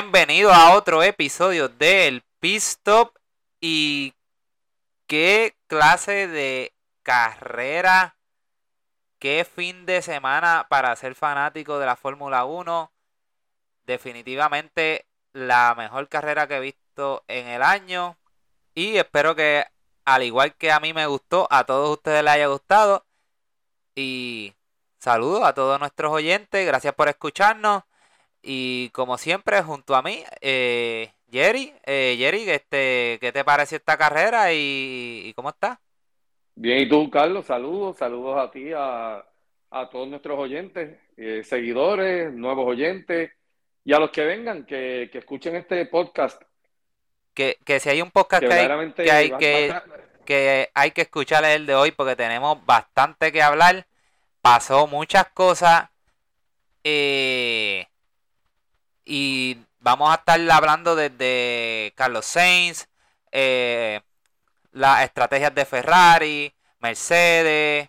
[0.00, 3.14] bienvenido a otro episodio del Pistop
[3.60, 4.14] y
[5.06, 6.72] qué clase de
[7.02, 8.16] carrera,
[9.18, 12.90] qué fin de semana para ser fanático de la Fórmula 1.
[13.84, 18.16] Definitivamente la mejor carrera que he visto en el año
[18.74, 19.66] y espero que
[20.06, 23.04] al igual que a mí me gustó, a todos ustedes les haya gustado
[23.94, 24.54] y
[24.98, 27.82] saludos a todos nuestros oyentes, gracias por escucharnos.
[28.42, 33.96] Y como siempre, junto a mí, eh, Jerry, eh, Jerry, este, ¿qué te pareció esta
[33.96, 35.80] carrera y, cómo está?
[36.54, 39.24] Bien, y tú, Carlos, saludos, saludos a ti, a,
[39.90, 43.30] todos nuestros oyentes, eh, seguidores, nuevos oyentes
[43.84, 46.42] y a los que vengan, que, escuchen este podcast.
[47.34, 49.74] Que, si hay un podcast que, hay, que, hay que,
[50.24, 53.86] que hay que escuchar el de hoy porque tenemos bastante que hablar,
[54.40, 55.88] pasó muchas cosas.
[56.84, 57.86] Eh,
[59.10, 62.86] y vamos a estar hablando desde Carlos Sainz,
[63.32, 64.02] eh,
[64.70, 67.88] las estrategias de Ferrari, Mercedes,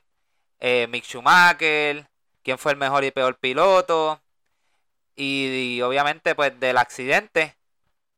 [0.60, 2.08] eh, Mick Schumacher,
[2.44, 4.20] quién fue el mejor y peor piloto.
[5.16, 7.56] Y, obviamente pues del accidente.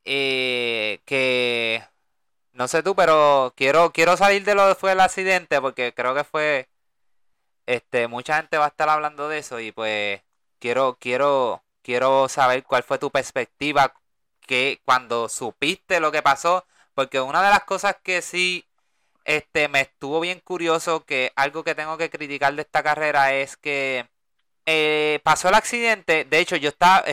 [0.06, 1.84] Eh, que
[2.54, 6.16] no sé tú, pero quiero, quiero salir de lo que fue el accidente porque creo
[6.16, 6.70] que fue
[7.66, 10.22] este mucha gente va a estar hablando de eso y pues
[10.60, 13.94] quiero quiero quiero saber cuál fue tu perspectiva
[14.48, 18.66] que cuando supiste lo que pasó, porque una de las cosas que sí
[19.26, 23.58] este me estuvo bien curioso que algo que tengo que criticar de esta carrera es
[23.58, 24.08] que
[24.66, 27.04] eh, pasó el accidente, de hecho yo estaba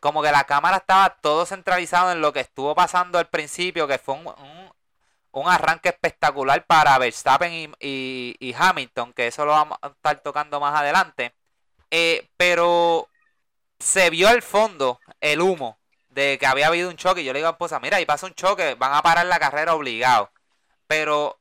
[0.00, 3.98] como que la cámara estaba todo centralizado en lo que estuvo pasando al principio, que
[3.98, 4.26] fue un,
[5.32, 10.78] un, arranque espectacular para Verstappen y, Hamilton, que eso lo vamos a estar tocando más
[10.78, 11.32] adelante.
[11.90, 13.08] Eh, pero
[13.78, 15.78] se vio al fondo el humo
[16.10, 17.24] de que había habido un choque.
[17.24, 19.38] Yo le digo a mi esposa, mira, ahí pasa un choque, van a parar la
[19.38, 20.30] carrera obligado.
[20.86, 21.38] Pero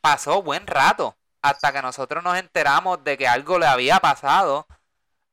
[0.00, 4.66] pasó buen rato hasta que nosotros nos enteramos de que algo le había pasado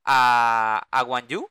[0.06, 1.50] a, a Yu.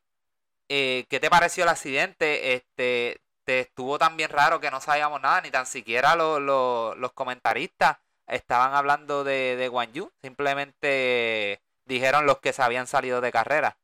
[0.68, 2.54] Eh, ¿Qué te pareció el accidente?
[2.54, 7.98] Este, te estuvo tan bien raro que no sabíamos nada, ni tan siquiera los comentaristas
[8.26, 10.12] estaban hablando de, de Yu.
[10.22, 13.78] Simplemente dijeron los que se habían salido de carrera.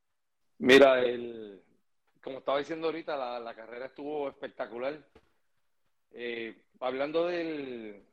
[0.59, 1.63] Mira, el,
[2.23, 4.99] como estaba diciendo ahorita, la, carrera estuvo espectacular.
[6.11, 8.05] Eh, hablando del,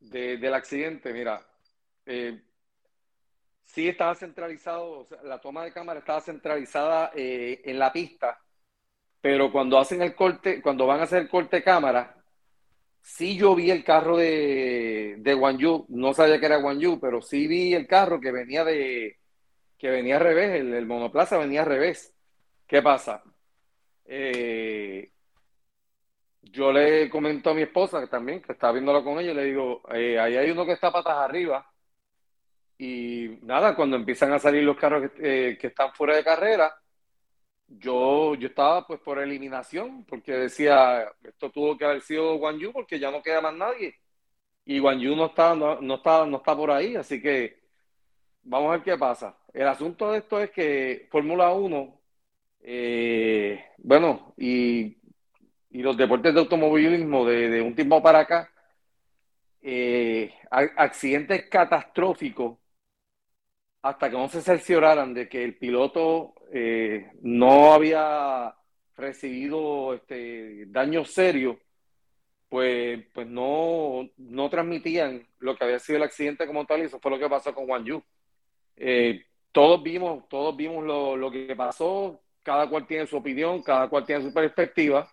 [0.00, 1.46] del accidente, mira,
[2.04, 2.42] eh,
[3.64, 8.40] sí estaba centralizado, la toma de cámara estaba centralizada eh, en la pista,
[9.20, 12.22] pero cuando hacen el corte, cuando van a hacer el corte de cámara,
[13.00, 17.46] sí yo vi el carro de, de Yu, no sabía que era Yu, pero sí
[17.46, 19.18] vi el carro que venía de,
[19.78, 22.14] que venía al revés, el, monoplaza venía al revés.
[22.66, 23.22] ¿Qué pasa?
[24.04, 25.10] Eh,
[26.42, 29.82] yo le comento a mi esposa que también, que estaba viéndolo con ella, le digo,
[29.92, 31.70] eh, ahí hay uno que está patas arriba.
[32.78, 36.74] Y nada, cuando empiezan a salir los carros que, eh, están fuera de carrera,
[37.68, 42.72] yo, yo estaba pues por eliminación, porque decía, esto tuvo que haber sido Guan Yu
[42.72, 43.96] porque ya no queda más nadie.
[44.64, 47.65] Y Guan Yu no está, no, está, no está por ahí, así que
[48.46, 49.36] vamos a ver qué pasa.
[49.52, 52.00] El asunto de esto es que Fórmula 1,
[52.62, 54.96] eh, bueno, y,
[55.70, 58.50] los deportes de automovilismo de, un tiempo para acá,
[59.60, 62.58] eh, accidentes catastróficos,
[63.82, 68.54] hasta que no se cercioraran de que el piloto eh, no había
[68.96, 71.56] recibido este, daños serios,
[72.48, 77.00] pues, pues no, no transmitían lo que había sido el accidente como tal, y eso
[77.00, 78.02] fue lo que pasó con Juan Yu.
[78.76, 79.24] Eh,
[79.56, 84.22] todos vimos, todos vimos lo, que pasó, cada cual tiene su opinión, cada cual tiene
[84.22, 85.10] su perspectiva.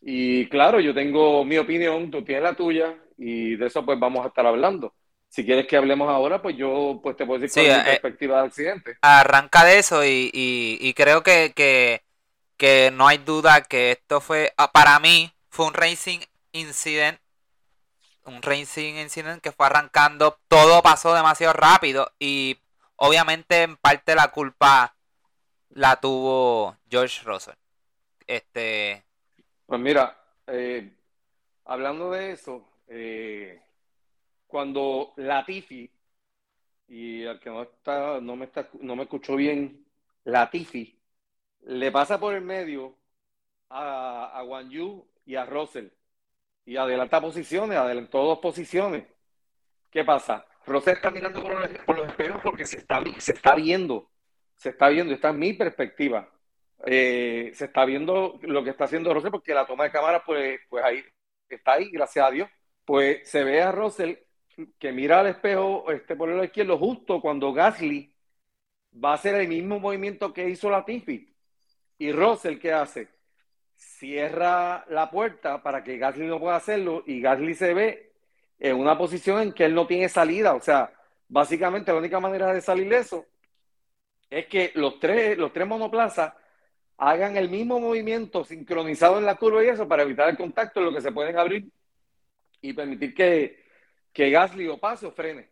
[0.00, 4.24] Y claro, yo tengo mi opinión, tú tienes la tuya, y de eso pues vamos
[4.24, 4.94] a estar hablando.
[5.28, 8.46] Si quieres que hablemos ahora, pues yo pues te puedo decir mi eh, perspectiva del
[8.46, 8.96] accidente.
[9.02, 12.02] Arranca de eso y, y, creo que, que,
[12.56, 16.20] que, no hay duda que esto fue, ah, para mí, fue un racing
[16.52, 17.20] incident,
[18.24, 22.58] un racing incident que fue arrancando, todo pasó demasiado rápido y
[23.02, 24.94] Obviamente, en parte la culpa
[25.70, 27.54] la tuvo George Russell.
[28.26, 29.02] Este.
[29.64, 30.92] Pues mira, eh,
[31.64, 33.62] hablando de eso, eh,
[34.46, 35.90] cuando Latifi,
[36.88, 39.86] y al que no está, no me está, no me escuchó bien,
[40.24, 41.00] Latifi,
[41.62, 42.96] le pasa por el medio
[43.70, 45.88] a, a Yu y a Russell
[46.66, 49.06] y adelanta posiciones, adelantó dos posiciones.
[49.90, 50.46] ¿Qué pasa?
[50.70, 54.08] Rosa está mirando por los, espejos porque se está, se está viendo,
[54.56, 56.30] se está viendo, esta es mi perspectiva.
[56.86, 60.60] eh, se está viendo lo que está haciendo Russell porque la toma de cámara, pues,
[60.68, 61.04] pues ahí
[61.48, 62.48] está ahí, gracias a Dios.
[62.84, 64.14] Pues se ve a Russell
[64.78, 68.14] que mira al espejo este, por el izquierdo justo cuando Gasly
[68.92, 71.34] va a hacer el mismo movimiento que hizo la Tiffy.
[71.98, 73.08] Y Russell, ¿qué hace?
[73.74, 78.09] Cierra la puerta para que Gasly no pueda hacerlo y Gasly se ve
[78.60, 80.54] en una posición en que él no tiene salida.
[80.54, 80.92] O sea,
[81.28, 83.26] básicamente la única manera de salir de eso
[84.28, 86.34] es que los tres, los tres monoplazas
[86.98, 90.86] hagan el mismo movimiento sincronizado en la curva y eso para evitar el contacto en
[90.86, 91.66] lo que se pueden abrir
[92.60, 93.64] y permitir que,
[94.12, 95.48] que Gasly o pase o frene.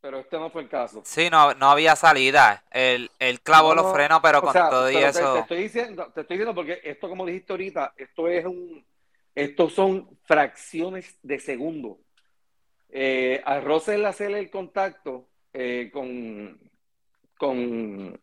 [0.00, 1.02] Pero este no fue el caso.
[1.04, 2.64] Sí, no, no había salida.
[2.72, 5.34] El, el clavo los frenos, pero con todo y eso.
[5.34, 8.84] Te, estoy diciendo, te estoy diciendo porque esto, como dijiste ahorita, esto es un.
[9.32, 12.00] Estos son fracciones de segundo.
[12.94, 16.60] Eh, a Russell hacerle el contacto eh, con,
[17.38, 18.20] con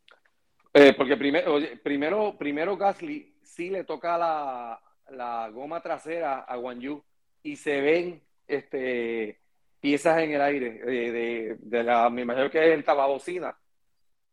[0.71, 4.79] eh, porque primero, primero, primero Gasly sí le toca la,
[5.09, 6.79] la goma trasera a Guan
[7.41, 9.39] y se ven este,
[9.79, 13.57] piezas en el aire de, de, la, me imagino que es el tababocina.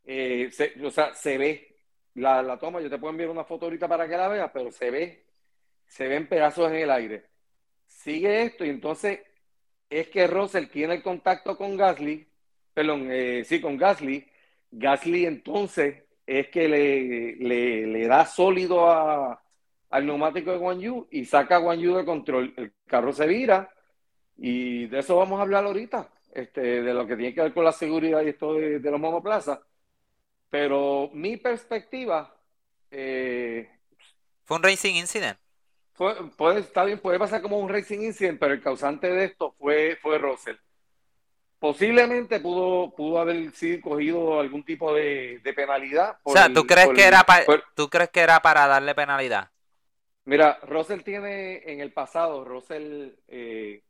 [0.04, 0.50] Eh,
[0.84, 1.78] o sea, se ve
[2.14, 4.70] la, la, toma, yo te puedo enviar una foto ahorita para que la veas, pero
[4.70, 5.24] se ve,
[5.86, 7.24] se ven pedazos en el aire.
[7.86, 9.20] Sigue esto y entonces
[9.90, 12.26] es que Russell tiene el contacto con Gasly,
[12.74, 14.26] perdón, eh, sí, con Gasly.
[14.70, 19.42] Gasly entonces es que le, le, le da sólido a,
[19.90, 22.52] al neumático de Guan Yu y saca a Guan Yu de control.
[22.56, 23.72] El carro se vira
[24.36, 27.64] y de eso vamos a hablar ahorita, este, de lo que tiene que ver con
[27.64, 29.60] la seguridad y esto de, los monoplazas.
[30.50, 32.34] Pero mi perspectiva...
[32.90, 33.68] Eh,
[34.44, 35.38] ¿Fue un racing incident?
[35.96, 39.96] Puede, está bien, puede pasar como un racing incident, pero el causante de esto fue,
[40.00, 40.56] fue Russell.
[41.58, 46.18] Posiblemente pudo, pudo haber sido cogido algún tipo de, penalidad.
[46.22, 47.24] o sea, ¿tú crees, que era
[47.74, 49.50] ¿tú crees que era para darle penalidad?
[50.26, 53.82] Mira, Russell tiene en el pasado, Russell eh,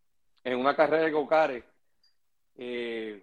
[0.44, 1.64] en una carrera de gocares,
[2.56, 3.23] eh,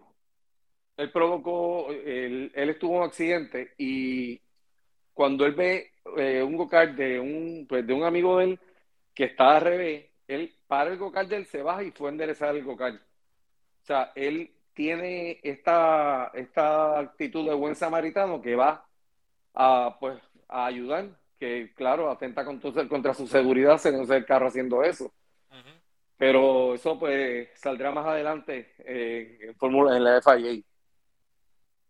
[0.98, 4.40] él provocó, él, estuvo en un accidente y
[5.14, 8.60] cuando él ve eh, un go de un, pues, de un amigo de él
[9.14, 12.12] que está al revés, él para el go de él, se baja y fue a
[12.12, 18.86] enderezar el go o sea, él tiene esta, esta actitud de buen samaritano que va
[19.54, 20.18] a, pues,
[20.48, 25.12] a ayudar, que claro, atenta contra, contra su seguridad se no el carro haciendo eso.
[26.18, 30.62] Pero eso pues saldrá más adelante eh, en, Fórmula, en la FIA.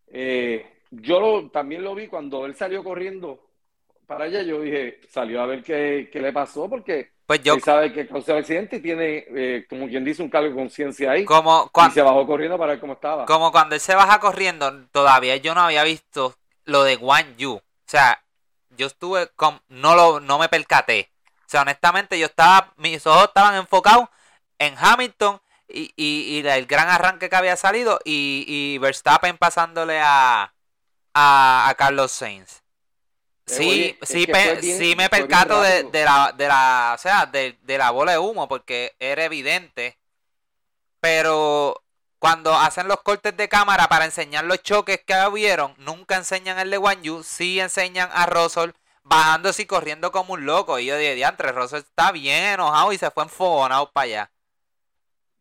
[0.08, 3.53] Eh, yo también lo vi cuando él salió corriendo
[4.08, 7.94] para allá, yo dije, salió a ver qué, qué le pasó, porque pues yo, sabe
[7.94, 11.24] que causó el accidente y tiene, eh, como quien dice, un cargo de conciencia ahí.
[11.24, 13.26] Como cuando, y se bajó corriendo para ver cómo estaba.
[13.26, 16.36] Como cuando él se baja corriendo, todavía yo no había visto
[16.66, 17.54] lo de Guan Yu.
[17.54, 18.22] O sea,
[18.72, 21.12] yo estuve con, no lo, no me percaté.
[21.46, 24.10] O sea, honestamente, yo estaba, mis ojos estaban enfocados
[24.60, 25.40] en Hamilton
[25.70, 30.54] y, y, el gran arranque que había salido y, y Verstappen pasándole a,
[31.14, 32.63] a, a Carlos Sainz.
[33.46, 34.26] Sí, sí,
[34.62, 38.96] sí me percato de, la, de la, o sea, de, la bola de humo porque
[39.00, 39.98] era evidente.
[41.02, 41.84] Pero
[42.20, 46.70] cuando hacen los cortes de cámara para enseñar los choques que hubieron, nunca enseñan el
[46.70, 48.72] de Wan Yu, sí enseñan a Russell
[49.04, 50.80] bajándose y corriendo como un loco.
[50.80, 54.32] Y yo dije, diantre, Russell está bien enojado y se fue enfogonado para allá.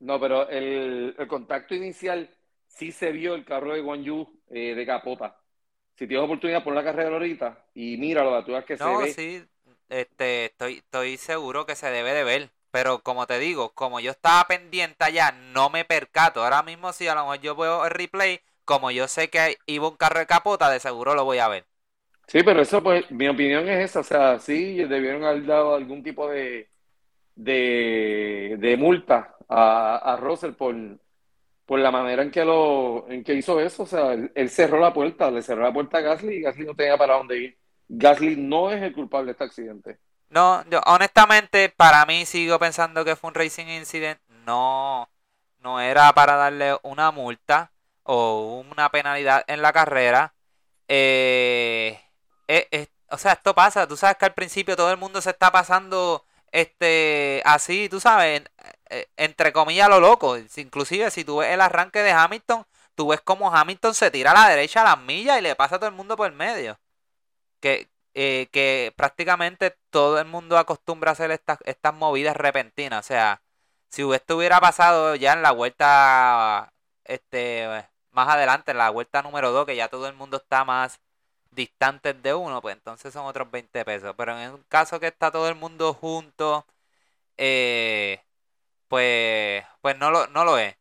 [0.01, 2.29] No, pero el, contacto inicial
[2.67, 5.42] sí se vio el carro de Wan Yu eh, de capota
[6.03, 9.17] si tienes oportunidad, por la carrera ahorita y míralo, tú ves que se ve.
[9.17, 9.45] sí,
[9.89, 12.51] este, estoy, estoy seguro que se debe de ver.
[12.71, 16.43] Pero como te digo, como yo estaba pendiente allá, no me percato.
[16.43, 19.89] Ahora mismo, si a lo mejor yo veo el replay, como yo sé que iba
[19.89, 21.67] un carro de capota, de seguro lo voy a ver.
[22.27, 24.01] Sí, pero eso, pues, mi opinión es esa.
[24.01, 26.71] O sea, sí, debieron haber dado algún tipo de,
[27.37, 30.75] de, de multa a, a Russell por,
[31.73, 34.93] por la manera en que lo en que hizo eso, o sea, él, cerró la
[34.93, 37.59] puerta, le cerró la puerta a Gasly y Gasly no tenía para dónde ir.
[37.89, 39.99] Gasly no es el culpable de este accidente.
[40.29, 45.09] No, yo honestamente para mí sigo pensando que fue un racing incident, no
[45.61, 50.35] no era para darle una multa o una penalidad en la carrera.
[50.89, 51.99] Eh,
[52.49, 55.51] eh, o sea, esto pasa, tú sabes que al principio todo el mundo se está
[55.51, 58.43] pasando este así, tú sabes,
[59.17, 60.37] entre comillas lo loco.
[60.57, 64.35] Inclusive si tú ves el arranque de Hamilton, tú ves como Hamilton se tira a
[64.35, 66.79] la derecha a las millas y le pasa a todo el mundo por el medio.
[67.61, 73.05] Que, eh, que prácticamente todo el mundo acostumbra a hacer estas, estas movidas repentinas.
[73.05, 73.43] O sea,
[73.89, 76.73] si esto hubiera pasado ya en la vuelta
[77.05, 77.67] este
[78.11, 81.01] más adelante, en la vuelta número 2, que ya todo el mundo está más
[81.51, 84.15] distantes de uno, pues entonces son otros 20 pesos.
[84.17, 86.67] Pero en un caso que está todo el mundo junto,
[87.37, 88.23] eh,
[88.93, 90.77] pues, pues no lo, no lo es.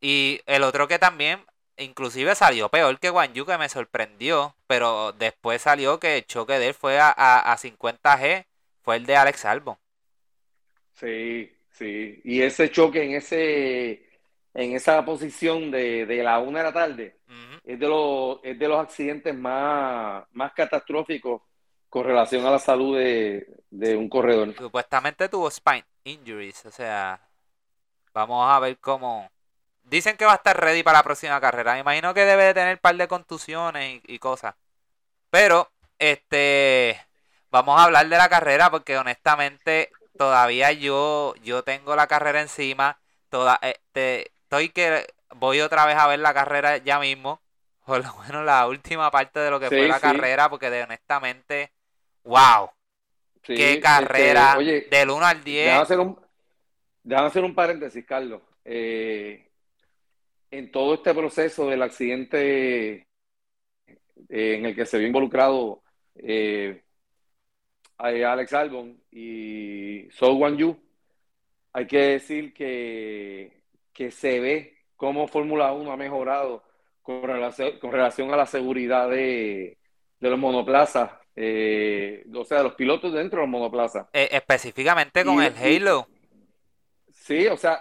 [0.00, 1.40] Y el otro que también,
[1.76, 6.68] inclusive salió peor que Yu, que me sorprendió, pero después salió que el choque de
[6.68, 8.46] él fue a, a, 50G,
[8.80, 9.76] fue el de Alex Albon.
[10.94, 12.18] Sí, sí.
[12.24, 14.08] Y ese choque en ese
[14.54, 17.16] en esa posición de, la una de la tarde
[17.62, 21.42] es, de los, es de los accidentes más, más catastróficos
[21.92, 24.54] con relación a la salud de, de un corredor.
[24.56, 27.20] Supuestamente tuvo spine injuries, o sea,
[28.14, 29.30] vamos a ver cómo,
[29.84, 31.74] Dicen que va a estar ready para la próxima carrera.
[31.74, 34.54] Me imagino que debe de tener un par de contusiones y, cosas.
[35.28, 36.98] Pero, este,
[37.50, 43.00] vamos a hablar de la carrera porque honestamente todavía yo, yo tengo la carrera encima.
[43.28, 47.42] Toda, este, estoy que voy otra vez a ver la carrera ya mismo.
[47.84, 51.70] Por lo menos la última parte de lo que fue la carrera, porque de, honestamente,
[52.24, 52.70] wow.
[53.42, 55.64] qué este, carrera del 1 al 10.
[55.64, 56.20] Déjame hacer un,
[57.02, 58.42] déjame hacer un paréntesis, Carlos.
[58.64, 59.50] Eh,
[60.50, 63.06] en todo este proceso del accidente eh,
[64.28, 65.82] en el que se vio involucrado
[66.14, 66.82] eh,
[67.98, 70.76] Alex Albon y So Wan Yu,
[71.72, 73.62] hay que decir que,
[73.92, 76.64] que se ve cómo Fórmula 1 ha mejorado
[77.02, 79.78] con relación, con relación a la seguridad de,
[80.20, 84.06] los monoplazas, eh, o sea, los pilotos dentro de los monoplazas.
[84.12, 86.08] específicamente con el Halo.
[87.10, 87.80] Sí, o sea,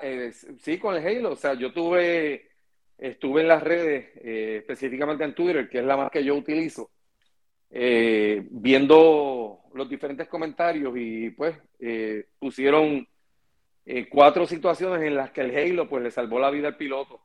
[0.59, 1.31] sí, con el Halo.
[1.31, 2.51] O sea, yo tuve
[3.01, 6.91] estuve en las redes, eh, específicamente en Twitter, que es la más que yo utilizo,
[7.71, 13.07] eh, viendo los diferentes comentarios y pues eh, pusieron
[14.09, 17.21] cuatro situaciones en las que el Halo pues le salvó la vida al piloto.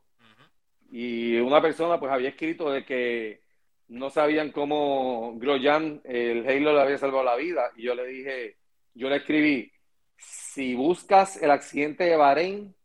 [0.89, 3.43] Y una persona pues había escrito de que
[3.89, 7.71] no sabían cómo Grosjean, el Halo le había salvado la vida.
[7.75, 8.57] Y yo le dije,
[8.93, 9.71] yo le escribí,
[10.17, 12.75] si buscas el accidente de Bahrein,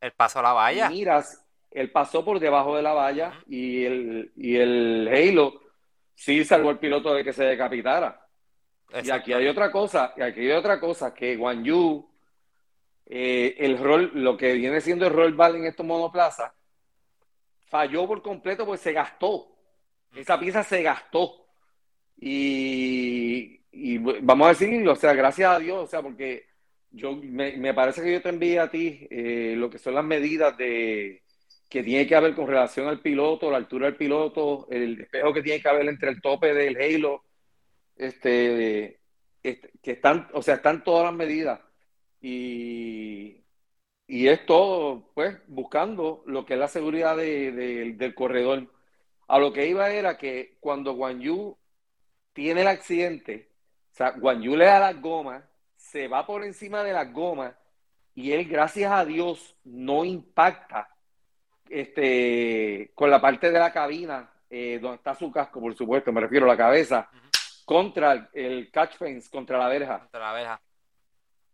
[0.00, 0.90] el paso a la valla.
[0.90, 5.60] Miras él pasó por debajo de la valla y el, y el Halo
[6.14, 8.26] sí salvó al piloto de que se decapitara.
[9.04, 12.08] Y aquí hay otra cosa, y aquí hay otra cosa, que Guan Yu,
[13.04, 16.52] eh, el rol, lo que viene siendo el rol ball en estos monoplazas,
[17.66, 19.55] falló por completo porque se gastó.
[20.14, 21.46] Esa pieza se gastó.
[22.18, 23.58] Y,
[24.22, 26.46] vamos a decir, o sea, gracias a Dios, o sea, porque
[26.90, 30.56] yo me, parece que yo te envié a ti eh, lo que son las medidas
[30.56, 31.22] de,
[31.68, 35.42] que tiene que haber con relación al piloto, la altura del piloto, el despejo que
[35.42, 37.24] tiene que haber entre el tope del halo,
[37.96, 39.00] este,
[39.42, 41.60] este que están, o sea, están todas las medidas
[42.20, 43.44] y,
[44.06, 48.72] y es todo, pues, buscando lo que es la seguridad del corredor.
[49.28, 51.56] A lo que iba era que cuando Guan Yu
[52.32, 53.50] tiene el accidente,
[53.92, 55.42] o sea, Guan Yu le da las gomas,
[55.76, 57.54] se va por encima de las gomas
[58.14, 60.88] y él, gracias a Dios, no impacta
[61.68, 66.20] este, con la parte de la cabina, eh, donde está su casco, por supuesto, me
[66.20, 67.10] refiero a la cabeza,
[67.64, 69.98] contra el, catch fence, contra la verja.
[70.00, 70.60] Contra la verja.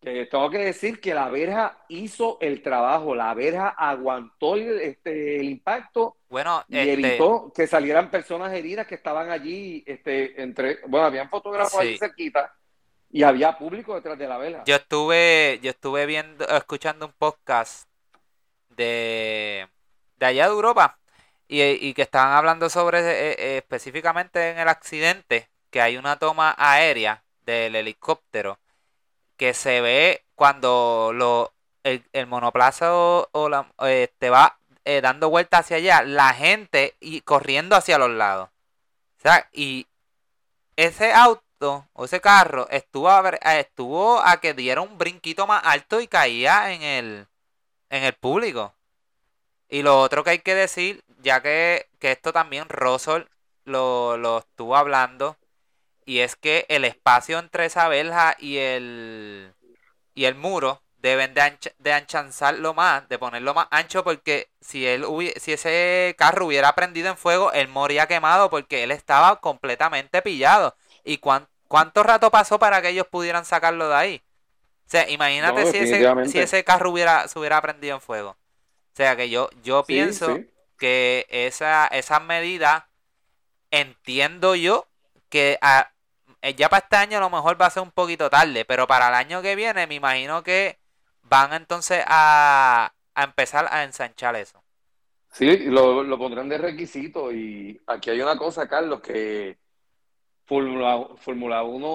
[0.03, 5.49] Tengo que decir que la verja hizo el trabajo, la verja aguantó el, este, el
[5.49, 11.07] impacto bueno, y este evitó que salieran personas heridas que estaban allí, este, entre, bueno,
[11.07, 12.55] habían fotógrafos ahí cerquita
[13.11, 14.65] y había público detrás de la verja.
[14.67, 17.89] Yo estuve, yo estuve viendo, escuchando un podcast
[18.71, 19.69] de
[20.23, 20.99] de allá de Europa
[21.49, 26.55] y, que estaban hablando sobre eh, eh, específicamente en el accidente que hay una toma
[26.57, 28.59] aérea del helicóptero
[29.43, 35.59] que se ve cuando lo, el, monoplaza o, la, te este, va eh, dando vuelta
[35.59, 38.51] hacia allá, la gente y corriendo hacia los lados.
[39.19, 39.89] O sea, y
[40.77, 46.01] ese auto o ese carro estuvo a, estuvo a que diera un brinquito más alto
[46.01, 47.27] y caía en el,
[47.91, 48.73] en el público.
[49.69, 53.25] Y lo otro que hay que decir, ya que, esto también Russell
[53.65, 55.37] lo, estuvo hablando,
[56.05, 59.55] y es que el espacio entre esa verja y el,
[60.15, 65.05] y el muro deben de, de anchanzarlo más, de ponerlo más ancho, porque si, él
[65.37, 70.77] si ese carro hubiera prendido en fuego, él moría quemado porque él estaba completamente pillado.
[71.05, 74.23] ¿Y cuánto rato pasó para que ellos pudieran sacarlo de ahí?
[74.87, 78.31] O sea, imagínate si, ese, si ese carro hubiera, se hubiera prendido en fuego.
[78.31, 80.39] O sea que yo, yo pienso
[80.79, 82.85] que esa, esas medidas,
[83.71, 84.87] entiendo yo
[85.31, 85.59] que
[86.57, 89.09] ya para este año a lo mejor va a ser un poquito tarde, pero para
[89.09, 90.79] el año que viene me imagino que
[91.23, 94.63] van entonces a, a empezar a ensanchar eso.
[95.31, 99.59] Sí, lo, lo pondrán de requisito y aquí hay una cosa, Carlos, que
[100.45, 101.89] Fórmula, Fórmula 1,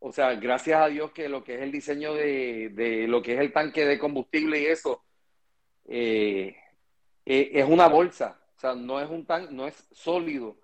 [0.00, 3.34] o sea, gracias a Dios que lo que es el diseño de, de lo que
[3.34, 5.04] es el tanque de combustible y eso,
[5.86, 6.56] eh,
[7.26, 10.61] eh, es una bolsa, o sea, no es un tanque, no es sólido.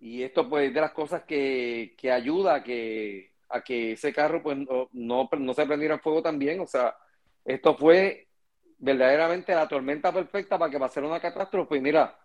[0.00, 4.12] Y esto pues es de las cosas que, que ayuda a que, a que ese
[4.12, 6.60] carro pues no, no, no se prendiera en fuego también.
[6.60, 6.96] O sea,
[7.44, 8.28] esto fue
[8.78, 11.76] verdaderamente la tormenta perfecta para que pasara una catástrofe.
[11.76, 12.16] Y mira,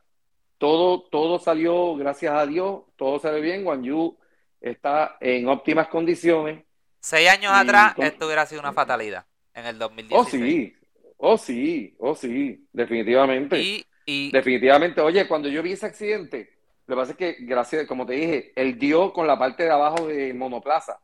[0.58, 3.64] todo, todo salió, gracias a Dios, todo salió bien.
[3.64, 4.18] Juan Yu
[4.62, 6.64] está en óptimas condiciones.
[7.00, 10.14] Seis años atrás, esto hubiera sido una fatalidad en el 2016.
[10.18, 10.76] Oh, sí,
[11.18, 13.60] oh, sí, oh, sí, definitivamente.
[13.60, 14.32] Y, y...
[14.32, 16.53] Definitivamente, oye, cuando yo vi ese accidente,
[16.86, 19.72] lo que pasa es que, gracias, como te dije, él dio con la parte de
[19.72, 21.00] abajo de monoplaza.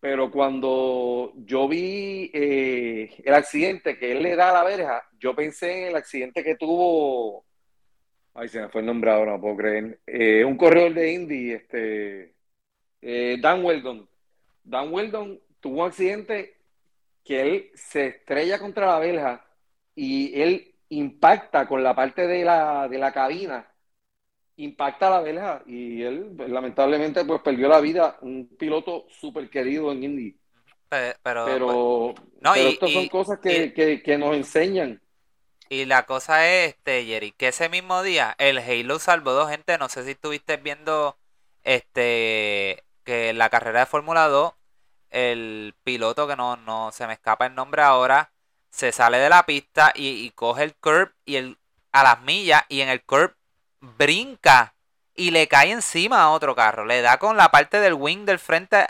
[0.00, 5.34] Pero cuando yo vi eh, el accidente que él le da a la verja, yo
[5.34, 7.44] pensé en el accidente que tuvo.
[8.34, 10.00] Ay, se me fue el nombrado, no puedo creer.
[10.06, 12.34] Eh, un corredor de Indy, este.
[13.02, 14.08] Eh, Dan Weldon.
[14.62, 16.56] Dan Weldon tuvo un accidente
[17.24, 19.46] que él se estrella contra la verja
[19.94, 23.73] y él impacta con la parte de la, de la cabina
[24.56, 30.04] impacta la verja y él lamentablemente pues perdió la vida, un piloto súper querido en
[30.04, 30.36] Indy.
[30.88, 35.00] Pero, pero, no, estas son cosas que, nos enseñan.
[35.68, 39.76] Y la cosa es, este, Jerry, que ese mismo día el Halo salvó dos gente,
[39.78, 41.16] no sé si estuviste viendo
[41.64, 44.52] este que la carrera de Fórmula 2,
[45.10, 48.32] el piloto que no, no se me escapa el nombre ahora,
[48.70, 51.58] se sale de la pista y, y coge el curb y el,
[51.92, 53.34] a las millas y en el curb
[53.96, 54.74] brinca
[55.14, 56.84] y le cae encima a otro carro.
[56.84, 58.86] Le da con la parte del wing del frente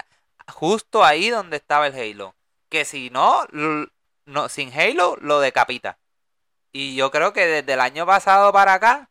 [0.49, 2.35] justo ahí donde estaba el Halo.
[2.69, 3.47] Que si no,
[4.27, 5.99] no sin Halo lo decapita.
[6.73, 9.09] Y yo creo que desde el año pasado para acá,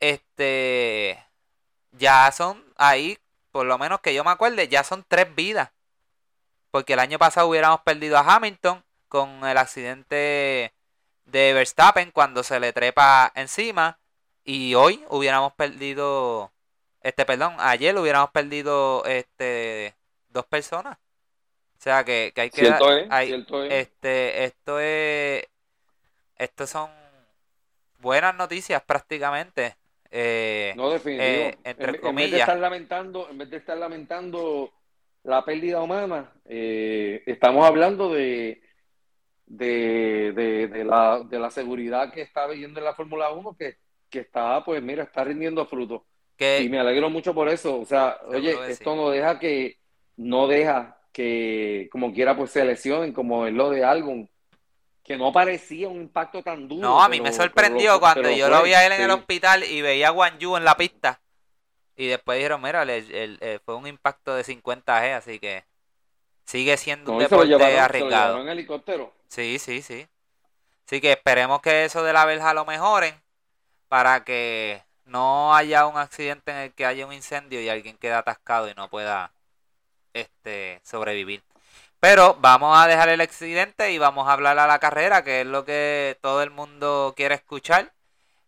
[0.00, 1.22] este,
[1.92, 3.18] ya son ahí,
[3.50, 5.70] por lo menos que yo me acuerde, ya son tres vidas.
[6.70, 10.72] Porque el año pasado hubiéramos perdido a Hamilton con el accidente
[11.26, 13.98] de Verstappen cuando se le trepa encima.
[14.50, 16.50] Y hoy hubiéramos perdido,
[17.02, 19.94] este, perdón, ayer hubiéramos perdido este
[20.30, 20.96] dos personas.
[21.76, 22.90] O sea que, hay que cierto
[23.64, 25.44] este, esto es
[26.38, 26.90] estos son
[27.98, 29.76] buenas noticias prácticamente.
[30.10, 31.28] Eh, no definitivo.
[31.28, 32.08] Eh, entre comillas.
[32.08, 34.72] En vez de estar lamentando, en vez de estar lamentando
[35.24, 38.62] la pérdida humana, eh, estamos hablando de
[39.44, 43.76] de, de, de, la, de la seguridad que está viviendo en la Fórmula 1 que
[44.10, 46.04] que está, pues mira, está rindiendo fruto.
[46.38, 47.80] Y me alegro mucho por eso.
[47.80, 49.78] O sea, oye, esto no deja que,
[50.16, 54.28] no deja que como quiera pues se lesionen, como es lo de álbum,
[55.02, 56.80] que no parecía un impacto tan duro.
[56.80, 59.82] No, a mí me sorprendió cuando yo lo vi a él en el hospital y
[59.82, 61.20] veía a Guan Yu en la pista.
[61.96, 65.64] Y después dijeron, mira, el, fue un impacto de 50 G, así que
[66.44, 68.40] sigue siendo un deporte arriesgado.
[68.40, 69.12] en helicóptero?
[69.26, 70.06] Sí, sí, sí.
[70.86, 73.14] Así que esperemos que eso de la verja lo mejoren
[73.88, 78.14] para que no haya un accidente en el que haya un incendio y alguien quede
[78.14, 79.32] atascado y no pueda
[80.14, 81.42] este sobrevivir.
[82.00, 85.46] Pero vamos a dejar el accidente y vamos a hablar a la carrera, que es
[85.46, 87.92] lo que todo el mundo quiere escuchar.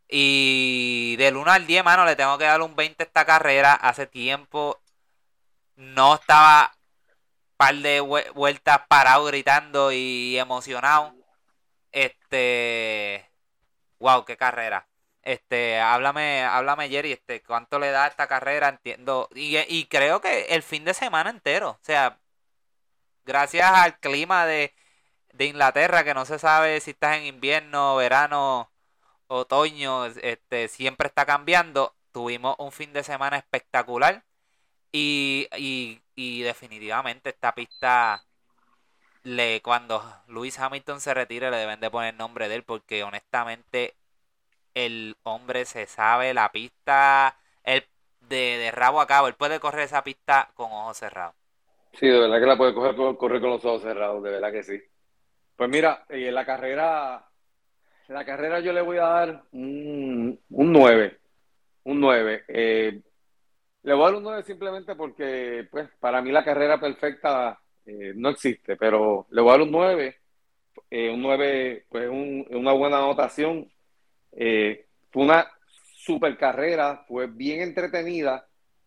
[0.08, 3.74] Y del 1 al 10, mano, le tengo que dar un 20 a esta carrera.
[3.74, 4.80] Hace tiempo
[5.76, 6.72] no estaba
[7.56, 11.14] par de vueltas parado gritando y emocionado.
[11.92, 13.30] Este,
[13.98, 14.89] wow, qué carrera.
[15.22, 18.68] Este, háblame, háblame Jerry, este, ¿cuánto le da esta carrera?
[18.68, 19.28] Entiendo.
[19.34, 21.70] Y, y creo que el fin de semana entero.
[21.70, 22.18] O sea,
[23.24, 24.74] gracias al clima de,
[25.32, 28.70] de Inglaterra, que no se sabe si estás en invierno, verano,
[29.28, 31.96] otoño, este, siempre está cambiando.
[32.12, 34.24] Tuvimos un fin de semana espectacular.
[34.92, 35.48] Y,
[36.16, 38.24] y, definitivamente esta pista
[39.22, 43.96] le cuando Luis Hamilton se retire le deben de poner nombre de él porque honestamente
[44.74, 47.84] el hombre se sabe la pista el,
[48.28, 49.28] de, rabo a cabo.
[49.28, 51.34] Él puede correr esa pista con ojos cerrados.
[51.92, 54.62] Sí, de verdad que la puede coger, correr con los ojos cerrados, de verdad que
[54.62, 54.80] sí.
[55.56, 57.28] Pues mira, en la carrera,
[58.08, 61.18] en la carrera yo le voy a dar un, un 9.
[61.84, 62.44] Un 9.
[62.48, 63.00] Eh,
[63.82, 68.12] le voy a dar un 9 simplemente porque, pues, para mí la carrera perfecta eh,
[68.14, 70.16] no existe, pero le voy a dar un 9.
[70.90, 73.70] Eh, un 9, pues, un, una buena anotación.
[74.32, 75.46] Eh, fue una
[75.94, 78.46] super carrera, fue bien entretenida.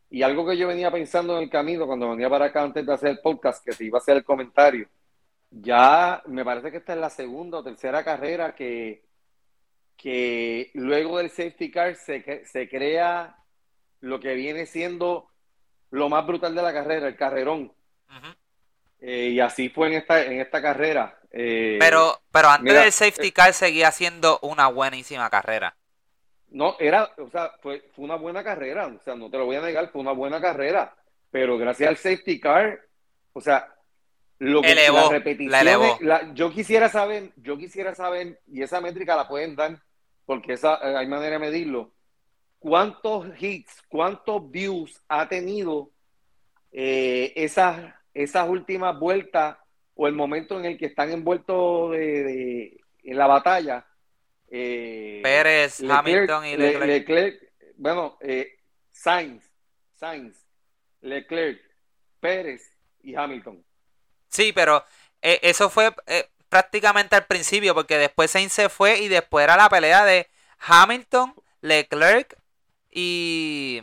[0.09, 2.93] Y algo que yo venía pensando en el camino cuando venía para acá antes de
[2.93, 4.87] hacer el podcast, que se iba a hacer el comentario,
[5.49, 9.03] ya me parece que esta es la segunda o tercera carrera que,
[9.97, 13.37] que luego del safety car se, se crea
[14.01, 15.29] lo que viene siendo
[15.91, 17.71] lo más brutal de la carrera, el carrerón.
[19.05, 21.19] Eh, y así fue en esta, en esta carrera.
[21.29, 25.75] Eh, pero, pero antes del safety car seguía siendo una buenísima carrera.
[26.49, 29.57] No, era, o sea, fue, fue una buena carrera, o sea, no te lo voy
[29.57, 30.95] a negar, fue una buena carrera,
[31.31, 32.79] pero gracias al safety car,
[33.33, 33.75] o sea,
[34.37, 35.11] lo que elevó,
[36.01, 39.81] la yo quisiera saber, yo quisiera saber, y esa métrica la pueden dar,
[40.25, 41.91] porque esa eh, hay manera de medirlo,
[42.59, 45.89] cuántos hits, cuántos views ha tenido
[46.71, 49.57] eh, esas, esas últimas vueltas
[49.95, 53.85] o el momento en el que están envueltos de, en la batalla.
[54.49, 57.41] Eh, Pérez, Hamilton y Leclerc.
[57.77, 58.59] bueno, eh,
[58.91, 59.43] Sainz,
[59.95, 60.37] Sainz,
[61.01, 61.59] Leclerc,
[62.19, 62.61] Pérez
[63.01, 63.63] y Hamilton.
[64.29, 64.83] Sí, pero
[65.21, 69.57] eh, eso fue eh, prácticamente al principio, porque después Sainz se fue y después era
[69.57, 70.27] la pelea de
[70.59, 72.37] Hamilton, Leclerc
[72.91, 73.81] y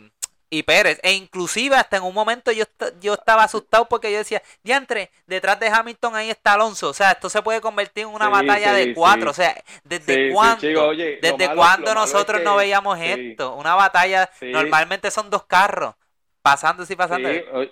[0.51, 0.99] y Pérez.
[1.01, 2.65] E inclusive hasta en un momento yo,
[2.99, 6.89] yo estaba asustado porque yo decía, diantre, detrás de Hamilton ahí está Alonso.
[6.89, 9.31] O sea, esto se puede convertir en una batalla de cuatro.
[9.31, 10.93] O sea, ¿desde cuándo?
[10.93, 13.55] ¿Desde cuándo nosotros no veíamos esto?
[13.55, 15.95] Una batalla, normalmente son dos carros
[16.41, 17.29] pasando y pasando.
[17.29, 17.65] O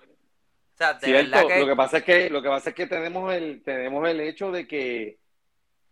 [0.76, 1.60] sea, de verdad que...
[1.60, 4.50] Lo que pasa es que lo que pasa es que tenemos el tenemos el hecho
[4.50, 5.20] de que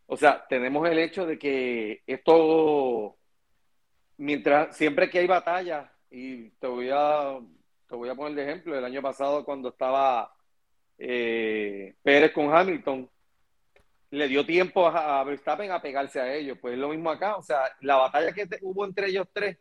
[0.06, 3.18] o sea, tenemos el hecho de que esto
[4.16, 7.40] mientras siempre que hay batalla y te voy a,
[7.88, 10.34] te voy a poner de ejemplo, el año pasado cuando estaba
[10.98, 13.10] eh, Pérez con Hamilton,
[14.12, 16.58] le dio tiempo a, Verstappen a pegarse a ellos.
[16.60, 19.58] Pues es lo mismo acá, o sea, la batalla que hubo entre ellos tres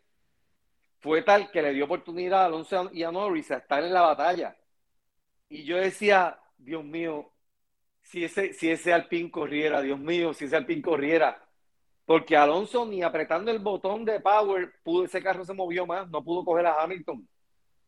[1.01, 4.03] fue tal que le dio oportunidad a Alonso y a Norris a estar en la
[4.03, 4.57] batalla.
[5.49, 7.33] Y yo decía, Dios mío,
[8.03, 11.46] si ese, si ese Alpine corriera, Dios mío, si ese Alpine corriera,
[12.07, 16.23] porque Alonso ni apretando el botón de power, pudo, ese carro se movió más, no
[16.23, 17.29] pudo coger a Hamilton.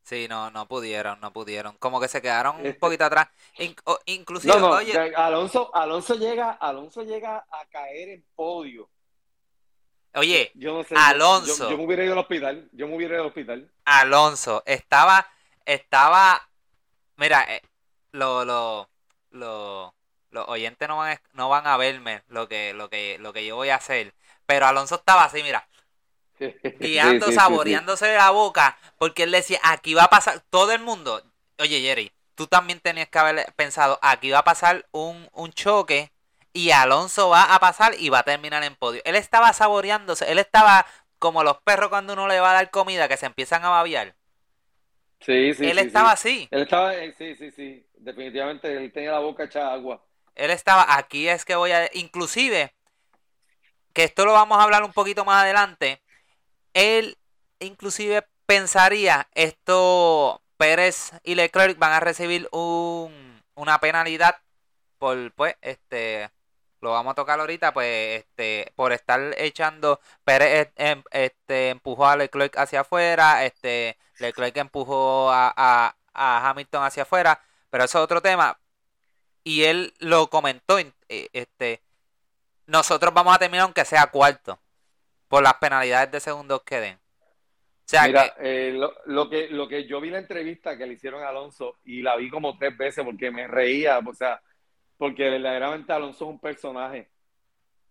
[0.03, 1.77] Sí, no, no pudieron, no pudieron.
[1.79, 3.29] Como que se quedaron un este poquito atrás.
[4.07, 8.89] inclusive, oye, Alonso, Alonso llega, Alonso llega a caer en podio.
[10.15, 10.51] Oye,
[10.97, 11.71] Alonso.
[11.71, 12.69] Yo, me hubiera ido al hospital.
[12.73, 13.71] Yo me hubiera ido al hospital.
[13.85, 15.29] Alonso estaba,
[15.65, 16.41] estaba,
[17.17, 17.63] mira, eh,
[18.13, 18.89] lo, lo,
[19.33, 19.95] lo,
[20.31, 23.47] los oyentes no van, a, no van a verme lo que, lo, que, lo que
[23.47, 24.15] yo voy a hacer.
[24.47, 25.69] Pero Alonso estaba así, mira.
[26.79, 28.79] Guiando, saboreándose la boca.
[28.99, 30.43] Porque él decía, aquí va a pasar.
[30.51, 31.23] Todo el mundo.
[31.59, 36.13] Oye, Jerry, tú también tenías que haber pensado, aquí va a pasar un, un choque.
[36.53, 39.03] Y Alonso va a pasar y va a terminar en podio.
[39.05, 40.31] Él estaba saboreándose.
[40.31, 40.87] Él estaba
[41.19, 44.15] como los perros cuando uno le va a dar comida que se empiezan a babiar.
[45.21, 45.67] Sí, sí.
[45.69, 46.49] Él estaba así.
[46.51, 47.87] Él estaba, eh, sí, sí, sí.
[47.97, 50.03] Definitivamente él tenía la boca hecha agua.
[50.39, 52.73] Él estaba, aquí es que voy a, inclusive,
[53.93, 56.01] que esto lo vamos a hablar un poquito más adelante,
[56.75, 57.19] él
[57.59, 64.37] inclusive pensaría, esto, Pérez y Leclerc van a recibir un, una penalidad
[64.99, 66.31] por, pues, este,
[66.81, 72.17] lo vamos a tocar ahorita, pues, este, por estar echando, Pérez em, este, empujó a
[72.17, 78.05] Leclerc hacia afuera, este, Leclerc empujó a, a, a Hamilton hacia afuera, pero eso es
[78.05, 78.59] otro tema,
[79.45, 81.83] y él lo comentó, eh, este,
[82.67, 84.59] nosotros vamos a terminar aunque sea cuarto,
[85.29, 86.97] por las penalidades de segundos que den.
[86.97, 91.23] O sea, Mira, eh, lo, que, lo que yo vi la entrevista que le hicieron
[91.23, 94.43] a Alonso y la vi como tres veces porque me reía, o sea,
[94.99, 97.09] porque verdaderamente Alonso es un personaje.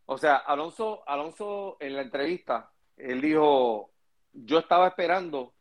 [0.05, 3.89] O sea, Alonso, Alonso en la entrevista, él dijo,
[4.33, 5.53] yo estaba esperando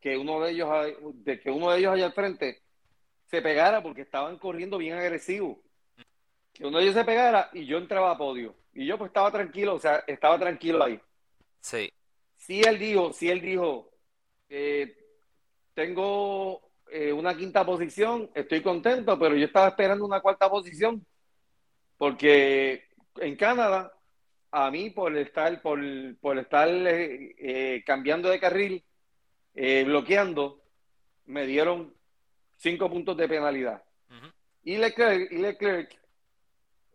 [0.00, 0.68] que uno de ellos,
[1.14, 2.62] de que uno de ellos allá al frente
[3.30, 5.58] se pegara porque estaban corriendo bien agresivos.
[6.52, 8.56] Que uno de ellos se pegara y yo entraba a podio.
[8.74, 11.00] Y yo pues estaba tranquilo, o sea, estaba tranquilo ahí.
[11.60, 11.92] Sí.
[12.36, 13.92] Si él dijo, si él dijo,
[14.48, 14.96] eh,
[15.74, 21.06] tengo eh, una quinta posición, estoy contento, pero yo estaba esperando una cuarta posición.
[21.96, 23.92] Porque en Canadá,
[24.50, 25.78] a mí por estar, por,
[26.20, 28.84] por estar eh, cambiando de carril,
[29.84, 30.62] bloqueando,
[31.26, 31.94] me dieron
[32.60, 33.82] cinco puntos de penalidad.
[34.62, 35.98] y, Leclerc,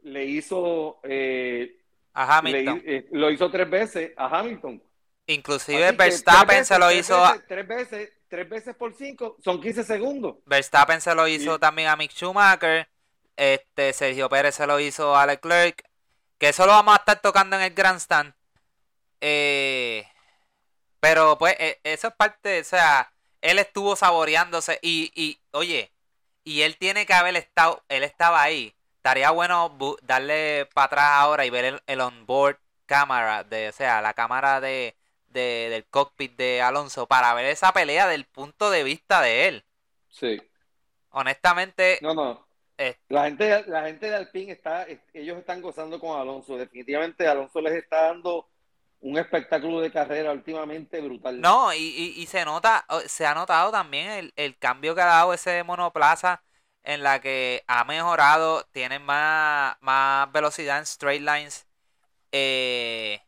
[0.04, 1.82] le hizo eh,
[2.14, 2.84] a Hamilton.
[2.86, 4.82] Eh, lo hizo tres veces a Hamilton.
[5.28, 10.36] Inclusive Verstappen se lo hizo tres veces, tres veces por cinco son 15 segundos.
[10.46, 12.88] Verstappen se lo hizo también a Mick Schumacher.
[13.36, 15.84] Este Sergio Pérez se lo hizo a Leclerc.
[16.38, 18.34] Que eso lo vamos a estar tocando en el Grandstand.
[19.20, 20.06] Eh,
[21.00, 23.12] pero pues eso es parte, o sea,
[23.46, 25.92] él estuvo saboreándose y, y, oye,
[26.44, 28.74] y él tiene que haber estado, él estaba ahí.
[28.98, 34.02] Estaría bueno darle para atrás ahora y ver el, el on-board cámara, de, o sea,
[34.02, 34.96] la cámara de,
[35.28, 39.66] del cockpit de Alonso para ver esa pelea del punto de vista de él.
[40.10, 40.42] Sí.
[41.12, 42.00] Honestamente.
[42.02, 42.48] No, no.
[42.78, 46.58] Eh, la gente, la gente de Alpine está, ellos están gozando con Alonso.
[46.58, 48.50] Definitivamente Alonso les está dando
[49.02, 51.40] un espectáculo de carrera últimamente brutal.
[51.40, 55.34] No, y, y, se nota, se ha notado también el, el, cambio que ha dado
[55.34, 56.44] ese monoplaza
[56.84, 61.68] en la que ha mejorado, tiene más, más velocidad en straight lines,
[62.32, 63.22] eh,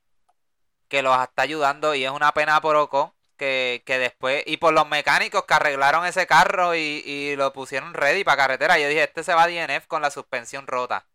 [0.87, 4.87] que los está ayudando y es una pena por Ocon que, después, y por los
[4.87, 8.79] mecánicos que arreglaron ese carro y, lo pusieron ready para carretera.
[8.79, 11.05] Yo dije, este se va a DNF con la suspensión rota.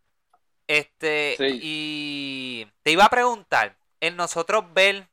[0.68, 5.08] Este, y te iba a preguntar, en nosotros ver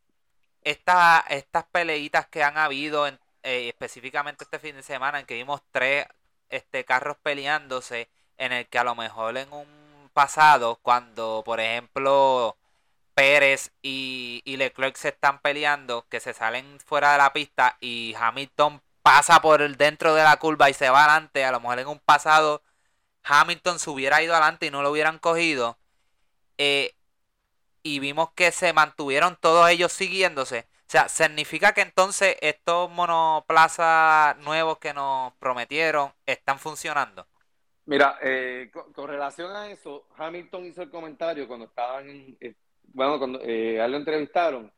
[0.63, 1.23] estas
[1.71, 6.07] peleitas que han habido, en, eh, específicamente este fin de semana, en que vimos tres
[6.49, 12.57] este, carros peleándose, en el que a lo mejor en un pasado, cuando por ejemplo
[13.13, 18.15] Pérez y, y Leclerc se están peleando, que se salen fuera de la pista y
[18.19, 21.79] Hamilton pasa por el dentro de la curva y se va adelante, a lo mejor
[21.79, 22.63] en un pasado
[23.23, 25.77] Hamilton se hubiera ido adelante y no lo hubieran cogido.
[26.57, 26.95] Eh,
[27.83, 30.67] y vimos que se mantuvieron todos ellos siguiéndose.
[30.89, 37.27] O sea, significa que entonces estos monoplazas nuevos que nos prometieron están funcionando.
[37.85, 42.07] Mira, eh, con, relación a eso, Hamilton hizo el comentario cuando estaban,
[42.39, 42.55] eh,
[42.93, 44.71] bueno, cuando eh, a él lo entrevistaron,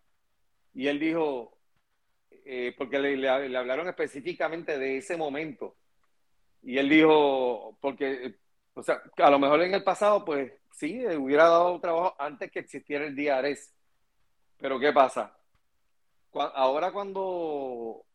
[0.74, 1.58] y él dijo,
[2.46, 5.76] eh, porque le, le, hablaron específicamente de ese momento,
[6.62, 8.36] y él dijo, porque,
[8.74, 10.52] o sea, a lo mejor en el pasado, pues
[10.82, 13.72] sí, hubiera dado trabajo antes que existiera el DRS,
[14.58, 15.38] pero ¿qué pasa?
[16.34, 18.06] ahora cuando,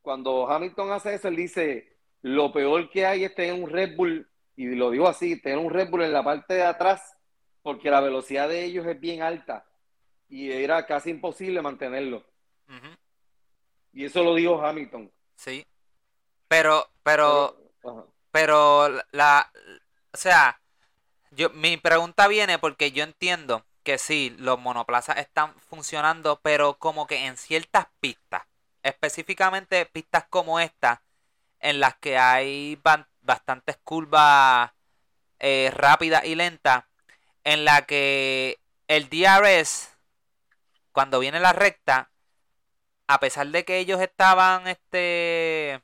[0.00, 4.26] cuando Hamilton hace eso, él dice, lo peor que hay es tener un Red Bull,
[4.54, 7.18] y lo digo así, tener un Red Bull en la parte de atrás,
[7.62, 9.66] porque la velocidad de ellos es bien alta
[10.28, 12.24] y era casi imposible mantenerlo.
[13.92, 15.10] Y eso lo dijo Hamilton.
[15.34, 15.66] Sí.
[16.48, 17.72] Pero, pero,
[18.30, 19.50] pero, la,
[20.12, 20.58] o sea,
[21.30, 27.06] yo, mi pregunta viene porque yo entiendo que sí, los monoplazas están funcionando, pero como
[27.06, 28.42] que en ciertas pistas,
[28.82, 31.02] específicamente pistas como esta,
[31.60, 32.80] en las que hay
[33.22, 34.72] bastantes curvas
[35.38, 36.84] eh, rápidas y lentas,
[37.44, 38.58] en la que
[38.88, 39.90] el DRS,
[40.90, 42.10] cuando viene la recta,
[43.06, 45.80] a pesar de que ellos estaban este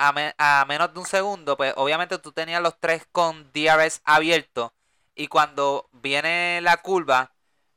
[0.00, 4.72] a, a menos de un segundo, pues obviamente tú tenías los tres con DRS abierto
[5.14, 7.32] y cuando viene la curva,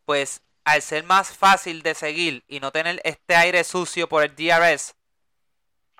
[0.05, 4.35] pues al ser más fácil de seguir y no tener este aire sucio por el
[4.35, 4.95] DRS,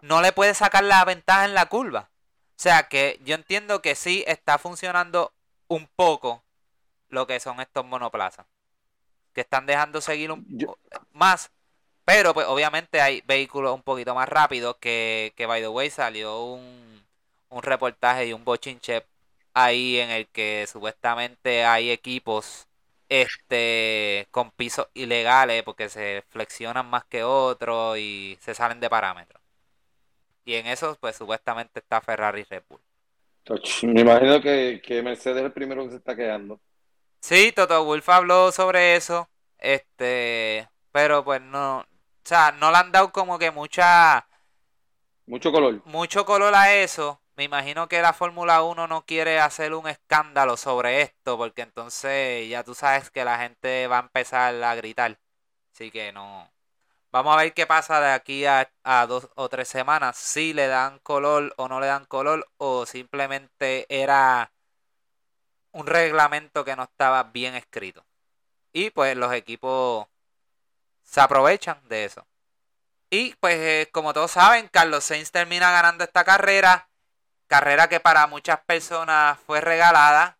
[0.01, 2.09] no le puede sacar la ventaja en la curva.
[2.51, 5.33] O sea que yo entiendo que sí está funcionando
[5.67, 6.43] un poco
[7.09, 8.45] lo que son estos monoplazas.
[9.33, 10.45] Que están dejando seguir un,
[11.11, 11.51] más.
[12.05, 16.43] Pero pues obviamente hay vehículos un poquito más rápidos que, que by the way salió
[16.43, 17.03] un,
[17.49, 19.05] un reportaje y un bochinche
[19.53, 22.67] ahí en el que supuestamente hay equipos
[23.09, 29.41] este con pisos ilegales porque se flexionan más que otros y se salen de parámetros.
[30.45, 32.81] Y en eso, pues supuestamente está Ferrari y Red Bull.
[33.83, 36.59] Me imagino que, Mercedes es el primero que se está quedando.
[37.19, 39.29] Sí, Toto Wolf habló sobre eso.
[39.57, 41.85] Este, pero pues no,
[42.23, 44.27] o sea, no le han dado como que mucha
[45.25, 45.81] mucho color.
[45.85, 50.55] Mucho color a eso me imagino que la Fórmula 1 no quiere hacer un escándalo
[50.57, 55.19] sobre esto, porque entonces ya tú sabes que la gente va a empezar a gritar.
[55.73, 56.51] Así que no.
[57.11, 58.69] Vamos a ver qué pasa de aquí a,
[59.07, 60.17] dos o tres semanas.
[60.17, 64.51] Si le dan color o no le dan color, o simplemente era
[65.71, 68.05] un reglamento que no estaba bien escrito.
[68.73, 70.07] Y pues los equipos
[71.03, 72.25] se aprovechan de eso.
[73.09, 76.89] Y pues eh, como todos saben, Carlos Sainz termina ganando esta carrera
[77.53, 80.39] Carrera que para muchas personas fue regalada.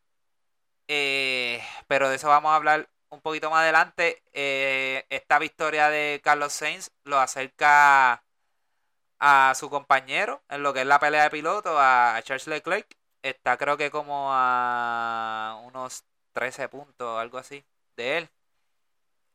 [0.87, 4.23] Eh, pero de eso vamos a hablar un poquito más adelante.
[4.33, 8.23] Eh, esta victoria de Carlos Sainz lo acerca
[9.19, 12.87] a su compañero en lo que es la pelea de piloto, a Charles Leclerc.
[13.21, 17.63] Está creo que como a unos 13 puntos, algo así,
[17.95, 18.29] de él.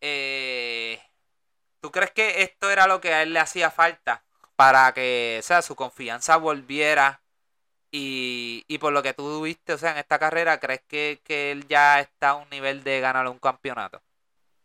[0.01, 1.01] Eh,
[1.81, 4.25] ¿Tú crees que esto era lo que a él le hacía falta
[4.57, 7.21] para que sea, su confianza volviera
[7.91, 11.67] y, y por lo que tú viste, o sea, en esta carrera, ¿crees que, él
[11.69, 14.03] ya está a un nivel de ganar un campeonato?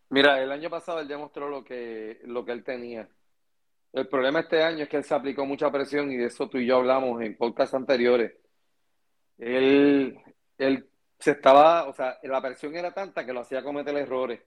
[0.10, 3.08] Mira, el año pasado él demostró lo que, lo que él tenía.
[3.94, 6.58] El problema este año es que él se aplicó mucha presión y de eso tú
[6.58, 8.34] y yo hablamos en podcasts anteriores.
[9.38, 10.20] Él,
[10.58, 14.42] él se estaba, o sea, la presión era tanta que lo hacía cometer errores.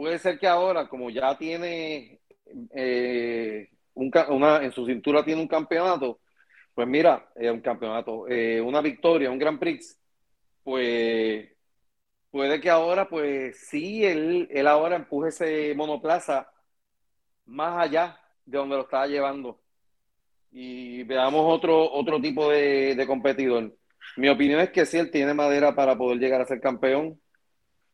[0.00, 2.20] Puede ser que ahora, como ya tiene
[2.74, 6.20] eh, un, una, en su cintura tiene un campeonato,
[6.74, 10.00] pues mira, eh, un campeonato, eh, una victoria, un Grand Prix,
[10.64, 11.50] pues
[12.30, 16.50] puede que ahora, pues sí, él, él ahora empuje ese monoplaza
[17.44, 19.60] más allá de donde lo estaba llevando
[20.50, 23.76] y veamos otro, otro tipo de, de competidor.
[24.16, 27.20] Mi opinión es que sí, él tiene madera para poder llegar a ser campeón,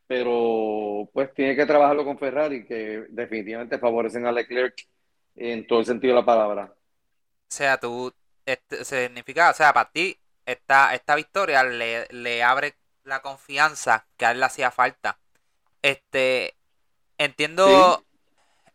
[0.07, 4.77] pero pues tiene que trabajarlo con Ferrari, que definitivamente favorecen a Leclerc
[5.37, 6.75] en todo el sentido de la palabra.
[7.51, 8.13] O sea, tú,
[8.45, 14.27] este, significa, o sea, para ti, esta, esta victoria le, le abre la confianza que
[14.27, 15.19] a él le hacía falta.
[15.83, 16.57] Este,
[17.19, 18.05] entiendo,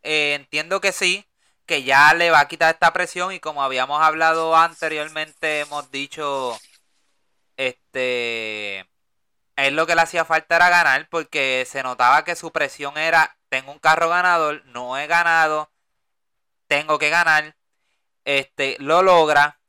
[0.03, 1.25] eh, entiendo que sí,
[1.65, 6.57] que ya le va a quitar esta presión y como habíamos hablado anteriormente, hemos dicho,
[7.57, 8.85] este,
[9.67, 13.37] él lo que le hacía falta era ganar porque se notaba que su presión era,
[13.49, 15.71] tengo un carro ganador, no he ganado,
[16.67, 17.55] tengo que ganar,
[18.25, 19.59] este, lo logra,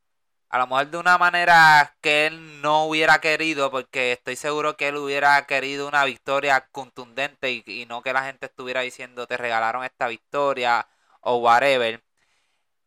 [0.50, 4.88] a lo mejor de una manera que él no hubiera querido, porque estoy seguro que
[4.88, 9.36] él hubiera querido una victoria contundente y, y no que la gente estuviera diciendo te
[9.36, 10.86] regalaron esta victoria
[11.20, 12.02] o whatever.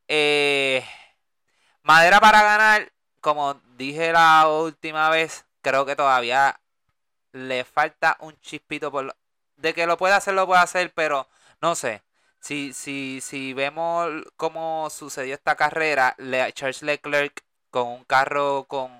[0.07, 0.85] Eh,
[1.83, 2.91] madera para ganar,
[3.21, 6.59] como dije la última vez, creo que todavía
[7.35, 9.15] le falta un chispito por
[9.57, 11.27] de que lo puede hacer, lo puede hacer, pero
[11.61, 12.01] no sé.
[12.39, 16.15] Si, si, si vemos cómo sucedió esta carrera,
[16.53, 18.91] Charles Leclerc con un carro con,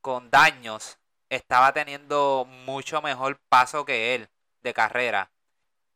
[0.00, 0.98] con daños
[1.30, 4.28] estaba teniendo mucho mejor paso que él
[4.62, 5.30] de carrera.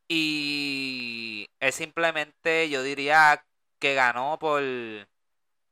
[0.07, 3.45] Y él simplemente, yo diría
[3.79, 4.61] que ganó por,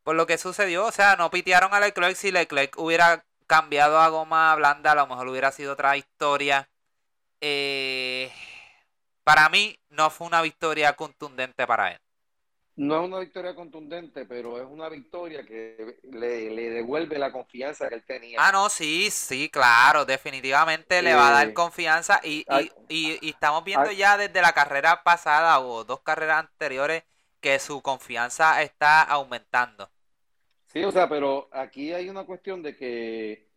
[0.03, 0.85] por lo que sucedió.
[0.85, 2.15] O sea, no pitearon a Leclerc.
[2.15, 6.69] Si Leclerc hubiera cambiado a goma blanda, a lo mejor hubiera sido otra historia.
[7.41, 8.31] Eh,
[9.23, 11.99] para mí, no fue una victoria contundente para él.
[12.75, 17.95] No es una victoria contundente, pero es una victoria que le, devuelve la confianza que
[17.95, 18.37] él tenía.
[18.39, 22.45] Ah, no, sí, sí, claro, definitivamente le va a dar eh, confianza y,
[22.87, 27.03] y, y, estamos viendo ya desde la carrera pasada o dos carreras anteriores
[27.41, 29.89] que su confianza está aumentando.
[30.71, 33.47] Sí, o sea, pero aquí hay una cuestión de que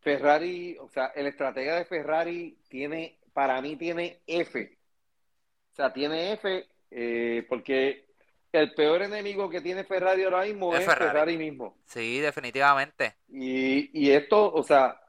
[0.00, 4.78] Ferrari, o sea, el estratega de Ferrari tiene, para mí tiene F.
[5.72, 8.06] O sea, tiene F eh, porque
[8.50, 11.38] el peor enemigo que tiene Ferrari ahora mismo es, Ferrari.
[11.38, 11.78] mismo.
[11.84, 13.14] Sí, definitivamente.
[13.28, 15.00] Y, esto, o sea,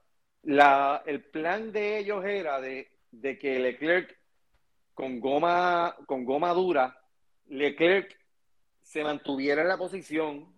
[0.43, 2.89] la, el plan de ellos era de,
[3.39, 4.17] que Leclerc
[4.93, 6.95] con goma, con goma dura,
[7.47, 8.15] Leclerc
[8.81, 10.52] se mantuviera en la posición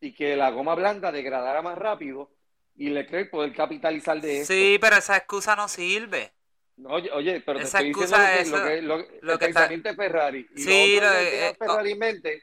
[0.00, 2.30] y que la goma blanda degradara más rápido
[2.76, 4.52] y Leclerc poder capitalizar de eso.
[4.52, 6.32] Sí, pero esa excusa no sirve.
[6.84, 10.48] Oye, oye, pero te estoy diciendo lo que, lo que, lo, que Ferrari.
[10.54, 12.42] Y sí, lo, otro que tenía eh, Ferrari en mente,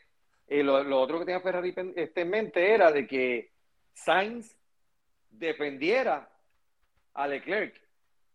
[0.50, 3.52] y lo, otro que tenía Ferrari este, en mente era de que
[3.94, 4.58] Sainz
[5.30, 6.30] defendiera
[7.14, 7.82] a Leclerc.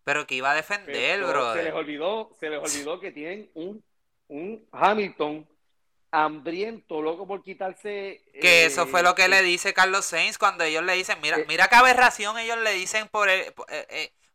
[0.04, 1.52] Pero que iba a defender, bro.
[1.52, 3.85] Se les olvidó, se les olvidó que tienen un,
[4.28, 5.46] un Hamilton
[6.11, 8.23] hambriento, loco por quitarse.
[8.40, 11.38] Que eso fue lo que le eh, dice Carlos Sainz cuando ellos le dicen, mira,
[11.38, 13.53] eh, mira qué aberración ellos le dicen por el,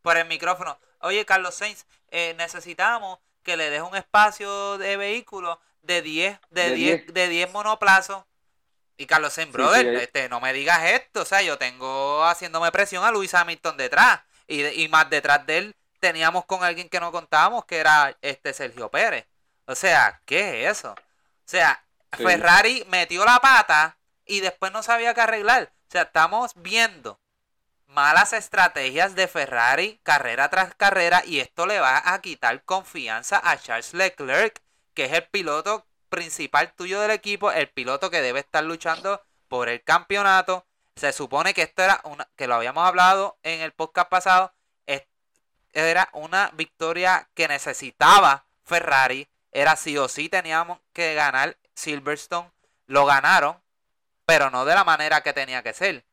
[0.01, 5.59] por el micrófono oye Carlos Sainz, eh, necesitamos que le des un espacio de vehículo
[5.83, 8.23] de 10 de 10 de 10 monoplazos.
[8.97, 13.03] Y Carlos Sainz, brother, este, no me digas esto, o sea, yo tengo haciéndome presión
[13.03, 17.11] a Luis Hamilton detrás y, y más detrás de él teníamos con alguien que no
[17.11, 19.25] contábamos que era este Sergio Pérez.
[19.65, 20.95] O sea, ¿qué es eso?
[21.45, 25.71] O sea, Ferrari metió la pata y después no sabía qué arreglar.
[25.87, 27.19] O sea, estamos viendo
[27.87, 33.57] malas estrategias de Ferrari carrera tras carrera y esto le va a quitar confianza a
[33.57, 34.61] Charles Leclerc,
[34.93, 39.69] que es el piloto principal tuyo del equipo, el piloto que debe estar luchando por
[39.69, 40.65] el campeonato.
[40.95, 44.53] Se supone que esto era una, que lo habíamos hablado en el podcast pasado,
[45.75, 52.51] era una victoria que necesitaba Ferrari, era sí o sí teníamos que ganar Silverstone,
[52.87, 53.57] lo ganaron,
[54.25, 56.05] pero no de la manera que tenía que ser.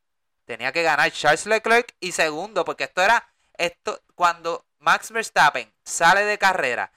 [0.45, 3.27] Tenía que ganar Charles Leclerc y segundo, porque esto era
[3.57, 6.93] esto cuando Max Verstappen sale de carrera,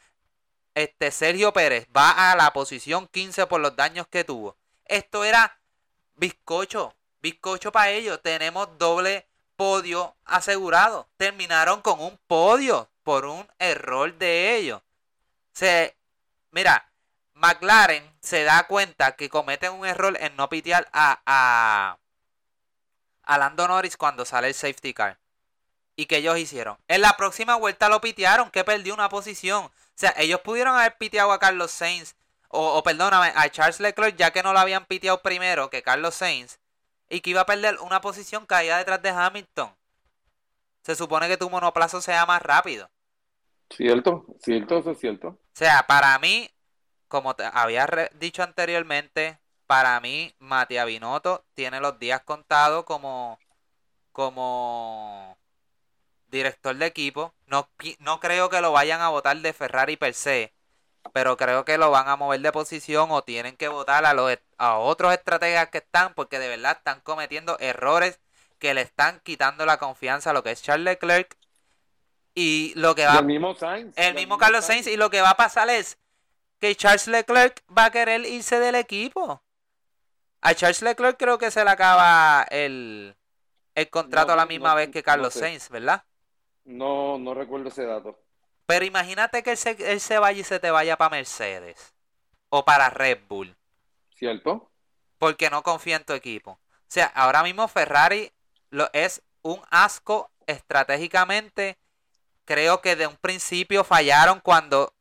[0.76, 4.57] este Sergio Pérez va a la posición 15 por los daños que tuvo.
[4.84, 5.59] Esto era
[6.14, 8.20] bizcocho, bizcocho para ellos.
[8.22, 9.26] Tenemos doble
[9.57, 11.09] podio asegurado.
[11.16, 14.82] Terminaron con un podio por un error de ellos.
[15.53, 15.97] Se,
[16.57, 16.91] mira,
[17.35, 21.99] McLaren se da cuenta que cometen un error en no pitear a, a,
[23.25, 25.19] a Lando Norris cuando sale el safety car.
[25.97, 26.79] ¿Y que ellos hicieron?
[26.89, 29.67] En la próxima vuelta lo pitearon, que perdió una posición.
[29.67, 32.17] O sea, ellos pudieron haber piteado a Carlos Sainz,
[32.49, 36.15] o, o perdóname, a Charles Leclerc, ya que no lo habían piteado primero que Carlos
[36.15, 36.59] Sainz,
[37.11, 39.77] y que iba a perder una posición caída detrás de Hamilton.
[40.83, 42.89] Se supone que tu monoplazo sea más rápido.
[43.69, 45.39] Cierto, cierto, eso es cierto.
[45.57, 46.51] Sea, para mí,
[47.09, 53.39] como te había dicho anteriormente, para mí, Matías Binotto tiene los días contados como,
[54.13, 55.39] como
[56.29, 57.35] director de equipo.
[57.47, 60.53] No, no creo que lo vayan a votar de Ferrari per se,
[61.15, 64.39] pero creo que lo van a mover de posición o tienen que votar a, los,
[64.59, 68.21] a otros estrategas que están, porque de verdad están cometiendo errores
[68.59, 71.35] que le están quitando la confianza a lo que es Charles Leclerc.
[72.39, 73.18] Y lo que va.
[73.18, 73.97] el mismo Sainz.
[73.97, 74.87] El mismo Carlos Sainz.
[74.87, 75.99] Y lo que va a pasar es
[76.61, 79.43] que Charles Leclerc va a querer irse del equipo.
[80.43, 83.16] A Charles Leclerc creo que se le acaba el,
[83.74, 86.05] el contrato a la misma vez que Carlos Sainz, ¿verdad?
[86.64, 88.18] No, no recuerdo ese dato.
[88.66, 91.95] Pero imagínate que él se, él se vaya y se te vaya para Mercedes.
[92.51, 93.57] O para Red Bull.
[94.14, 94.70] ¿Cierto?
[95.18, 96.53] Porque no confía en tu equipo.
[96.53, 98.30] O sea, ahora mismo Ferrari
[98.70, 101.78] lo, es un asco estratégicamente.
[102.47, 104.94] Creo que de un principio fallaron cuando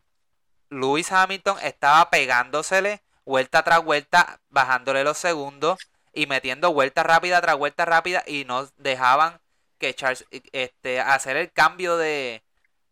[0.70, 5.80] Lewis Hamilton estaba pegándosele vuelta tras vuelta, bajándole los segundos
[6.12, 9.40] y metiendo vuelta rápida tras vuelta rápida y no dejaban
[9.78, 12.44] que Charles este hacer el cambio de,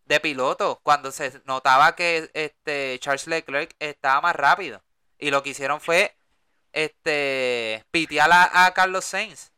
[0.05, 4.83] de piloto cuando se notaba que este Charles Leclerc estaba más rápido.
[5.17, 6.15] Y lo que hicieron fue
[6.73, 9.52] este pitear a, a Carlos Sainz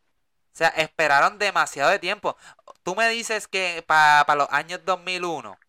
[0.56, 2.38] o sea esperaron demasiado de tiempo.
[2.82, 5.60] Tú me dices que para los años 2001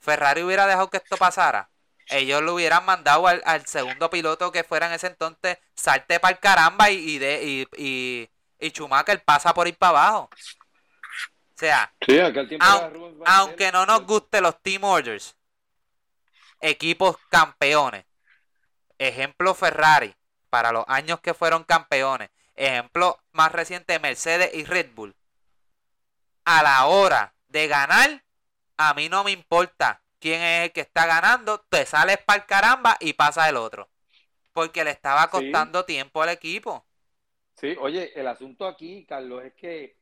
[0.00, 1.70] Ferrari hubiera dejado que esto pasara.
[2.08, 6.40] Ellos lo hubieran mandado al, segundo piloto que fuera en ese entonces, salte para el
[6.40, 8.28] caramba y, de, y,
[8.60, 10.30] y, Schumacher pasa por ir para abajo.
[10.32, 11.94] O sea,
[13.24, 15.36] aunque no nos guste los team orders,
[16.60, 18.04] equipos campeones,
[18.98, 20.14] ejemplo Ferrari,
[20.50, 25.14] para los años que fueron campeones, ejemplo más reciente Mercedes y Red Bull,
[26.44, 28.24] a la hora de ganar,
[28.76, 32.46] a mí no me importa quién es el que está ganando, te sales para el
[32.46, 33.88] caramba y pasa el otro.
[34.52, 36.86] Porque le estaba costando tiempo al equipo.
[37.56, 39.96] Sí, oye, el asunto aquí, Carlos, es que,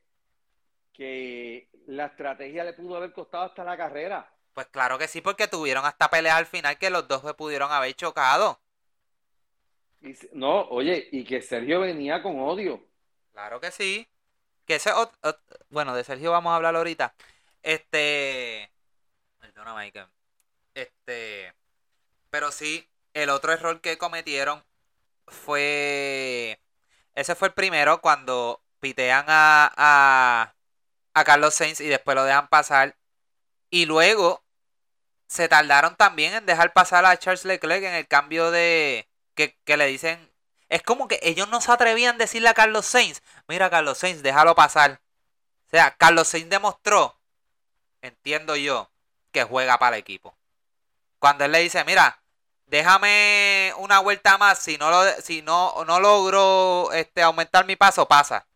[0.93, 4.31] que la estrategia le pudo haber costado hasta la carrera.
[4.53, 7.71] Pues claro que sí, porque tuvieron hasta pelear al final que los dos se pudieron
[7.71, 8.59] haber chocado.
[10.33, 12.83] No, oye, y que Sergio venía con odio.
[13.31, 14.07] Claro que sí.
[14.65, 14.91] Que ese,
[15.69, 17.13] bueno, de Sergio vamos a hablar ahorita.
[17.61, 18.69] Este,
[19.39, 19.91] Perdóname,
[20.73, 21.53] Este.
[22.29, 24.63] Pero sí, el otro error que cometieron
[25.27, 26.59] fue.
[27.15, 30.55] Ese fue el primero cuando pitean a, a,
[31.13, 32.95] a Carlos Sainz y después lo dejan pasar.
[33.69, 34.43] Y luego
[35.27, 39.07] se tardaron también en dejar pasar a Charles Leclerc en el cambio de.
[39.35, 40.31] Que, le dicen.
[40.69, 44.21] Es como que ellos no se atrevían a decirle a Carlos Sainz: Mira, Carlos Sainz,
[44.23, 45.01] déjalo pasar.
[45.67, 47.19] O sea, Carlos Sainz demostró,
[48.01, 48.91] entiendo yo,
[49.31, 50.35] que juega para el equipo.
[51.19, 52.21] Cuando él le dice, mira,
[52.67, 58.07] déjame una vuelta más, si no, lo, si no, no logro este, aumentar mi paso,
[58.07, 58.47] pasa.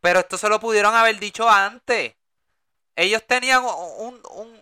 [0.00, 2.14] Pero esto se lo pudieron haber dicho antes.
[2.96, 4.59] Ellos tenían un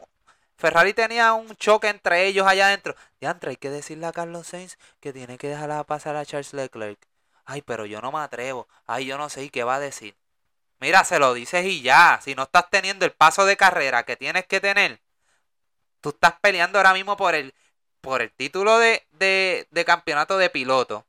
[0.59, 2.97] Ferrari tenía un choque entre ellos allá adentro.
[3.21, 6.99] Diantre, hay que decirle a Carlos Sainz que tiene que dejarla pasar a Charles Leclerc.
[7.45, 8.69] Ay, pero yo no me atrevo.
[8.85, 10.17] Ay, yo no sé qué va a decir.
[10.81, 12.21] Mira, se lo dices y ya.
[12.23, 15.01] Si no estás teniendo el paso de carrera que tienes que tener,
[16.01, 17.55] tú estás peleando ahora mismo por el,
[18.01, 21.07] por el título de, de, campeonato de piloto,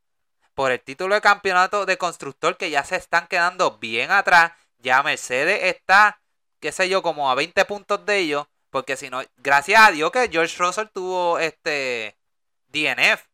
[0.53, 4.53] por el título de campeonato de constructor que ya se están quedando bien atrás.
[4.77, 6.21] Ya Mercedes está,
[6.59, 8.47] qué sé yo, como a 20 puntos de ellos.
[8.69, 12.17] Porque si no, gracias a Dios que George Russell tuvo este
[12.67, 13.25] DNF.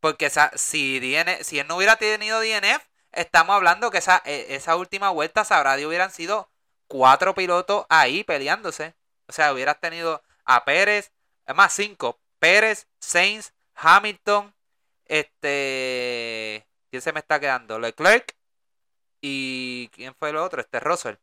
[0.00, 1.00] Porque esa, si,
[1.42, 5.76] si él no hubiera tenido DNF, estamos hablando que esa, e, esa última vuelta sabrá
[5.76, 6.50] de hubieran sido
[6.86, 8.94] cuatro pilotos ahí peleándose.
[9.26, 11.12] O sea, hubieras tenido a Pérez,
[11.54, 14.54] más cinco, Pérez, Sainz, Hamilton,
[15.06, 17.78] este, ¿quién se me está quedando?
[17.78, 18.34] Leclerc
[19.20, 20.60] y ¿quién fue el otro?
[20.60, 21.16] Este Russell.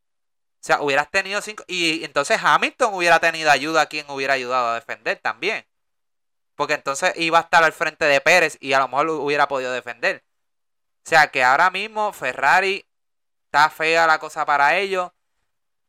[0.61, 4.67] O sea, hubieras tenido cinco y entonces Hamilton hubiera tenido ayuda a quien hubiera ayudado
[4.67, 5.65] a defender también.
[6.55, 9.71] Porque entonces iba a estar al frente de Pérez y a lo mejor hubiera podido
[9.73, 10.23] defender.
[11.03, 12.85] O sea que ahora mismo Ferrari
[13.45, 15.11] está fea la cosa para ellos.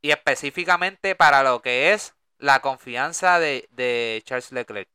[0.01, 4.89] Y específicamente para lo que es la confianza de, de Charles Leclerc.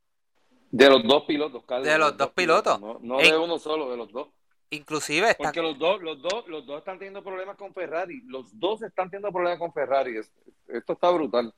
[0.70, 2.80] De los dos pilotos, De los, dos, pilotos.
[2.80, 4.28] No, de uno solo, de los dos.
[4.70, 5.34] Inclusive.
[5.36, 8.22] Porque los dos, los, dos, los dos están teniendo problemas con Ferrari.
[8.26, 10.20] Los dos están teniendo problemas con Ferrari.
[10.66, 11.54] Esto está brutal.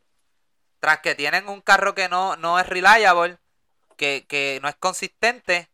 [0.78, 3.38] Tras que tienen un carro que no, no es reliable,
[3.96, 5.68] que, que no es consistente,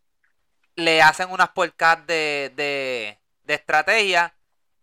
[0.77, 4.35] le hacen unas porcas de, de, de estrategia.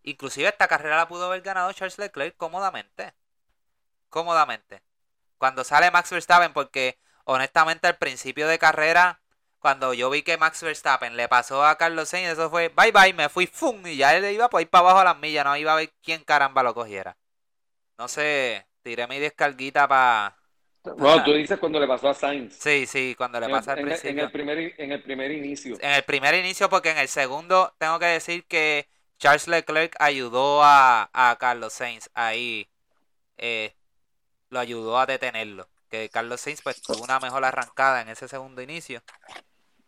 [0.03, 3.13] Inclusive esta carrera la pudo haber ganado Charles Leclerc cómodamente.
[4.09, 4.83] Cómodamente.
[5.39, 9.22] Cuando sale Max Verstappen, porque honestamente al principio de carrera,
[9.63, 13.13] cuando yo vi que Max Verstappen le pasó a Carlos Sainz, eso fue bye bye,
[13.13, 15.55] me fui fum y ya él iba por ir para abajo a las millas, no
[15.55, 17.15] iba a ver quién caramba lo cogiera.
[17.97, 20.37] No sé, tiré mi descarguita para
[20.83, 22.57] bueno, tú dices cuando le pasó a Sainz.
[22.59, 24.09] Sí, sí, cuando le pasa al principio.
[24.09, 25.77] En el, primer, en el primer inicio.
[25.79, 30.59] En el primer inicio, porque en el segundo tengo que decir que Charles Leclerc ayudó
[30.61, 32.67] a, Carlos Sainz ahí.
[33.37, 33.73] Eh,
[34.49, 35.69] lo ayudó a detenerlo.
[35.89, 39.01] Que Carlos Sainz pues tuvo una mejor arrancada en ese segundo inicio.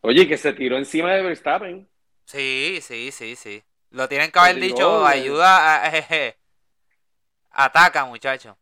[0.06, 1.89] Oye, que se tiró encima de Verstappen.
[2.26, 3.64] Sí, sí, sí, sí.
[3.89, 5.91] Lo tienen que haber dicho, ayuda a...
[7.66, 8.56] ataca, muchacho.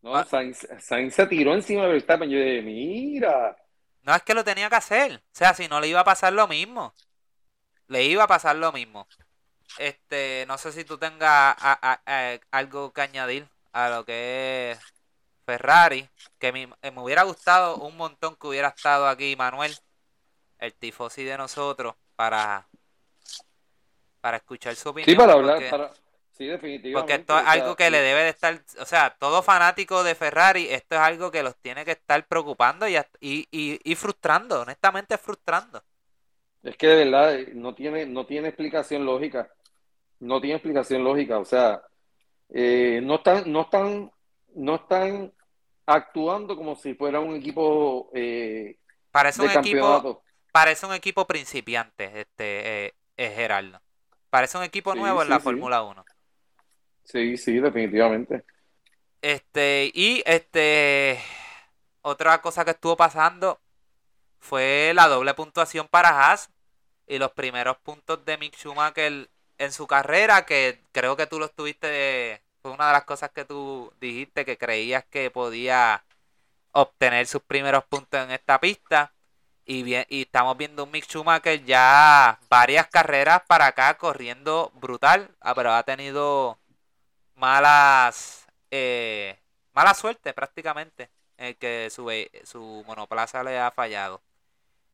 [0.00, 0.24] No, ah.
[0.24, 2.28] Sainz, se tiró encima de Verstappen.
[2.28, 3.56] Yo dije, mira.
[4.02, 5.14] No es que lo tenía que hacer.
[5.14, 6.92] O sea, si no le iba a pasar lo mismo.
[7.86, 9.06] Le iba a pasar lo mismo.
[9.78, 11.54] Este, no sé si tú tengas
[12.50, 14.80] algo que añadir a lo que es
[15.46, 16.08] Ferrari.
[16.40, 19.72] Que me, me, hubiera gustado un montón que hubiera estado aquí Manuel,
[20.62, 22.66] el tifosi de nosotros, para,
[24.20, 25.10] para escuchar su opinión.
[25.10, 25.90] Sí, para hablar, para,
[26.30, 26.98] Sí, definitivamente.
[26.98, 30.68] Porque esto es algo que le debe de estar, o sea, todo fanático de Ferrari,
[30.70, 35.82] esto es algo que los tiene que estar preocupando y, y, y, frustrando, honestamente frustrando.
[36.62, 39.52] Es que de verdad eh, no tiene, no tiene explicación lógica.
[40.20, 41.38] No tiene explicación lógica.
[41.38, 41.82] O sea,
[42.48, 44.10] eh, no están, no están,
[44.54, 45.32] no están
[45.84, 48.76] actuando como si fuera un equipo eh,
[49.10, 53.80] parece un equipo parece un equipo principiante este Gerardo
[54.30, 56.04] parece un equipo nuevo en la Fórmula 1
[57.04, 58.44] Sí, sí, definitivamente.
[59.20, 61.20] Este, y este,
[62.02, 63.60] otra cosa que estuvo pasando
[64.40, 66.50] fue la doble puntuación para Haas
[67.06, 69.28] y los primeros puntos de Mick Schumacher
[69.58, 73.44] en su carrera, que creo que tú lo estuviste, fue una de las cosas que
[73.44, 76.04] tú dijiste que creías que podía
[76.72, 79.12] obtener sus primeros puntos en esta pista.
[79.72, 85.34] Y, bien, y estamos viendo un Mick Schumacher ya varias carreras para acá corriendo brutal,
[85.40, 86.58] ah, pero ha tenido
[87.36, 89.38] malas eh,
[89.72, 92.10] mala suerte prácticamente en que su,
[92.44, 94.22] su monoplaza le ha fallado.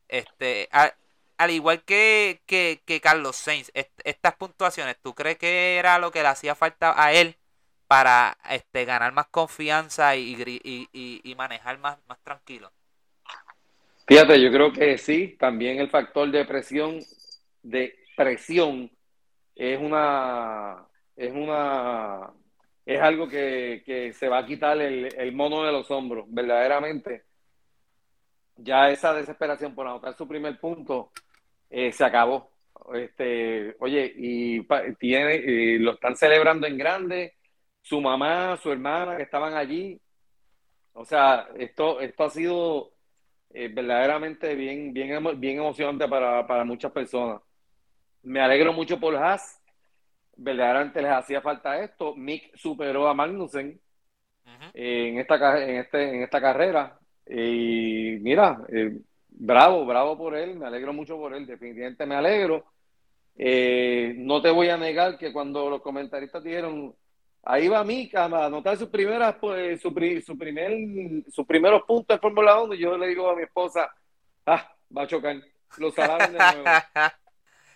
[0.07, 6.21] Este, al, igual que, que, Carlos Sainz, estas puntuaciones, ¿tú crees que era lo que
[6.23, 7.37] le hacía falta a él
[7.87, 12.71] para este, ganar más confianza y, y, y, manejar más, más tranquilo?
[14.09, 16.99] Fíjate, yo creo que sí, también el factor de presión,
[17.61, 18.89] de presión,
[19.55, 22.33] es una, es una
[22.87, 27.25] es algo que, se va a quitar el, mono de los hombros, verdaderamente.
[28.55, 31.11] Ya esa desesperación por anotar su primer punto
[31.69, 32.49] eh, se acabó.
[32.95, 37.35] Este, oye, y tiene, lo están celebrando en grande,
[37.79, 40.01] su mamá, su hermana que estaban allí.
[40.93, 42.93] O sea, esto, esto ha sido
[43.51, 47.41] eh, verdaderamente bien, bien, bien emocionante para, para muchas personas.
[48.23, 49.59] Me alegro mucho por Haas
[50.39, 52.15] verdaderamente les hacía falta esto.
[52.15, 53.79] Mick superó a Magnussen
[54.73, 56.97] en, esta, en, este, en esta carrera.
[57.27, 58.97] Y mira, eh,
[59.27, 62.65] bravo, bravo por él, me alegro mucho por él, definitivamente me alegro.
[63.35, 66.95] Eh, no te voy a negar que cuando los comentaristas dijeron,
[67.43, 69.89] ahí va Mick a anotar sus primeras, pues, su,
[70.25, 70.73] su, primer,
[71.31, 73.89] sus primeros puntos de Fórmula 1, yo le digo a mi esposa,
[74.45, 75.37] ah, va a chocar,
[75.77, 76.63] lo salaron de nuevo.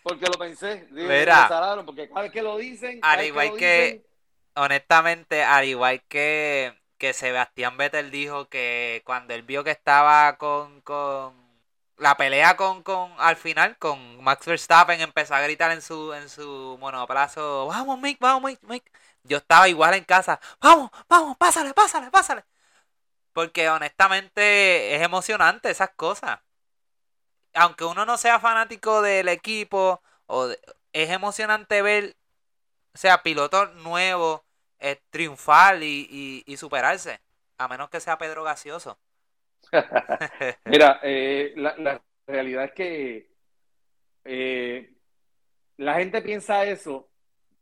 [0.03, 0.85] Porque lo pensé.
[0.91, 1.07] Digo,
[1.85, 2.99] porque cada vez que lo dicen.
[3.03, 4.03] Al igual que,
[4.53, 10.81] honestamente, al igual que, que Sebastián Vettel dijo que cuando él vio que estaba con,
[10.81, 11.41] con
[11.97, 16.27] la pelea con, con al final con Max Verstappen empezó a gritar en su en
[16.27, 18.83] su monoplazo vamos Mick vamos Mick, Mick
[19.23, 20.39] yo estaba igual en casa.
[20.61, 22.43] Vamos vamos pásale pásale pásale.
[23.33, 26.39] Porque honestamente es emocionante esas cosas.
[27.53, 30.49] Aunque uno no sea fanático del equipo, o
[30.93, 32.15] es emocionante ver,
[32.93, 34.41] o sea, pilotos nuevos
[34.79, 37.21] eh, triunfar y, superarse,
[37.57, 38.99] a menos que sea Pedro Gaseoso.
[40.65, 43.29] Mira, eh, la, realidad es que
[44.25, 44.93] eh,
[45.77, 47.09] la gente piensa eso,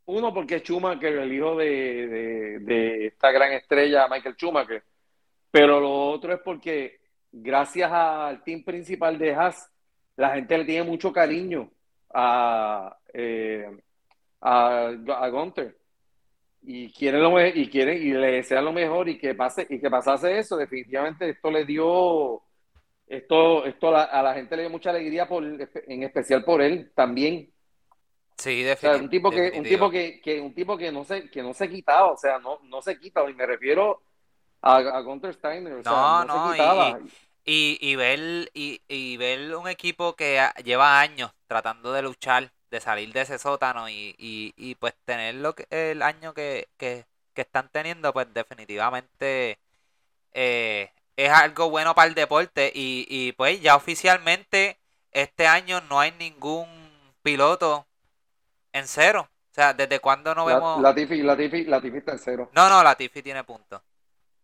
[0.06, 4.82] uno porque Schumacher, el hijo de, de, de esta gran estrella Michael Schumacher,
[5.50, 7.00] pero lo otro es porque
[7.30, 9.70] gracias al team principal de Haas,
[10.16, 11.70] la gente le tiene mucho cariño
[12.12, 13.66] a, eh,
[14.40, 15.76] a, a Gunter.
[16.64, 19.90] Y quieren lo y quieren y le desean lo mejor y que pase y que
[19.90, 20.56] pasase eso.
[20.56, 22.42] Definitivamente esto le dio
[23.08, 27.51] esto esto a la, gente le dio mucha alegría por en especial por él también
[28.36, 31.54] sí definitivamente un tipo que un tipo que, un tipo que no se que no
[31.54, 34.02] se quitaba o sea no no se quita y me refiero
[34.60, 36.54] a, a Gunter Steiner no, no,
[37.44, 42.80] y, y, ver y, y ver un equipo que lleva años tratando de luchar de
[42.80, 47.04] salir de ese sótano y, y, pues tener lo que, el año que, que,
[47.34, 49.58] están teniendo, pues definitivamente
[50.32, 54.78] eh, es algo bueno para el deporte y, y pues ya oficialmente
[55.10, 56.66] este año no hay ningún
[57.22, 57.86] piloto
[58.72, 59.28] en cero.
[59.50, 60.80] O sea, ¿desde cuándo no vemos...?
[60.80, 62.50] La, Tifi, la, Tifi, la Tifi está en cero.
[62.54, 63.82] No, no, la Tifi tiene puntos.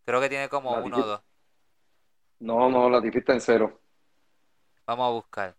[0.04, 1.20] Creo que tiene como uno o dos.
[2.40, 3.80] No, no, la Tifi está en cero.
[4.86, 5.54] Vamos a buscar.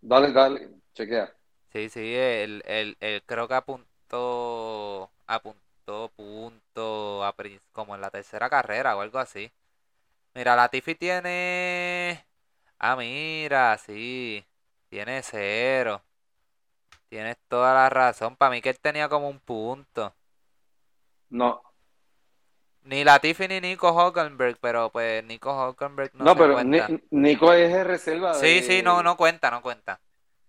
[0.00, 1.32] Dale, dale, chequea.
[1.72, 2.62] Sí, sí, él,
[3.26, 7.34] creo que apuntó, apuntó punto a,
[7.72, 9.50] como en la tercera carrera o algo así.
[10.34, 12.24] Mira, la Tiffy tiene...
[12.78, 14.44] Ah, mira, sí,
[14.88, 16.02] tiene cero.
[17.12, 18.36] Tienes toda la razón.
[18.36, 20.14] Para mí que él tenía como un punto.
[21.28, 21.60] No.
[22.84, 26.62] Ni la Tiffy ni Nico Hockenberg, pero pues Nico Hockenberg no, no pero
[27.10, 28.32] Nico es reserva.
[28.32, 30.00] Sí, sí, no, no cuenta, no cuenta.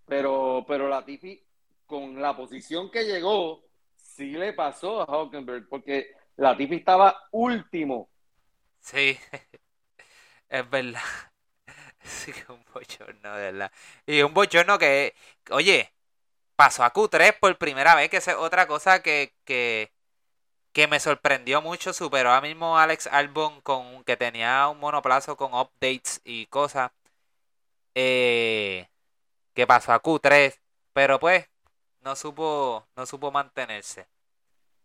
[0.06, 1.44] Pero, pero la Tiffy,
[1.86, 3.66] con la posición que llegó,
[3.98, 8.08] sí le pasó a Hockenberg, porque la Tiffy estaba último.
[8.80, 9.20] Sí,
[10.48, 11.02] es verdad.
[12.06, 13.72] Sí, un bochorno, de verdad.
[14.06, 15.16] Y un bochorno que,
[15.52, 15.93] oye,
[16.56, 19.94] pasó a Q3 por primera vez, que es otra cosa que, que,
[20.74, 21.94] que me sorprendió mucho.
[21.94, 26.92] Superó a mismo Alex Albon con que tenía un monoplazo con updates y cosas.
[27.96, 28.88] Eh,
[29.56, 30.62] que pasó a Q3,
[30.94, 31.50] pero pues
[32.02, 34.08] no supo, no supo mantenerse.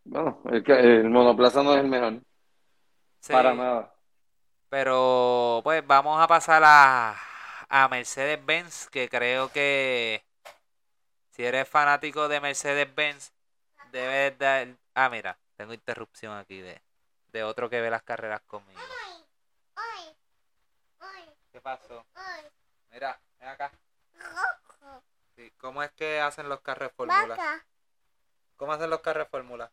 [0.03, 2.21] Bueno, el, el monoplaza no es el mejor.
[3.29, 3.95] Para nada.
[4.69, 7.15] Pero pues vamos a pasar a,
[7.69, 10.23] a Mercedes-Benz, que creo que
[11.39, 13.31] si eres fanático de Mercedes-Benz,
[13.93, 14.67] debes dar...
[14.93, 16.81] Ah, mira, tengo interrupción aquí de,
[17.31, 18.77] de otro que ve las carreras conmigo.
[21.53, 22.05] ¿Qué pasó?
[22.91, 23.71] Mira, ven acá.
[25.59, 27.63] ¿Cómo es que hacen los carros fórmula?
[28.57, 29.71] ¿Cómo hacen los carros fórmula?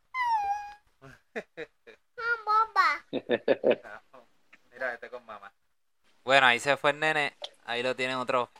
[4.70, 5.52] Mira, este con mamá.
[6.22, 7.36] Bueno, ahí se fue el nene.
[7.64, 8.50] Ahí lo tienen otros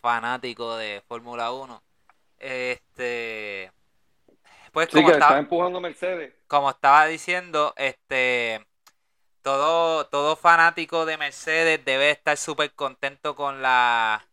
[0.00, 1.89] fanáticos de Fórmula 1.
[2.40, 3.70] Este.
[4.72, 6.32] Pues como estaba, empujando Mercedes.
[6.48, 8.66] Como estaba diciendo, este.
[9.42, 14.26] Todo, todo fanático de Mercedes debe estar súper contento con la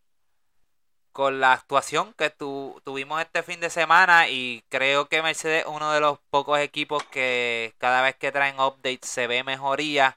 [1.18, 5.92] con la actuación que tuvimos este fin de semana y creo que Mercedes es uno
[5.92, 10.16] de los pocos equipos que cada vez que traen updates se ve mejoría.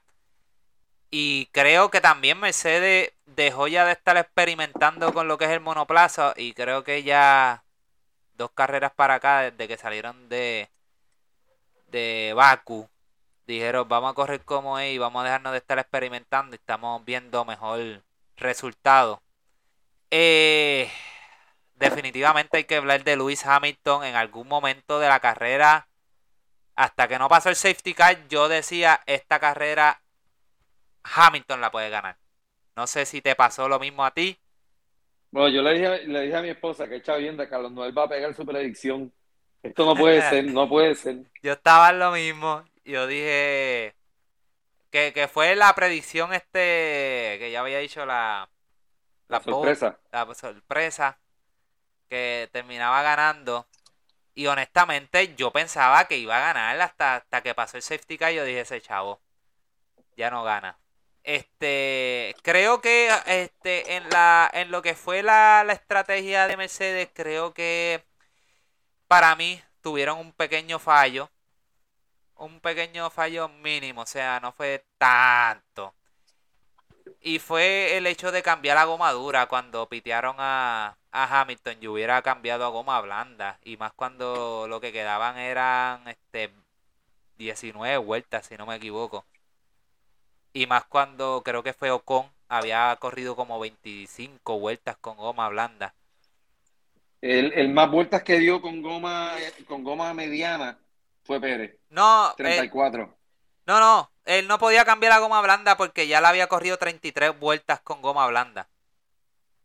[1.10, 5.58] Y creo que también Mercedes dejó ya de estar experimentando con lo que es el
[5.58, 7.64] monoplaza y creo que ya
[8.34, 10.70] dos carreras para acá desde que salieron de
[11.88, 12.88] de Baku
[13.46, 17.04] dijeron vamos a correr como es y vamos a dejarnos de estar experimentando y estamos
[17.04, 18.02] viendo mejor
[18.36, 19.22] resultado
[20.14, 20.90] eh,
[21.76, 25.88] definitivamente hay que hablar de Lewis Hamilton en algún momento de la carrera.
[26.76, 30.02] Hasta que no pasó el safety car, yo decía, esta carrera
[31.02, 32.18] Hamilton la puede ganar.
[32.76, 34.38] No sé si te pasó lo mismo a ti.
[35.32, 37.96] Bueno, yo le dije, le dije a mi esposa que echa bien de Carlos Noel
[37.96, 39.10] va a pegar su predicción.
[39.62, 41.16] Esto no puede ser, no puede ser.
[41.42, 42.62] Yo estaba en lo mismo.
[42.84, 43.94] Yo dije
[44.90, 48.50] que, que fue la predicción este que ya había dicho la,
[49.28, 49.98] la, sorpresa.
[50.10, 51.18] la sorpresa
[52.08, 53.66] que terminaba ganando.
[54.34, 58.32] Y honestamente yo pensaba que iba a ganar hasta, hasta que pasó el safety car.
[58.32, 59.20] Yo dije, ese chavo
[60.16, 60.81] ya no gana.
[61.24, 67.08] Este, creo que este, en, la, en lo que fue la, la estrategia de Mercedes,
[67.14, 68.04] creo que
[69.08, 71.30] para mí tuvieron un pequeño fallo.
[72.36, 75.94] Un pequeño fallo mínimo, o sea, no fue tanto.
[77.20, 81.80] Y fue el hecho de cambiar la goma dura cuando pitearon a, Hamilton.
[81.80, 83.58] Yo hubiera cambiado a goma blanda.
[83.64, 86.52] Y más cuando lo que quedaban eran este
[87.38, 89.24] 19 vueltas, si no me equivoco.
[90.52, 92.26] Y más cuando creo que fue Ocon.
[92.48, 95.94] Había corrido como 25 vueltas con goma blanda.
[97.22, 99.32] El, más vueltas que dio con goma,
[99.66, 100.78] con goma mediana
[101.22, 101.78] fue Pérez.
[101.88, 102.34] No.
[102.36, 103.16] 34.
[103.66, 107.38] no, no él no podía cambiar la goma blanda porque ya la había corrido 33
[107.38, 108.68] vueltas con goma blanda.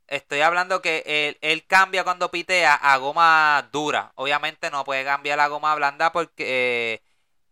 [0.08, 4.12] estoy hablando que él, cambia cuando pitea a goma dura.
[4.16, 7.02] Obviamente no puede cambiar a goma blanda porque,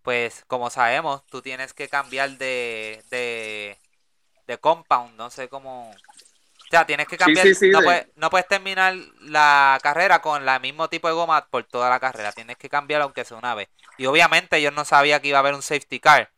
[0.06, 3.78] pues, como sabemos, tú tienes que cambiar de, de,
[4.46, 5.16] de compound.
[5.18, 5.90] No sé cómo.
[5.90, 7.48] O sea, tienes que cambiar.
[7.72, 11.90] no, puedes, no, puedes, terminar la carrera con el mismo tipo de goma por toda
[11.90, 12.32] la carrera.
[12.32, 13.68] Tienes que cambiar aunque sea una vez.
[13.98, 16.32] Y obviamente yo no sabía que iba a haber un safety car.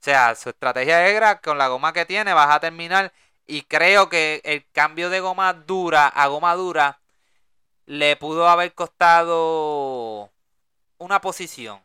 [0.00, 3.12] O sea, su estrategia era con la goma que tiene vas a terminar
[3.46, 7.00] y creo que el cambio de goma dura a goma dura
[7.86, 10.32] le pudo haber costado
[10.98, 11.80] una posición.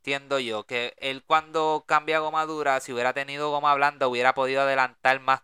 [0.00, 4.62] Entiendo yo que él cuando cambia goma dura, si hubiera tenido goma blanda, hubiera podido
[4.62, 5.42] adelantar más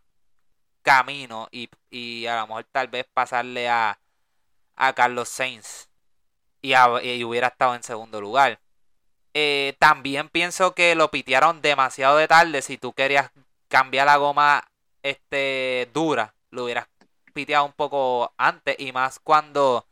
[0.81, 4.01] camino y, y a lo mejor tal vez pasarle a,
[4.75, 5.91] a Carlos Sainz
[6.63, 8.59] y, y hubiera estado en segundo lugar.
[9.35, 12.63] Eh, también pienso que lo pitearon demasiado de tarde.
[12.63, 13.31] Si tú querías
[13.69, 14.71] cambiar la goma
[15.03, 16.89] este, dura, lo hubieras
[17.35, 19.87] piteado un poco antes y más cuando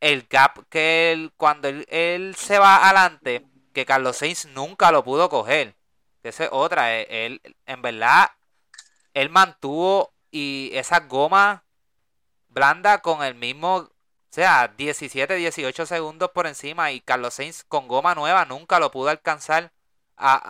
[0.00, 3.46] el gap que él, cuando él, se va adelante,
[3.76, 5.76] que Carlos Sainz nunca lo pudo coger.
[6.22, 8.30] Esa es otra, eh, él, en verdad,
[9.12, 11.62] él mantuvo y esa goma
[12.48, 13.90] blanda con el mismo, o
[14.30, 19.10] sea, 17, 18 segundos por encima y Carlos Sainz con goma nueva nunca lo pudo
[19.10, 19.72] alcanzar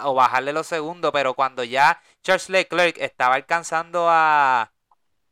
[0.05, 4.71] o bajarle los segundos, pero cuando ya Charles Leclerc estaba alcanzando a,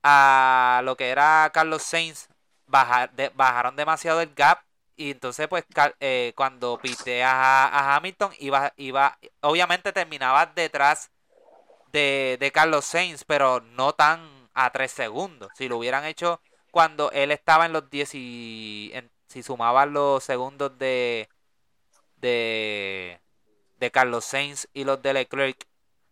[0.02, 2.26] a lo que era Carlos Sainz,
[2.66, 4.64] bajaron demasiado el gap
[4.96, 5.64] y entonces pues
[6.00, 11.10] eh, cuando pité a, Hamilton iba, iba, obviamente terminaba detrás
[11.92, 15.50] de, de Carlos Sainz, pero no tan a tres segundos.
[15.56, 16.40] Si lo hubieran hecho
[16.70, 18.92] cuando él estaba en los 10 y
[19.28, 21.28] si sumaban los segundos de
[22.16, 23.20] de
[23.78, 25.66] de Carlos Sainz y los de Leclerc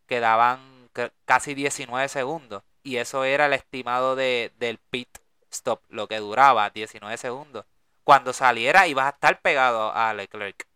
[0.07, 0.91] quedaban
[1.24, 2.62] casi 19 segundos.
[2.83, 5.09] Y eso era el estimado de, del pit
[5.51, 7.64] stop, lo que duraba 19 segundos.
[8.05, 10.66] Cuando saliera ibas a estar pegado a Leclerc.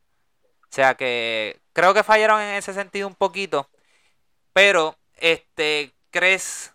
[0.63, 3.69] O sea que creo que fallaron en ese sentido un poquito.
[4.53, 6.75] Pero, este, ¿crees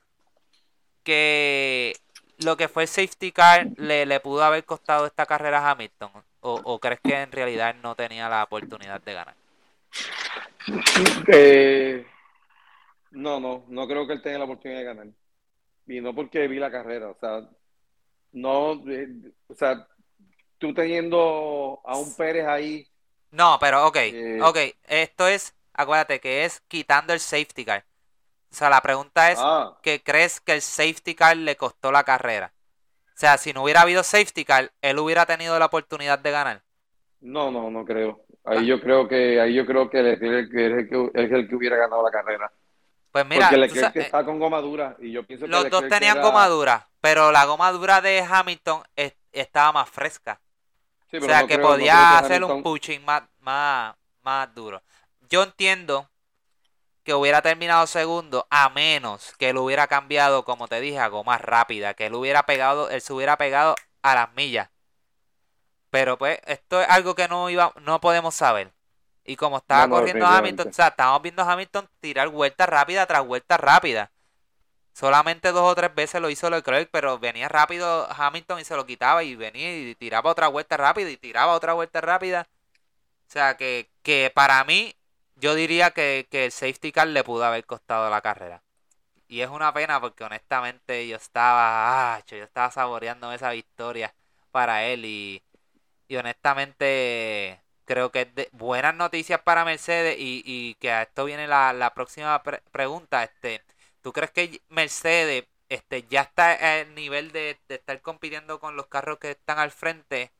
[1.04, 1.96] que
[2.40, 6.12] lo que fue el safety car le, pudo haber costado esta carrera a Hamilton?
[6.42, 9.36] ¿O, ¿O crees que en realidad no tenía la oportunidad de ganar?
[11.28, 12.06] Eh,
[13.12, 15.08] no, no, no creo que él tenga la oportunidad de ganar.
[15.88, 17.50] Y no porque vi la carrera, o sea,
[18.34, 19.08] no, eh,
[19.48, 19.88] o sea,
[20.62, 22.88] tú teniendo a un Pérez ahí.
[23.32, 24.58] No, pero ok, eh, ok,
[24.88, 27.84] esto es, acuérdate que es quitando el safety car.
[28.52, 29.78] O sea, la pregunta es, ah.
[29.82, 32.54] ¿qué crees que el safety car le costó la carrera?
[33.08, 36.62] O sea, si no hubiera habido safety car, él hubiera tenido la oportunidad de ganar.
[37.22, 38.22] No, no, no creo.
[38.44, 41.78] Ahí yo creo que ahí yo creo que es el que, es el que hubiera
[41.78, 42.52] ganado la carrera.
[43.12, 46.22] Pues mira, Porque Leclerc está con goma dura y yo pienso que los dos tenían
[46.22, 48.84] goma dura, pero la goma dura de Hamilton
[49.32, 50.40] estaba más fresca.
[51.14, 54.82] O sea, que podía hacer un pushing más, más, más duro.
[55.30, 56.10] Yo entiendo
[57.04, 61.38] que hubiera terminado segundo a menos que él hubiera cambiado, como te dije, a goma
[61.38, 64.70] rápida, que él hubiera pegado, él se hubiera pegado a las millas.
[65.90, 68.72] Pero pues esto es algo que no iba, no podemos saber.
[69.24, 73.26] Y como estaba corriendo Hamilton, o sea, estábamos viendo a Hamilton tirar vuelta rápida tras
[73.26, 74.12] vuelta rápida.
[74.94, 78.86] Solamente dos o tres veces lo hizo Leclerc, pero venía rápido Hamilton y se lo
[78.86, 82.48] quitaba y venía y tiraba otra vuelta rápida y tiraba otra vuelta rápida.
[83.28, 84.96] O sea, que, que para mí,
[85.36, 88.62] yo diría que, que el safety car le pudo haber costado la carrera.
[89.28, 94.14] Y es una pena porque honestamente yo estaba, ah, yo estaba saboreando esa victoria
[94.52, 95.44] para él y
[96.12, 101.48] y honestamente creo que es de buenas noticias para Mercedes y, que a esto viene
[101.48, 103.24] la, próxima pregunta.
[103.24, 103.64] Este,
[104.02, 109.20] ¿Tú crees que Mercedes este, ya está al nivel de, estar compitiendo con los carros
[109.20, 110.32] que están al frente?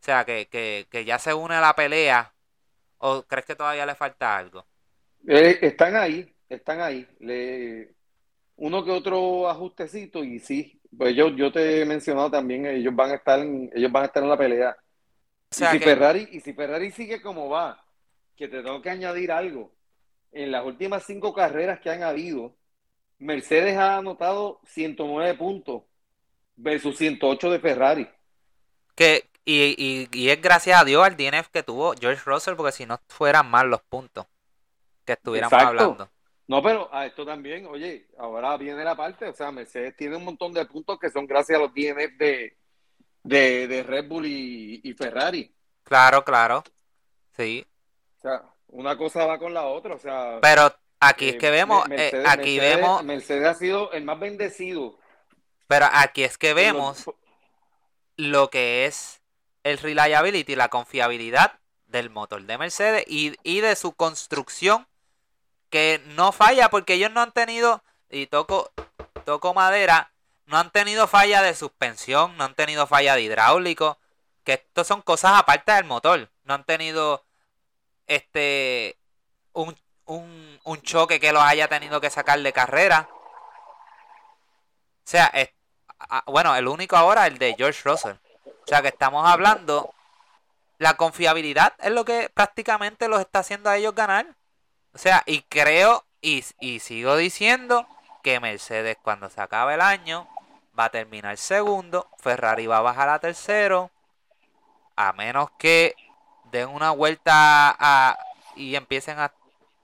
[0.00, 2.32] O sea, que, que, ya se une a la pelea.
[2.98, 4.66] ¿O crees que todavía le falta algo?
[5.26, 7.06] Eh, están ahí, están ahí.
[7.20, 7.94] Le,
[8.56, 13.12] uno que otro ajustecito y sí, pues yo, yo te he mencionado también, ellos van
[13.12, 14.76] a estar ellos van a estar en la pelea
[15.50, 17.84] y, si Ferrari, y si Ferrari sigue como va,
[18.36, 19.72] que te tengo que añadir algo,
[20.32, 22.54] en las últimas cinco carreras que han habido,
[23.18, 25.82] Mercedes ha anotado 109 puntos
[26.56, 28.08] versus 108 de Ferrari.
[28.94, 32.86] Que, y, y, es gracias a Dios al DNF que tuvo George Russell, porque si
[32.86, 34.26] no fueran mal los puntos
[35.04, 36.10] que estuviéramos hablando.
[36.48, 40.24] No, pero a esto también, oye, ahora viene la parte, o sea, Mercedes tiene un
[40.24, 42.56] montón de puntos que son gracias a los DNF de,
[43.22, 45.54] de, Red Bull y, Ferrari.
[45.84, 46.64] Claro, claro.
[47.36, 47.66] Sí.
[48.18, 50.38] O sea, una cosa va con la otra, o sea.
[50.40, 53.04] Pero aquí es eh, que vemos, eh, aquí Mercedes, vemos.
[53.04, 54.98] Mercedes ha sido el más bendecido
[55.66, 57.04] Pero aquí es que vemos
[58.16, 59.20] lo que es
[59.62, 64.86] el reliability, la confiabilidad del motor de Mercedes y, y de su construcción
[65.70, 68.70] que no falla porque ellos no han tenido, y toco,
[69.24, 70.12] toco madera,
[70.46, 73.98] no han tenido falla de suspensión, no han tenido falla de hidráulico,
[74.44, 77.24] que esto son cosas aparte del motor, no han tenido
[78.06, 78.96] este
[79.52, 79.76] un,
[80.08, 83.08] un, un choque que los haya tenido que sacar de carrera.
[83.10, 83.14] O
[85.04, 85.50] sea, es,
[86.26, 88.16] bueno, el único ahora el de George Russell.
[88.46, 89.94] O sea que estamos hablando,
[90.78, 94.26] la confiabilidad es lo que prácticamente los está haciendo a ellos ganar.
[94.94, 97.86] O sea, y creo y, y sigo diciendo
[98.22, 100.28] que Mercedes cuando se acabe el año
[100.78, 103.90] va a terminar segundo, Ferrari va a bajar a tercero,
[104.96, 105.94] a menos que
[106.50, 108.18] den una vuelta a,
[108.56, 109.32] y empiecen a,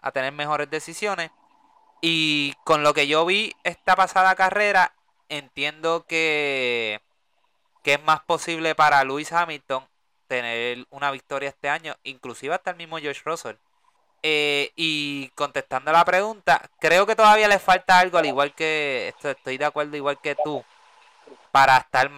[0.04, 1.30] a tener mejores decisiones.
[2.02, 4.94] Y con lo que yo vi esta pasada carrera,
[5.30, 7.00] entiendo que,
[7.82, 9.88] que es más posible para Lewis Hamilton
[10.28, 13.56] tener una victoria este año, inclusive hasta el mismo George Russell.
[14.22, 19.56] Eh, y contestando la pregunta, creo que todavía le falta algo, al igual que estoy
[19.56, 20.62] de acuerdo, igual que tú,
[21.50, 22.10] para estar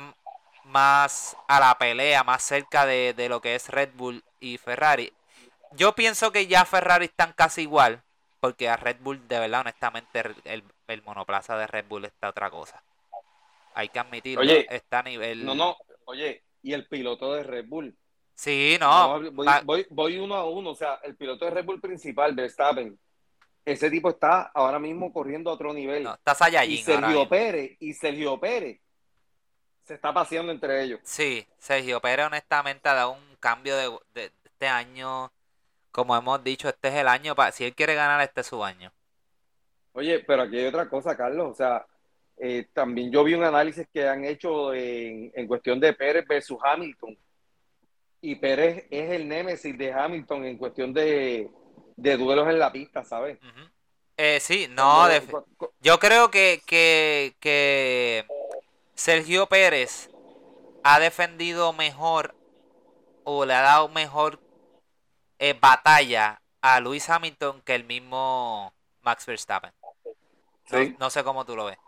[0.65, 5.13] más a la pelea, más cerca de, de lo que es Red Bull y Ferrari.
[5.77, 8.03] Yo pienso que ya Ferrari están casi igual,
[8.41, 12.51] porque a Red Bull, de verdad, honestamente, el, el monoplaza de Red Bull está otra
[12.51, 12.83] cosa.
[13.75, 15.45] Hay que admitirlo, está a nivel.
[15.45, 17.97] No, no, oye, y el piloto de Red Bull
[18.37, 19.19] Sí, no.
[19.65, 20.71] voy, uno a uno.
[20.71, 22.99] O sea, el piloto de Red Bull principal, Verstappen,
[23.65, 26.05] ese tipo está ahora mismo corriendo a otro nivel.
[26.05, 28.79] No, está Saiyajin y Sergio Pérez, y Sergio Pérez
[29.85, 31.01] se está paseando entre ellos.
[31.03, 33.77] Sí, Sergio Pérez honestamente ha dado un cambio
[34.15, 35.33] de, este año.
[35.97, 38.63] Como hemos dicho, este es el año para si él quiere ganar, este es su
[38.63, 38.93] año.
[39.95, 41.53] Oye, pero aquí hay otra cosa, Carlos.
[41.53, 41.87] O sea,
[42.37, 46.59] eh, también yo vi un análisis que han hecho en, en cuestión de Pérez versus
[46.63, 47.17] Hamilton
[48.21, 51.49] y Pérez es el némesis de Hamilton en cuestión de,
[51.97, 53.39] duelos en la pista, ¿sabes?
[54.19, 55.09] Eh, sí, no,
[55.81, 58.27] yo creo que, que,
[58.95, 60.11] Sergio Pérez
[60.85, 62.35] ha defendido mejor
[63.25, 64.41] o le ha dado mejor
[65.39, 68.73] eh, batalla a Luis Hamilton que el mismo
[69.03, 69.73] Max Verstappen.
[70.99, 71.79] no sé cómo tú lo ves.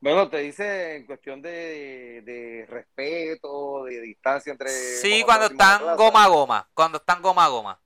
[0.00, 4.68] Bueno, te dice en cuestión de, respeto, de distancia entre...
[4.68, 7.80] Sí, cuando están goma a goma, cuando están goma a goma.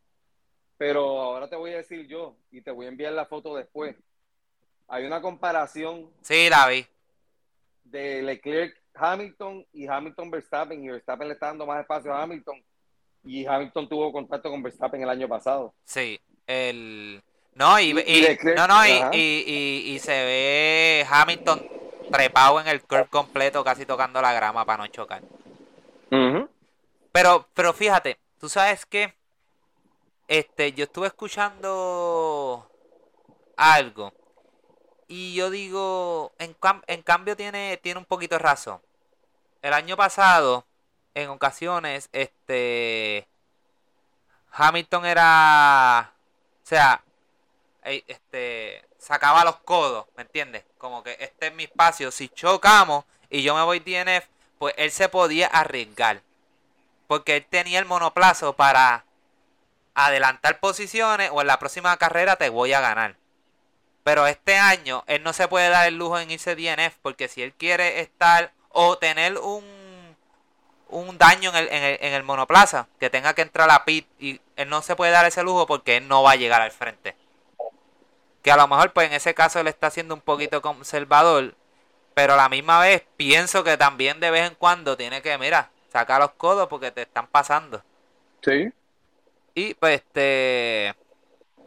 [0.78, 3.97] Pero ahora te voy a decir yo, y te voy a enviar la foto después.
[4.89, 6.11] Hay una comparación.
[6.22, 6.87] Sí, la vi.
[7.84, 12.64] De Leclerc Hamilton y Hamilton Verstappen, y Verstappen le está dando más espacio a Hamilton,
[13.27, 15.74] y Hamilton tuvo contacto con Verstappen el año pasado.
[15.85, 17.22] Sí, el...
[17.55, 17.95] No, y,
[18.55, 21.66] no, no, y, y se ve Hamilton
[22.11, 25.22] trepado en el curve completo, casi tocando la grama para no chocar.
[27.12, 29.14] Pero, pero fíjate, tú sabes que
[30.29, 32.70] este, yo estuve escuchando
[33.57, 34.12] algo
[35.09, 36.55] y yo digo, en,
[36.87, 38.81] en cambio tiene, tiene un poquito de razón.
[39.62, 40.66] El año pasado,
[41.16, 43.26] en ocasiones, este
[44.52, 46.12] Hamilton era,
[46.62, 47.02] o sea,
[47.82, 50.64] este sacaba los codos, ¿me entiendes?
[50.76, 52.10] Como que este es mi espacio.
[52.10, 54.26] Si chocamos y yo me voy DNF,
[54.58, 56.20] pues él se podía arriesgar.
[57.06, 59.06] Porque él tenía el monoplazo para
[59.94, 63.16] adelantar posiciones o en la próxima carrera te voy a ganar.
[64.04, 67.42] Pero este año él no se puede dar el lujo en irse DNF porque si
[67.42, 69.64] él quiere estar o tener un,
[70.89, 73.84] un daño en el, en, el, en el monoplaza, que tenga que entrar a la
[73.84, 76.62] pit y él no se puede dar ese lujo porque él no va a llegar
[76.62, 77.14] al frente
[78.47, 81.57] que a lo mejor pues en ese caso él está siendo un poquito conservador,
[82.14, 85.68] pero a la misma vez pienso que también de vez en cuando tiene que, mira,
[85.93, 87.82] sacar los codos porque te están pasando.
[88.45, 88.72] Sí.
[89.53, 90.95] Y pues este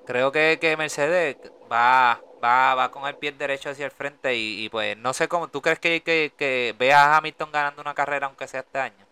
[0.05, 1.36] creo que, que Mercedes
[1.70, 5.49] va, va, va con el pie derecho hacia el frente y, pues no sé cómo,
[5.49, 9.09] ¿tú crees que, que, que veas a Hamilton ganando una carrera aunque sea este año?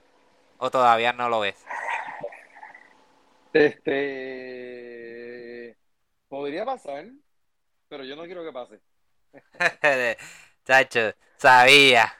[0.60, 1.66] ¿O todavía no lo ves?
[3.54, 4.98] Este
[6.28, 7.06] podría pasar,
[7.88, 8.80] pero yo no quiero que pase.
[10.66, 12.14] Chacho, sabía.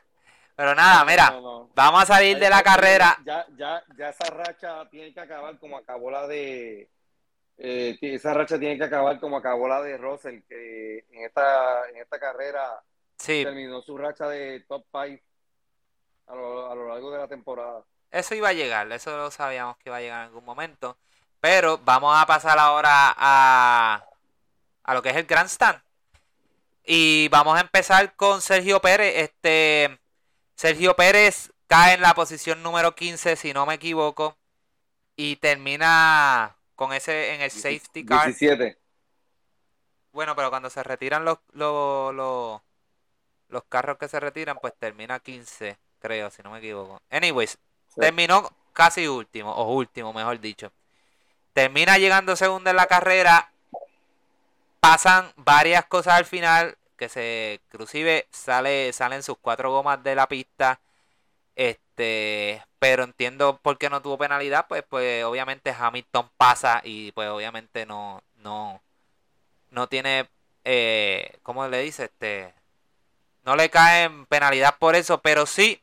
[0.56, 1.40] Pero nada, mira,
[1.76, 3.18] vamos a salir de la carrera.
[3.24, 6.90] Ya, ya, ya esa racha tiene que acabar como acabó la de.
[7.60, 11.98] Eh, esa racha tiene que acabar como acabó la de Russell, que en esta, en
[11.98, 12.82] esta carrera
[13.24, 15.24] terminó su racha de top 5
[16.28, 17.84] a lo, a lo largo de la temporada.
[18.12, 20.98] Eso iba a llegar, eso lo sabíamos que iba a llegar en algún momento.
[21.40, 24.04] Pero vamos a pasar ahora a,
[24.84, 25.82] a lo que es el Grandstand.
[26.84, 29.14] Y vamos a empezar con Sergio Pérez.
[29.18, 30.00] Este,
[30.56, 34.38] Sergio Pérez cae en la posición número 15, si no me equivoco,
[35.16, 38.26] y termina con ese en el safety car.
[38.26, 38.78] 17.
[40.14, 42.16] Bueno, pero cuando se retiran los, los,
[43.50, 47.00] los, carros que se retiran, pues termina 15, creo, si no me equivoco.
[47.10, 47.58] Anyways,
[48.00, 50.72] terminó casi último, o último, mejor dicho.
[51.54, 53.52] Termina llegando segundo en la carrera.
[54.80, 56.78] Pasan varias cosas al final.
[56.98, 60.80] Que se, inclusive, sale, salen sus cuatro gomas de la pista.
[61.56, 64.68] Este, pero entiendo por qué no tuvo penalidad.
[64.68, 68.82] Pues, pues obviamente Hamilton pasa y pues obviamente no, no,
[69.72, 70.30] no tiene,
[70.64, 72.06] eh, ¿cómo le dice?
[72.06, 72.54] Este,
[73.44, 75.82] no le caen penalidad por eso, pero sí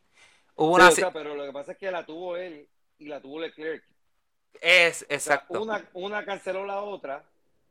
[0.57, 0.91] hubo una.
[1.13, 3.85] pero lo que pasa es que la tuvo él y la tuvo Leclerc.
[4.61, 5.63] Es, exacto.
[5.63, 7.25] una, una canceló la otra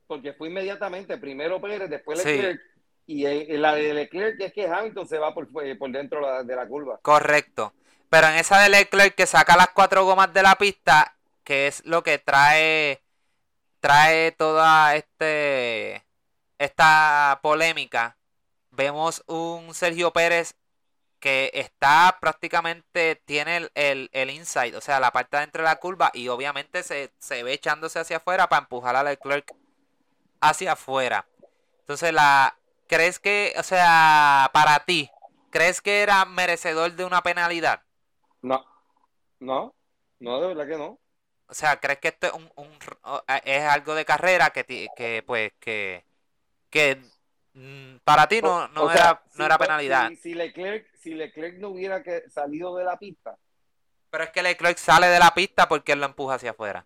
[0.08, 2.62] porque fue inmediatamente, primero Pérez, después Leclerc.
[3.06, 3.24] Y
[3.58, 7.00] la de Leclerc es que Hamilton se va por, por dentro de la curva.
[7.02, 7.74] Correcto.
[8.10, 11.84] Pero en esa de Leclerc que saca las cuatro gomas de la pista, que es
[11.86, 13.02] lo que trae
[13.80, 16.04] trae toda este
[16.60, 18.18] esta polémica,
[18.72, 20.56] vemos un Sergio Pérez
[21.24, 26.12] que está prácticamente, tiene el, el, inside, o sea, la parte de entre la curva
[26.14, 29.56] y obviamente se, se ve echándose hacia afuera para empujar a Leclerc
[30.42, 31.26] hacia afuera.
[31.80, 32.58] Entonces, la
[32.90, 35.10] ¿crees que, o sea, para ti,
[35.50, 37.84] ¿crees que era merecedor de una penalidad?
[38.42, 38.66] No,
[39.40, 39.74] no,
[40.20, 41.00] no, de verdad que no.
[41.48, 42.52] O sea, ¿crees que esto es, un,
[43.46, 46.04] es algo de carrera que, que pues, que,
[46.70, 47.02] que
[47.54, 50.12] Mm, para ti no, no, era, no era penalidad.
[50.20, 53.38] Si, Leclerc, si Leclerc no hubiera que salido de la pista.
[54.10, 56.86] Pero es que Leclerc sale de la pista porque él lo empuja hacia afuera.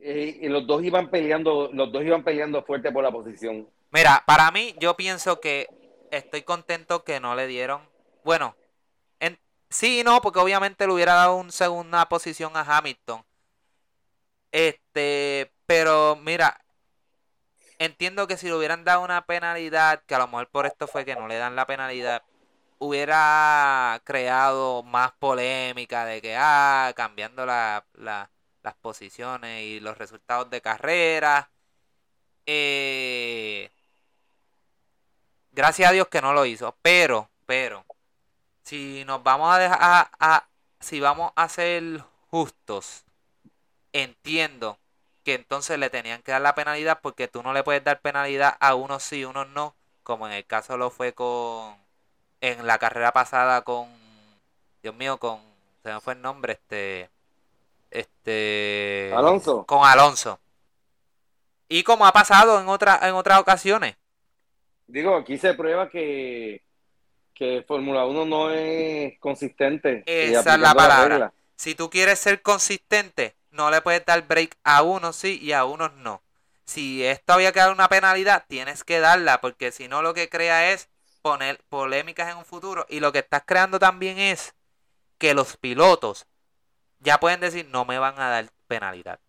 [0.00, 3.68] Eh, y los dos iban peleando, los dos iban peleando fuerte por la posición.
[3.90, 5.68] Mira, para mí, yo pienso que
[6.10, 7.82] estoy contento que no le dieron.
[8.24, 8.56] Bueno,
[9.20, 13.22] en, sí y no, porque obviamente le hubiera dado una segunda posición a Hamilton.
[14.50, 16.60] Este, pero mira,
[17.78, 21.04] entiendo que si le hubieran dado una penalidad, que a lo mejor por esto fue
[21.04, 22.22] que no le dan la penalidad,
[22.80, 31.50] hubiera creado más polémica de que, ah, cambiando las posiciones y los resultados de carrera.
[32.46, 33.70] Eh,
[35.52, 37.84] gracias a Dios que no lo hizo, pero, pero,
[38.64, 40.48] si nos vamos a dejar, a,
[40.80, 43.04] si vamos a ser justos,
[43.92, 44.78] entiendo
[45.24, 48.56] que entonces le tenían que dar la penalidad porque tú no le puedes dar penalidad
[48.60, 51.76] a unos sí, unos no, como en el caso lo fue con
[52.40, 53.88] en la carrera pasada con
[54.82, 55.40] Dios mío, con
[55.82, 57.08] se me fue el nombre, este
[57.90, 59.64] este Alonso.
[59.66, 60.38] Con Alonso.
[61.68, 63.96] Y como ha pasado en otra en otras ocasiones.
[64.86, 66.62] Digo, aquí se prueba que
[67.40, 70.02] que Fórmula 1 no es consistente.
[70.04, 71.32] Esa es la palabra.
[71.56, 75.64] si tú quieres ser consistente, no le puedes dar break a unos sí y a
[75.64, 76.20] unos no.
[76.66, 80.28] Si esto había que dar una penalidad, tienes que darla, porque si no lo que
[80.28, 80.89] crea es
[81.22, 82.86] poner polémicas en un futuro.
[82.88, 84.54] Y lo que estás creando también es
[85.18, 86.26] que los pilotos
[87.00, 89.20] ya pueden decir no me van a dar penalidad.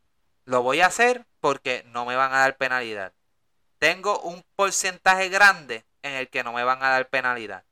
[0.45, 3.13] Lo voy a hacer porque no me van a dar penalidad.
[3.79, 7.63] Tengo un porcentaje grande en el que no me van a dar penalidad.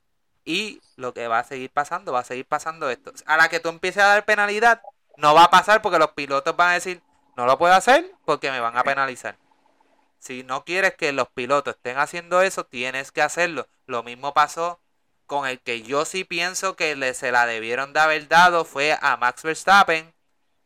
[0.46, 3.12] Y lo que va a seguir pasando, va a seguir pasando esto.
[3.26, 4.82] A la que tú empieces a dar penalidad,
[5.18, 7.02] no va a pasar porque los pilotos van a decir,
[7.36, 9.38] no lo puedo hacer porque me van a penalizar.
[10.20, 13.68] Si no quieres que los pilotos estén haciendo eso, tienes que hacerlo.
[13.88, 14.82] Lo mismo pasó
[15.26, 18.98] con el que yo sí pienso que le, se la debieron de haber dado fue
[19.02, 20.14] a Max Verstappen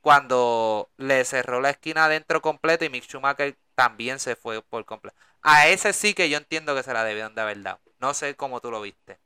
[0.02, 5.18] cuando le cerró la esquina adentro completo y Mick Schumacher también se fue por completo.
[5.42, 7.80] A ese sí que yo entiendo que se la debieron de haber dado.
[8.00, 9.18] No sé cómo tú lo viste.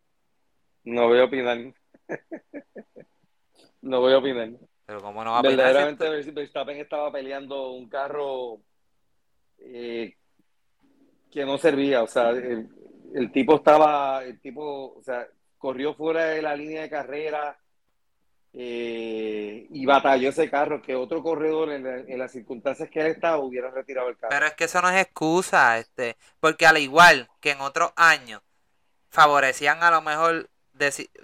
[0.83, 1.57] No voy a opinar.
[3.81, 4.49] no voy a opinar.
[4.85, 8.61] Pero como no va a Verdaderamente Verstappen estaba peleando un carro
[9.59, 10.15] eh,
[11.31, 12.03] que no servía.
[12.03, 15.27] O sea, el, tipo estaba, el tipo, o sea,
[15.57, 17.57] corrió fuera de la línea de carrera
[18.53, 23.69] eh, y batalló ese carro que otro corredor en, las circunstancias que él estaba hubiera
[23.69, 24.31] retirado el carro.
[24.31, 28.41] Pero es que eso no es excusa, este, porque al igual que en otros años
[29.09, 30.49] favorecían a lo mejor,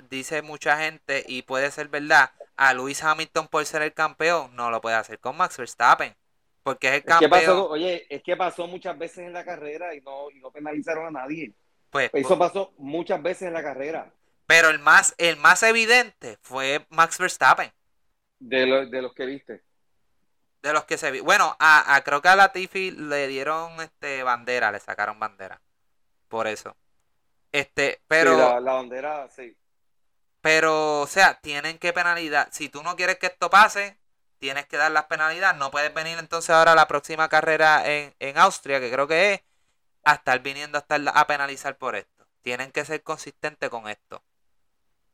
[0.10, 4.70] dice mucha gente y puede ser verdad, a Luis Hamilton por ser el campeón, no
[4.70, 6.16] lo puede hacer con Max Verstappen.
[6.64, 7.68] Porque es el campeón.
[7.70, 11.54] oye, es que pasó muchas veces en la carrera y no, no penalizaron a nadie.
[11.90, 14.12] Pues, Eso pues pasó muchas veces en la carrera.
[14.48, 17.72] Pero el más, el más evidente fue Max Verstappen.
[18.40, 19.64] De, de los que viste.
[20.62, 21.20] De los que se vi.
[21.20, 25.62] Bueno, a, creo que a Latifi le dieron este bandera, le sacaron bandera.
[26.30, 26.76] Por eso.
[27.52, 28.60] Este, pero.
[28.60, 29.56] la bandera, sí.
[30.42, 32.50] pero, o sea, tienen que penalidad.
[32.52, 33.98] Si tú no quieres que esto pase,
[34.44, 35.58] tienes que dar las penalidades.
[35.58, 39.36] No puedes venir entonces ahora a la próxima carrera en, en Austria, que creo que
[39.36, 39.42] es,
[40.04, 42.28] a estar viniendo a, estar a penalizar por esto.
[42.42, 44.22] Tienen que ser consistentes con esto.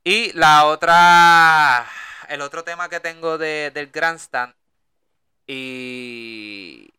[0.04, 1.88] Y la otra,
[2.28, 4.56] el otro tema que tengo de, del Grandstand,
[5.46, 6.92] y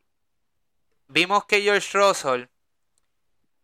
[1.08, 2.44] vimos que George Russell,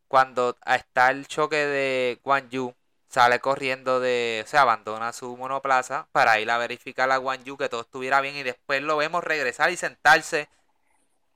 [0.09, 2.75] cuando está el choque de Guan Yu,
[3.09, 7.57] sale corriendo de, o sea, abandona su monoplaza para ir a verificar a Guan Yu
[7.57, 10.49] que todo estuviera bien y después lo vemos regresar y sentarse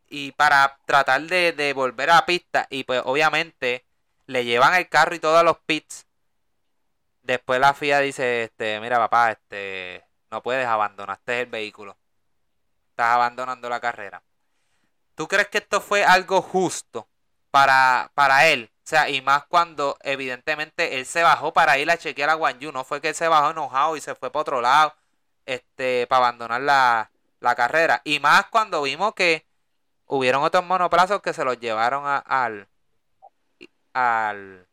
[0.09, 3.85] y para tratar de, de volver a la pista y pues obviamente
[4.27, 6.07] le llevan el carro y todos los pits.
[7.23, 11.97] Después la FIA dice, este, mira papá, este, no puedes, abandonaste el vehículo.
[12.91, 14.23] Estás abandonando la carrera.
[15.15, 17.09] ¿Tú crees que esto fue algo justo
[17.51, 18.70] para, para él?
[18.91, 22.59] O sea, y más cuando evidentemente él se bajó para ir a chequear a Guan
[22.59, 22.73] Yu.
[22.73, 24.93] No fue que él se bajó enojado y se fue para otro lado
[25.47, 28.03] este, para abandonar la, la carrera.
[28.03, 29.47] Y más cuando vimos que
[30.07, 32.67] hubieron otros monoplazos que se los llevaron al,
[33.93, 34.67] al...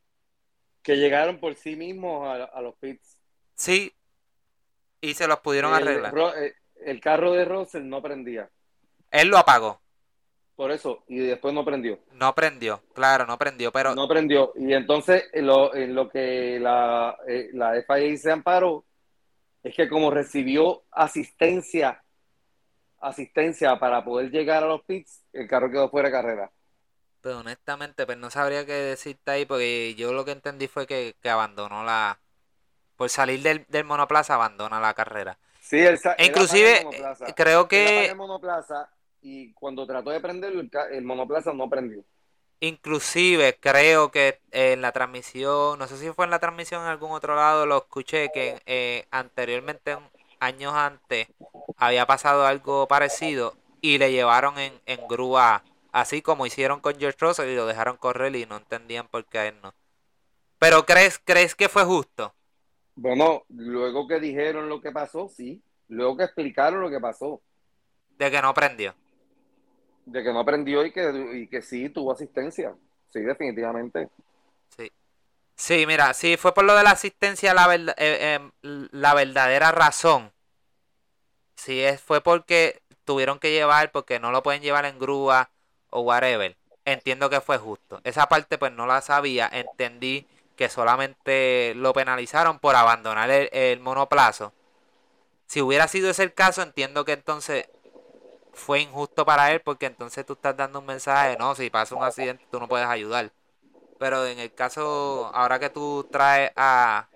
[0.82, 3.20] Que llegaron por sí mismos a, los pits.
[3.54, 3.94] Sí,
[5.00, 6.12] y se los pudieron arreglar.
[6.38, 6.56] Eh,
[6.88, 8.50] el carro de Russell no prendía.
[9.12, 9.80] Él lo apagó.
[10.58, 12.00] Por eso, y después no prendió.
[12.14, 13.94] No prendió, claro, no prendió, pero...
[13.94, 18.84] No prendió, y entonces en lo, en lo que la, eh, la FIA se amparó
[19.62, 22.04] es que como recibió asistencia
[23.00, 26.52] asistencia para poder llegar a los pits, el carro quedó fuera de carrera.
[27.22, 31.16] Pero honestamente, pues no sabría qué decirte ahí, porque yo lo que entendí fue que,
[31.30, 32.18] abandonó la...
[32.96, 35.38] Por salir del, monoplaza, abandona la carrera.
[35.62, 36.88] Sí, él, Inclusive,
[37.36, 38.12] creo que...
[38.16, 38.90] Monoplaza
[39.28, 42.02] y cuando trató de prenderlo, el, monoplaza no prendió.
[42.62, 47.12] Inclusive creo que en la transmisión, no sé si fue en la transmisión en algún
[47.12, 49.98] otro lado, lo escuché que eh, anteriormente
[50.40, 51.28] años antes
[51.76, 57.18] había pasado algo parecido y le llevaron en, en grúa, así como hicieron con George
[57.20, 59.74] Russell y lo dejaron correr y no entendían por qué él no.
[60.58, 62.34] Pero ¿crees, crees que fue justo?
[62.96, 65.62] Bueno, luego que dijeron lo que pasó, sí.
[65.90, 67.42] Luego que explicaron lo que pasó.
[68.18, 68.96] De que no aprendió.
[70.08, 72.74] De que no aprendió y que, y que sí tuvo asistencia.
[73.12, 74.10] Sí, definitivamente.
[74.76, 74.90] Sí.
[75.56, 80.32] Sí, mira, sí, fue por lo de la asistencia la, eh, eh, la verdadera razón.
[81.56, 85.50] Sí, es, fue porque tuvieron que llevar, porque no lo pueden llevar en grúa
[85.90, 86.56] o whatever.
[86.86, 88.00] Entiendo que fue justo.
[88.06, 89.50] Esa parte pues no la sabía.
[89.52, 94.54] Entendí que solamente lo penalizaron por abandonar el, el monoplazo.
[95.48, 97.68] Si hubiera sido ese el caso, entiendo que entonces
[98.58, 102.04] fue injusto para él porque entonces tú estás dando un mensaje, no, si pasa un
[102.04, 103.32] accidente tú no puedes ayudar.
[104.00, 107.08] Pero en el caso, ahora que tú traes a,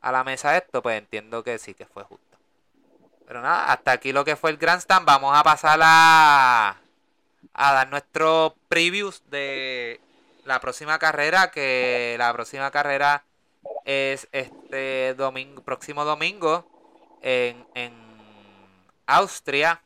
[0.00, 2.38] a la mesa esto, pues entiendo que sí, que fue justo.
[3.26, 5.06] Pero nada, hasta aquí lo que fue el Grandstand.
[5.06, 6.76] Vamos a pasar a,
[7.54, 10.00] a dar nuestros previews de
[10.44, 13.24] la próxima carrera, que la próxima carrera
[13.84, 16.66] es este domingo, próximo domingo
[17.22, 17.92] en, en
[19.06, 19.82] Austria.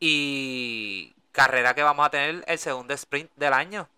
[0.00, 3.88] Y carrera que vamos a tener el segundo sprint del año.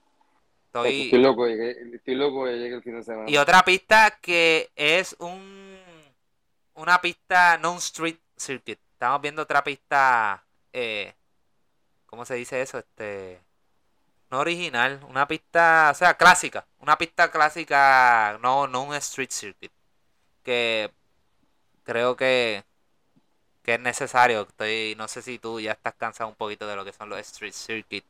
[0.66, 3.28] Estoy, loco, estoy loco de llegue el fin de semana.
[3.28, 5.78] Y otra pista que es un
[6.74, 8.78] una pista non street circuit.
[8.93, 11.12] Estamos viendo otra pista eh,
[12.10, 12.78] ¿cómo se dice eso?
[12.78, 13.40] Este
[14.31, 19.72] no original, una pista, o sea, clásica, una pista clásica, no no un street circuit.
[20.43, 20.93] Que
[21.85, 22.64] creo que
[23.62, 24.43] que es necesario.
[24.43, 27.19] Estoy no sé si tú ya estás cansado un poquito de lo que son los
[27.20, 28.07] street circuits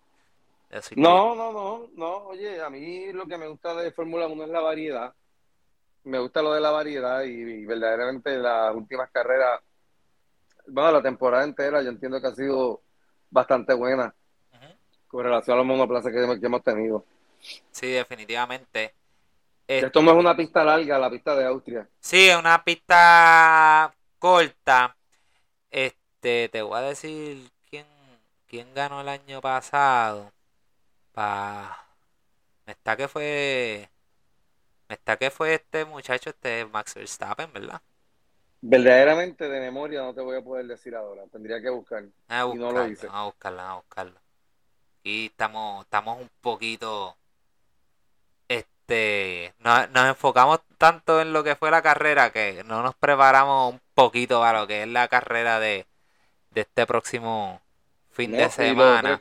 [0.96, 2.16] no, no, no, no.
[2.28, 5.14] Oye, a mí lo que me gusta de Fórmula 1 es la variedad.
[6.04, 9.60] Me gusta lo de la variedad y, verdaderamente las últimas carreras,
[10.66, 12.80] bueno, la temporada entera yo entiendo que ha sido
[13.30, 14.14] bastante buena
[15.08, 17.04] con relación a los monoplazas que, hemos tenido.
[17.72, 18.94] Sí, definitivamente.
[19.66, 21.88] Esto no es una pista larga, la pista de Austria.
[21.98, 24.96] Sí, es una pista corta.
[26.22, 27.86] Este, te voy a decir quién,
[28.46, 30.30] quién ganó el año pasado.
[31.12, 31.86] Pa...
[32.66, 33.88] Me está que fue...
[34.90, 37.80] Me está que fue este muchacho, este Max Verstappen, ¿verdad?
[38.60, 41.22] Verdaderamente de memoria no te voy a poder decir ahora.
[41.32, 42.04] Tendría que buscar.
[42.28, 43.08] A y no lo hice.
[43.10, 44.20] A buscarlo, a buscarlo.
[45.02, 47.16] Y estamos, estamos un poquito.
[48.46, 49.54] Este.
[49.58, 54.40] nos enfocamos tanto en lo que fue la carrera que no nos preparamos un poquito
[54.40, 55.86] para lo que es la carrera de,
[56.50, 57.60] de este próximo
[58.10, 59.20] fin de semana.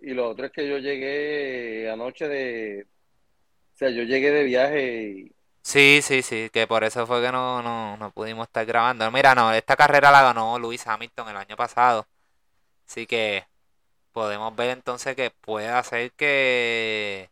[0.00, 2.86] Y lo, otro es que yo llegué anoche de.
[3.74, 5.32] O sea, yo llegué de viaje
[5.68, 9.10] Sí, sí, sí, que por eso fue que no, no, no pudimos estar grabando.
[9.10, 12.06] Mira, no, esta carrera la ganó Luis Hamilton el año pasado.
[12.88, 13.46] Así que
[14.12, 17.30] podemos ver entonces que puede hacer que,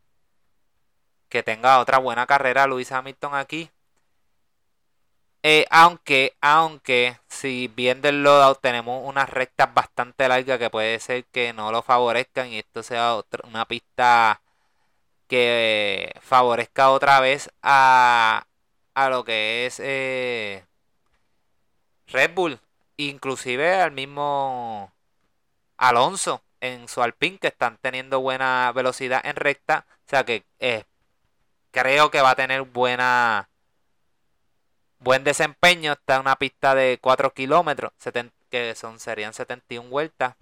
[1.28, 3.70] que tenga otra buena carrera Luis Hamilton aquí.
[5.48, 11.24] Eh, aunque, aunque, si bien del loadout tenemos unas rectas bastante largas que puede ser
[11.26, 14.42] que no lo favorezcan y esto sea una pista
[15.28, 18.46] que favorezca otra vez a,
[18.94, 20.64] a lo que es eh,
[22.08, 22.60] Red Bull,
[22.96, 24.92] inclusive al mismo
[25.76, 30.84] Alonso en su Alpine que están teniendo buena velocidad en recta, o sea que eh,
[31.70, 33.48] creo que va a tener buena
[35.06, 35.92] buen desempeño.
[35.92, 37.92] Está en una pista de 4 kilómetros,
[38.50, 40.34] que son, serían 71 vueltas.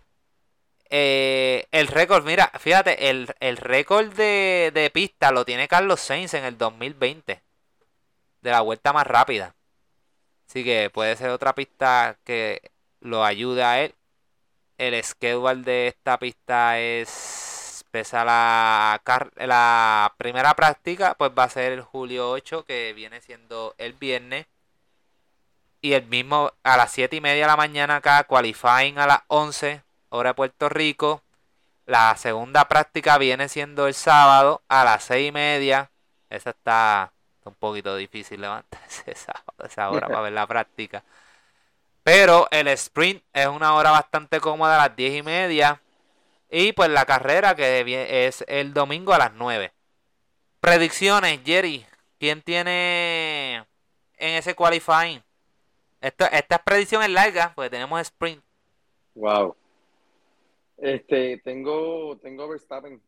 [0.90, 3.26] Eh, el récord, mira, fíjate, el,
[3.56, 7.42] récord de, de, pista lo tiene Carlos Sainz en el 2020.
[8.40, 9.54] De la vuelta más rápida.
[10.48, 13.94] Así que puede ser otra pista que lo ayude a él.
[14.78, 17.84] El schedule de esta pista es.
[17.90, 19.00] Pesa la,
[19.36, 24.46] la primera práctica, pues va a ser el julio 8, que viene siendo el viernes.
[25.84, 29.18] Y el mismo a las 7 y media de la mañana acá, qualifying a las
[29.26, 31.22] 11, hora de Puerto Rico.
[31.84, 35.90] La segunda práctica viene siendo el sábado a las 6 y media.
[36.30, 37.12] Esa está
[37.44, 41.04] un poquito difícil levantarse esa, hora para ver la práctica.
[42.02, 45.82] Pero el sprint es una hora bastante cómoda a las 10 y media.
[46.48, 49.70] Y pues la carrera que es el domingo a las 9.
[50.60, 51.84] Predicciones, Jerry.
[52.18, 53.56] ¿Quién tiene
[54.16, 55.22] en ese qualifying?
[56.04, 58.42] Esta predicción es larga, porque tenemos sprint.
[59.14, 59.56] Wow.
[60.76, 63.00] Este, tengo, tengo Verstappen.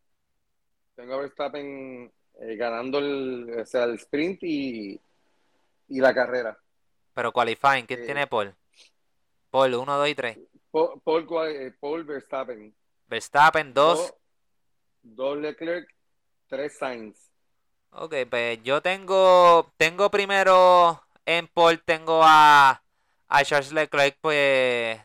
[0.94, 2.10] Tengo Verstappen
[2.40, 5.00] eh, ganando el, o sea, el sprint y,
[5.88, 6.58] y la carrera.
[7.12, 8.54] Pero qualifying, ¿quién eh, tiene Paul?
[9.50, 10.38] Paul, 1, 2 y 3.
[10.70, 12.74] Paul, Paul, Paul Verstappen.
[13.08, 14.14] Verstappen, 2.
[15.02, 15.88] 2 Leclerc,
[16.48, 17.30] 3 Sainz.
[17.90, 22.82] Ok, pues yo tengo, tengo primero en Paul, tengo a
[23.28, 25.00] a Charles Leclerc, pues,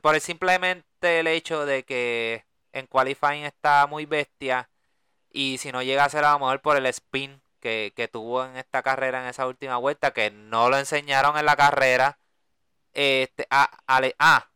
[0.00, 4.68] por el simplemente el hecho de que en qualifying está muy bestia
[5.30, 8.56] y si no llega a ser a lo mejor por el spin que, tuvo en
[8.56, 12.18] esta carrera, en esa última vuelta, que no lo enseñaron en la carrera.
[12.92, 14.50] Este, ah, ah,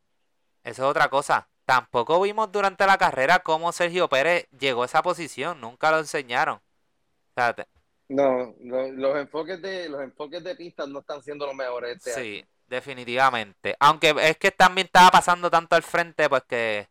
[0.62, 1.48] eso es otra cosa.
[1.64, 6.60] Tampoco vimos durante la carrera cómo Sergio Pérez llegó a esa posición, nunca lo enseñaron.
[8.08, 12.46] no, los enfoques de los enfoques de pistas no están siendo los mejores este sí.
[12.70, 13.76] Definitivamente.
[13.80, 16.88] Aunque es que también estaba pasando tanto al frente, pues que.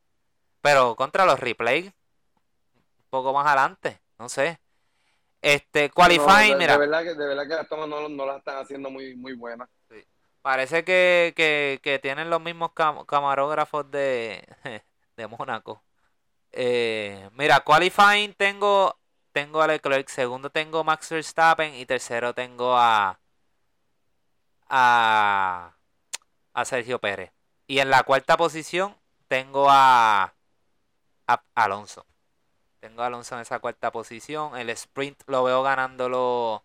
[0.61, 4.59] Pero contra los replays, un poco más adelante, no sé.
[5.41, 6.73] Este, qualifying, mira.
[6.73, 9.33] De verdad que, de verdad que las tomas no, no las están haciendo muy, muy
[9.35, 9.69] buenas.
[10.41, 14.45] Parece que, que, que, tienen los mismos camarógrafos de,
[15.15, 15.81] de Mónaco.
[16.51, 18.99] Eh, mira, qualifying tengo,
[19.31, 23.19] tengo a Leclerc, segundo tengo Max Verstappen y tercero tengo a,
[24.69, 25.75] a,
[26.53, 27.31] a Sergio Pérez.
[27.67, 28.95] Y en la cuarta posición
[29.27, 30.33] tengo a,
[31.55, 32.05] Alonso.
[32.79, 34.57] Tengo a Alonso en esa cuarta posición.
[34.57, 36.63] El sprint lo veo ganándolo.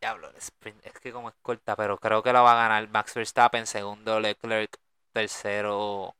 [0.00, 2.88] Diablo, el sprint es que como es corta, pero creo que lo va a ganar
[2.88, 3.66] Max Verstappen.
[3.66, 4.76] Segundo, Leclerc.
[5.12, 6.14] Tercero,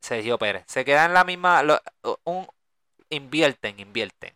[0.00, 0.64] Sergio Pérez.
[0.66, 1.62] Se queda en la misma.
[2.24, 2.46] un,
[3.10, 4.34] invierten, invierten.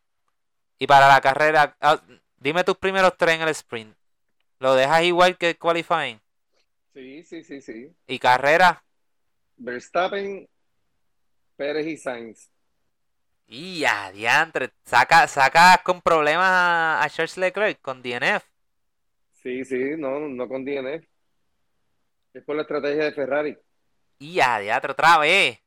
[0.79, 2.01] Y para la carrera, ah,
[2.37, 3.96] dime tus primeros tres en el sprint.
[4.59, 6.21] ¿Lo dejas igual que el qualifying?
[6.95, 7.95] Sí, sí, sí, sí.
[8.07, 8.83] ¿Y carrera?
[9.57, 10.49] Verstappen,
[11.57, 12.51] Pérez y Sainz.
[13.47, 14.71] Y ya, diantre.
[14.85, 18.45] Saca, saca con problemas a, Charles Leclerc con DNF.
[19.43, 21.07] Sí, sí, no, no con DNF.
[22.35, 23.59] Es por la estrategia de Ferrari.
[24.19, 25.59] Y ya, diantre, otra vez.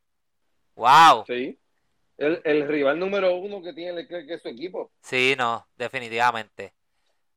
[0.76, 1.26] Wow.
[1.28, 1.58] Sí.
[2.18, 4.92] El, el rival número uno que tiene Leclerc es su equipo.
[5.02, 6.74] Sí, no, definitivamente.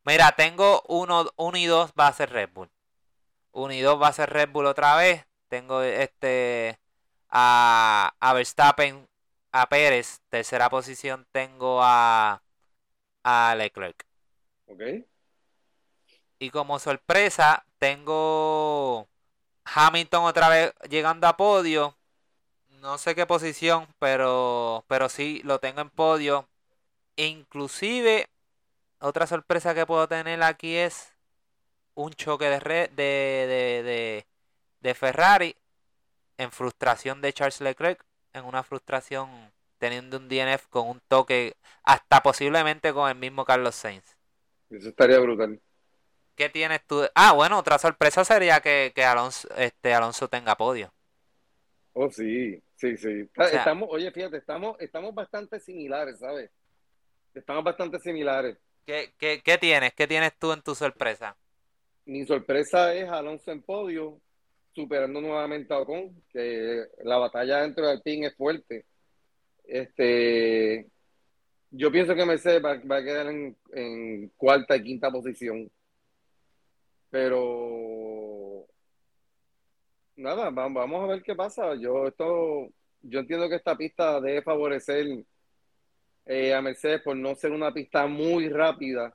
[0.05, 2.71] Mira, tengo uno, uno y dos va a ser Red Bull.
[3.53, 5.27] Uno y dos va a ser Red Bull otra vez.
[5.49, 6.79] Tengo este
[7.29, 9.09] a, a Verstappen,
[9.53, 10.21] a Pérez.
[10.29, 12.43] Tercera posición tengo a,
[13.23, 14.05] a Leclerc.
[14.67, 14.83] Ok.
[16.39, 19.09] Y como sorpresa, tengo
[19.65, 21.97] Hamilton otra vez llegando a podio.
[22.81, 26.49] No sé qué posición, pero, pero sí lo tengo en podio.
[27.17, 28.29] Inclusive
[29.03, 31.13] otra sorpresa que puedo tener aquí es
[31.95, 32.59] un choque de,
[32.95, 34.27] de, de,
[34.81, 35.57] de, Ferrari
[36.39, 38.03] en frustración de Charles Leclerc,
[38.33, 43.75] en una frustración teniendo un DNF con un toque hasta posiblemente con el mismo Carlos
[43.75, 44.17] Sainz.
[44.71, 45.61] Eso estaría brutal.
[46.37, 47.03] ¿Qué tienes tú?
[47.15, 50.93] Ah, bueno, otra sorpresa sería que, Alonso, este, Alonso tenga podio.
[51.93, 53.29] Oh, sí, sí, sí.
[53.53, 56.51] estamos, oye, fíjate, estamos, estamos bastante similares, ¿sabes?
[57.35, 58.57] Estamos bastante similares.
[58.85, 59.95] ¿Qué, qué, qué tienes?
[59.95, 61.37] ¿Qué tienes tú en tu sorpresa?
[62.05, 64.21] Mi sorpresa es Alonso en podio,
[64.73, 68.87] superando nuevamente a Ocon, que la batalla dentro del team es fuerte.
[69.65, 70.91] Este,
[71.71, 75.71] yo pienso que Mercedes va, a quedar en, cuarta y quinta posición.
[77.09, 78.67] Pero
[80.17, 81.75] nada, vamos a ver qué pasa.
[81.77, 82.69] Yo esto,
[83.03, 85.25] yo entiendo que esta pista debe favorecer
[86.27, 89.15] eh, a Mercedes por no ser una pista muy rápida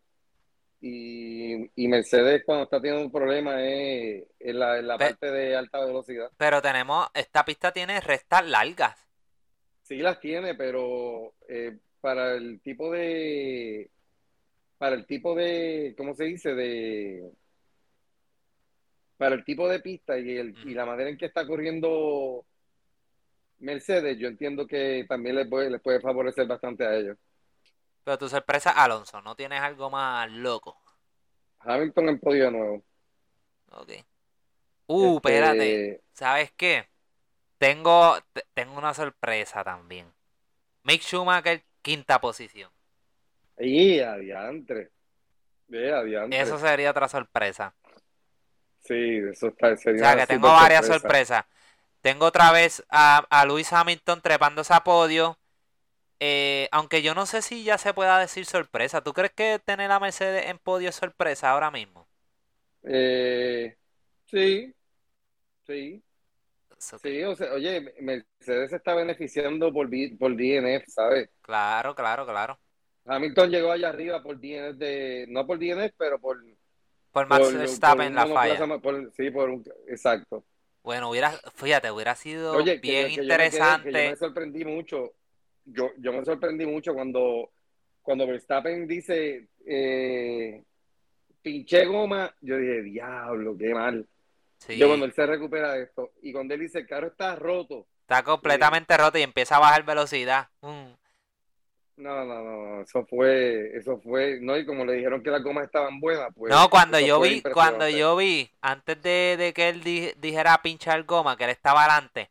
[0.80, 6.30] y, Mercedes cuando está teniendo un problema es en la, parte de alta velocidad.
[6.38, 8.96] Pero tenemos, esta pista tiene restas largas.
[9.82, 13.90] Sí las tiene, pero eh, para el tipo de,
[14.78, 16.54] para el tipo de, ¿cómo se dice?
[16.54, 17.32] De,
[19.18, 22.46] para el tipo de pista y, el, y la manera en que está corriendo
[23.60, 27.18] Mercedes, yo entiendo que también les puede, les puede favorecer bastante a ellos.
[28.04, 30.80] Pero tu sorpresa, Alonso, ¿no tienes algo más loco?
[31.60, 32.84] Hamilton en podio nuevo.
[33.72, 33.90] Ok.
[34.88, 36.02] Uh, este, espérate.
[36.14, 36.88] ¿Sabes qué?
[37.58, 38.18] Tengo,
[38.54, 40.08] tengo una sorpresa también.
[40.84, 42.72] Mick Schumacher, quinta posición.
[43.58, 44.92] Y adiantre.
[45.70, 46.40] adiantre.
[46.40, 47.74] Eso sería otra sorpresa.
[48.80, 51.44] Sí, eso está, sería O sea, que tengo varias sorpresas.
[52.08, 55.38] Tengo otra vez a, a Luis Hamilton trepándose a podio.
[56.22, 59.02] Eh, aunque yo no sé si ya se pueda decir sorpresa.
[59.02, 62.08] ¿Tú crees que tener a Mercedes en podio es sorpresa ahora mismo?
[62.84, 63.76] Eh,
[64.24, 64.74] sí,
[65.66, 66.02] sí.
[66.78, 71.30] Sí, o sea, oye, Mercedes se está beneficiando por, por DNF, ¿sabes?
[71.42, 72.58] Claro, claro, claro.
[73.06, 76.42] Hamilton llegó allá arriba por DNF de, no por DNF, pero por...
[77.12, 78.80] Por Max Verstappen la falla.
[79.14, 80.46] sí, por un, exacto.
[80.88, 83.92] Bueno, hubiera, fíjate, hubiera sido bien interesante.
[83.92, 85.12] yo, me sorprendí mucho
[85.68, 87.52] yo, yo me sorprendí mucho cuando,
[88.02, 90.64] cuando Verstappen dice eh,
[91.42, 94.08] pinche goma, yo dije, diablo, qué mal.
[94.70, 97.86] Yo cuando él se recupera de esto, y cuando él dice el carro está roto.
[98.02, 100.48] Está completamente roto y empieza a bajar velocidad.
[100.62, 100.94] Mm.
[101.98, 105.66] No, no, no, eso fue, eso fue, no, y como le dijeron que las gomas
[105.66, 106.54] estaban buenas, pues.
[106.54, 111.36] No, cuando yo vi, cuando yo vi, antes de, de que él dijera pinchar goma,
[111.36, 112.30] que él estaba adelante,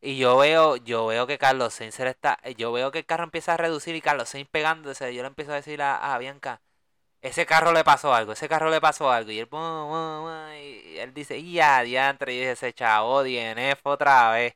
[0.00, 3.52] y yo veo, yo veo que Carlos Sainz está, yo veo que el carro empieza
[3.52, 6.62] a reducir y Carlos Sainz pegándose, yo le empiezo a decir a, Bianca,
[7.20, 9.48] ese carro le pasó algo, ese carro le pasó algo, y él,
[10.58, 14.54] y él dice, y ya, diantre, y dice, chavo, DNF otra vez.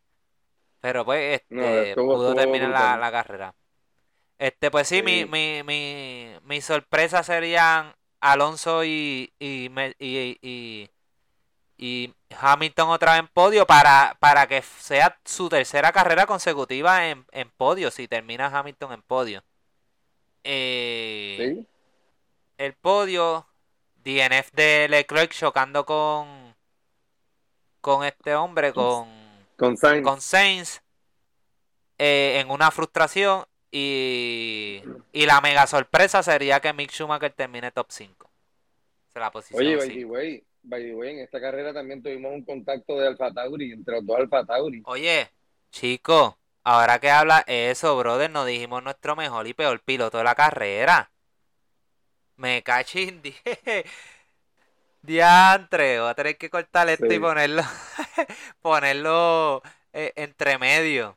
[0.80, 3.54] Pero pues, este, pudo terminar la, carrera.
[4.40, 10.90] Este, pues sí, Mi, mi, mi, mi sorpresa serían Alonso y, y, y
[11.82, 17.24] y Hamilton otra vez en podio para, para que sea su tercera carrera consecutiva en,
[17.56, 19.42] podio, si termina Hamilton en podio.
[20.44, 21.64] Eh,
[22.58, 23.46] el podio,
[24.04, 26.54] DNF de Leclerc chocando con,
[27.80, 29.08] con este hombre, con,
[29.56, 30.82] con Sainz, con Sainz
[31.96, 33.46] eh, en una frustración.
[33.70, 34.82] Y,
[35.12, 38.30] y la mega sorpresa sería que Mick Schumacher termine top 5.
[39.14, 43.32] la posición Oye, by the way, en esta carrera también tuvimos un contacto de Alfa
[43.32, 44.82] Tauri, entre los dos Alfa Tauri.
[44.86, 45.30] Oye,
[45.70, 50.34] chico, ahora que habla eso, brother, nos dijimos nuestro mejor y peor piloto de la
[50.34, 51.10] carrera.
[52.36, 53.84] Me cachín, dije.
[55.02, 57.62] Diantre, voy a tener que cortar esto y ponerlo,
[58.62, 61.16] ponerlo eh, entre medio.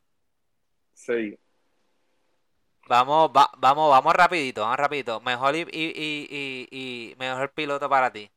[0.93, 1.37] Sí.
[2.87, 5.21] Vamos, vamos, vamos rapidito, vamos rapidito.
[5.21, 8.29] Mejor y, y, y, y mejor piloto para ti.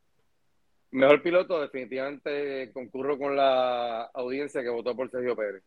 [0.92, 5.62] Mejor piloto, definitivamente concurro con la audiencia que votó por Sergio Pérez.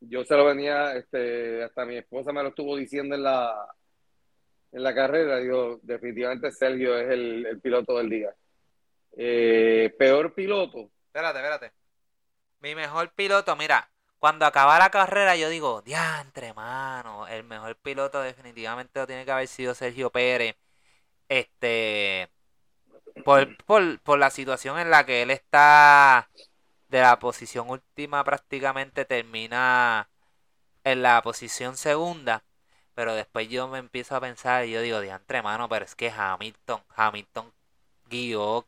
[0.00, 3.66] Yo se lo venía, este, hasta mi esposa me lo estuvo diciendo en la,
[4.72, 5.38] en la carrera.
[5.38, 8.34] Digo, definitivamente Sergio es el, piloto del día.
[9.16, 10.90] Eh, peor piloto.
[11.06, 11.72] Espérate, espérate.
[12.60, 18.20] Mi mejor piloto, mira, cuando acaba la carrera yo digo, diantre, mano, el mejor piloto
[18.20, 20.56] definitivamente tiene que haber sido Sergio Pérez.
[21.28, 22.30] Este,
[23.24, 26.30] por, por, por la situación en la que él está
[26.88, 30.08] de la posición última prácticamente termina
[30.84, 32.44] en la posición segunda.
[32.94, 36.10] Pero después yo me empiezo a pensar y yo digo, diantre mano, pero es que
[36.10, 37.52] Hamilton, Hamilton
[38.08, 38.66] guió.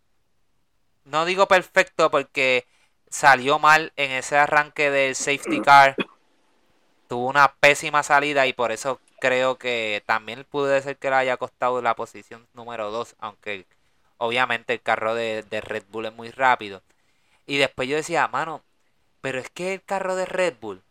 [1.04, 2.66] No digo perfecto porque
[3.10, 5.96] salió mal en ese arranque del safety car.
[7.08, 11.36] Tuvo una pésima salida y por eso creo que también puede ser que le haya
[11.36, 13.66] costado la posición número 2, aunque
[14.16, 16.82] obviamente el carro de, de Red Bull es muy rápido.
[17.46, 18.62] Y después yo decía, mano,
[19.20, 20.82] pero es que el carro de Red Bull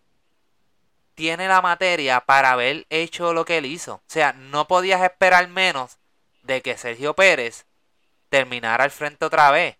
[1.15, 3.95] tiene la materia para haber hecho lo que él hizo.
[3.95, 5.97] O sea, no podías esperar menos
[6.43, 7.65] de que Sergio Pérez
[8.29, 9.77] terminara al frente otra vez.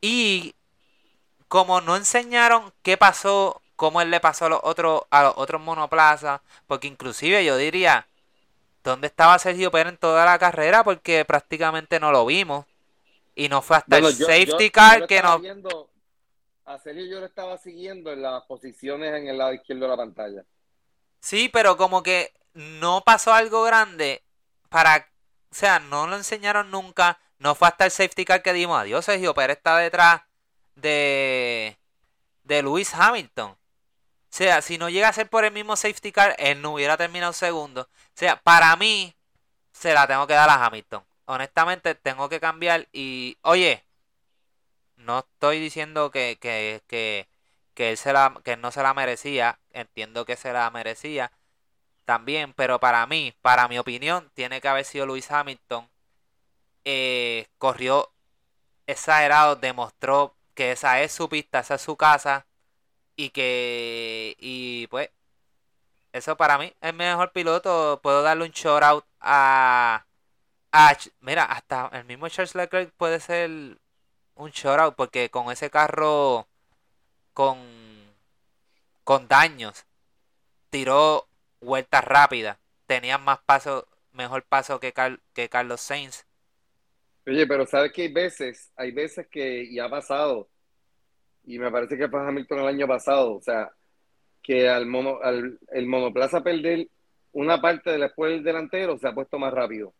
[0.00, 0.54] Y
[1.50, 5.60] como no enseñaron qué pasó, cómo él le pasó a los otros, a los otros
[5.60, 8.06] monoplazas, porque inclusive yo diría,
[8.84, 10.84] ¿dónde estaba Sergio Pérez en toda la carrera?
[10.84, 12.66] Porque prácticamente no lo vimos.
[13.34, 15.40] Y no fue hasta el safety car que no
[16.66, 19.96] a Sergio yo lo estaba siguiendo en las posiciones en el lado izquierdo de la
[19.96, 20.44] pantalla.
[21.18, 24.22] Sí, pero como que no pasó algo grande
[24.68, 25.08] para,
[25.50, 27.18] o sea, no lo enseñaron nunca.
[27.40, 29.04] No fue hasta el safety car que dimos adiós.
[29.04, 30.22] Sergio Pérez está detrás
[30.80, 31.78] de,
[32.44, 33.50] de Lewis Hamilton.
[33.52, 36.96] O sea, si no llega a ser por el mismo safety car, él no hubiera
[36.96, 37.82] terminado segundo.
[37.82, 39.14] O sea, para mí,
[39.72, 41.04] se la tengo que dar a Hamilton.
[41.26, 42.88] Honestamente, tengo que cambiar.
[42.92, 43.84] Y, oye,
[44.96, 47.28] no estoy diciendo que, que, que,
[47.74, 49.58] que él, se la, que no se la merecía.
[49.72, 51.32] Entiendo que se la merecía
[52.04, 52.52] también.
[52.54, 55.88] Pero para mí, para mi opinión, tiene que haber sido Luis Hamilton.
[56.84, 58.12] Eh, corrió
[58.86, 62.46] exagerado, demostró que esa es su pista, esa es su casa.
[63.16, 65.10] Y que, y pues,
[66.12, 68.00] eso para mí es mejor piloto.
[68.02, 70.04] Puedo darle un shout out a,
[71.20, 73.50] mira, hasta el mismo Charles Leclerc puede ser
[74.34, 76.46] un shoutout porque con ese carro
[77.32, 77.58] con,
[79.04, 79.86] con daños
[80.68, 81.26] tiró
[81.60, 82.58] vueltas rápidas.
[82.86, 84.92] Tenía más paso, mejor paso que,
[85.32, 86.26] que Carlos Sainz.
[87.26, 90.48] Oye, pero sabes que hay veces, hay veces que, y ha pasado,
[91.44, 93.70] y me parece que fue Hamilton el año pasado, o sea,
[94.42, 96.88] que al, mono, al el monoplaza perder
[97.32, 99.94] una parte después del delantero se ha puesto más rápido.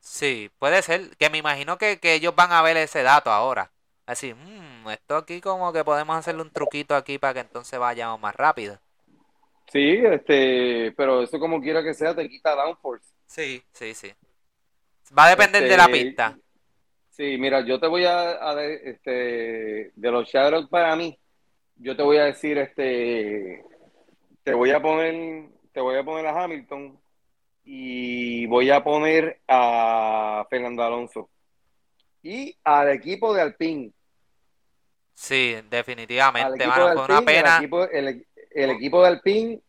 [0.00, 1.16] Sí, puede ser.
[1.16, 3.70] Que me imagino que, ellos van a ver ese dato ahora.
[4.04, 8.20] Así, mmm, esto aquí como que podemos hacerle un truquito aquí para que entonces vayamos
[8.20, 8.78] más rápido.
[9.72, 13.08] Sí, este, pero eso como quiera que sea te quita downforce.
[13.26, 14.12] Sí, sí, sí.
[15.16, 16.38] Va a depender de la este, pista.
[17.10, 18.32] Sí, mira, yo te voy a,
[18.62, 21.18] este, de los shadows para mí,
[21.76, 23.62] yo te voy a decir, este,
[24.42, 26.98] te voy a poner, te voy a poner a Hamilton
[27.64, 31.28] y voy a poner a Fernando Alonso
[32.22, 33.92] y al equipo de Alpine.
[35.14, 37.58] Sí, definitivamente, una pena.
[37.58, 39.60] El equipo, de Alpine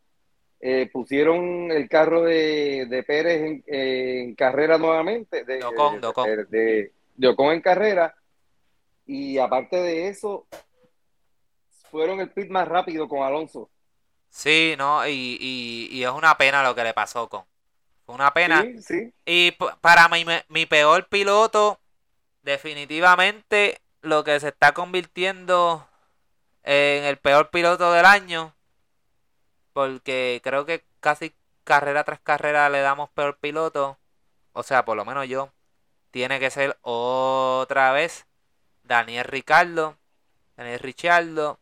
[0.66, 6.00] eh, pusieron el carro de, Pérez en, carrera nuevamente, de, Ocon,
[6.50, 8.16] de, en carrera,
[9.06, 10.48] y aparte de eso,
[11.92, 13.70] fueron el pit más rápido con Alonso.
[14.30, 17.44] Sí, no, y, y, y es una pena lo que le pasó con.
[18.06, 18.66] Una pena.
[19.26, 21.82] Y para mi, mi peor piloto,
[22.42, 25.86] definitivamente lo que se está convirtiendo
[26.64, 28.54] en el peor piloto del año.
[29.74, 31.34] Porque creo que casi
[31.64, 33.98] carrera tras carrera le damos peor piloto.
[34.54, 35.52] O sea, por lo menos yo.
[36.12, 38.26] Tiene que ser otra vez
[38.84, 39.98] Daniel Ricardo.
[40.56, 41.60] Daniel Richardo.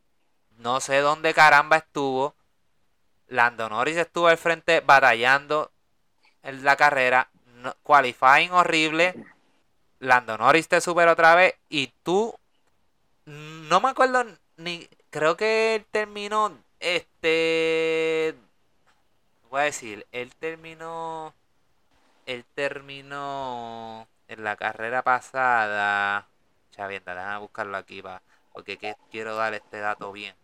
[0.57, 2.35] No sé dónde caramba estuvo.
[3.27, 5.71] Lando Norris estuvo al frente batallando
[6.43, 7.29] en la carrera,
[7.83, 9.15] qualifying horrible,
[9.99, 12.35] Lando Norris te supera otra vez y tú,
[13.25, 14.25] no me acuerdo
[14.57, 18.35] ni, creo que terminó, este,
[19.49, 21.33] voy a decir, él terminó,
[22.25, 26.27] él terminó en la carrera pasada,
[26.71, 28.21] chavienda, déjame buscarlo aquí va,
[28.51, 30.35] porque quiero dar este dato bien.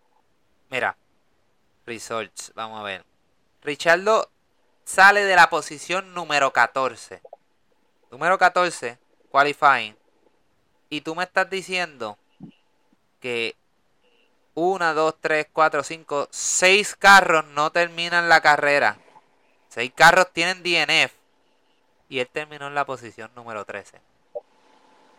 [0.70, 0.96] Mira,
[1.86, 3.04] results, vamos a ver.
[3.64, 4.30] Richardo
[4.84, 7.22] sale de la posición número 14.
[8.12, 9.00] Número 14,
[9.32, 9.98] qualifying.
[10.90, 12.18] Y tú me estás diciendo
[13.20, 13.56] que
[14.60, 18.98] 1, 2, 3, 4, 5, 6 carros no terminan la carrera.
[19.70, 21.14] 6 carros tienen DNF.
[22.10, 24.02] Y él terminó en la posición número 13.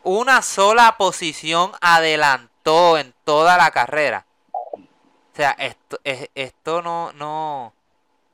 [0.03, 4.27] Una sola posición adelantó en toda la carrera.
[4.73, 7.73] O sea, esto, esto no, no,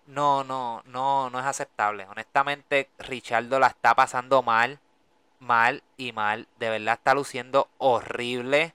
[0.06, 2.06] no, no, no, no es aceptable.
[2.06, 4.78] Honestamente, Richardo la está pasando mal,
[5.39, 6.48] mal y mal.
[6.59, 8.72] De verdad está luciendo horrible.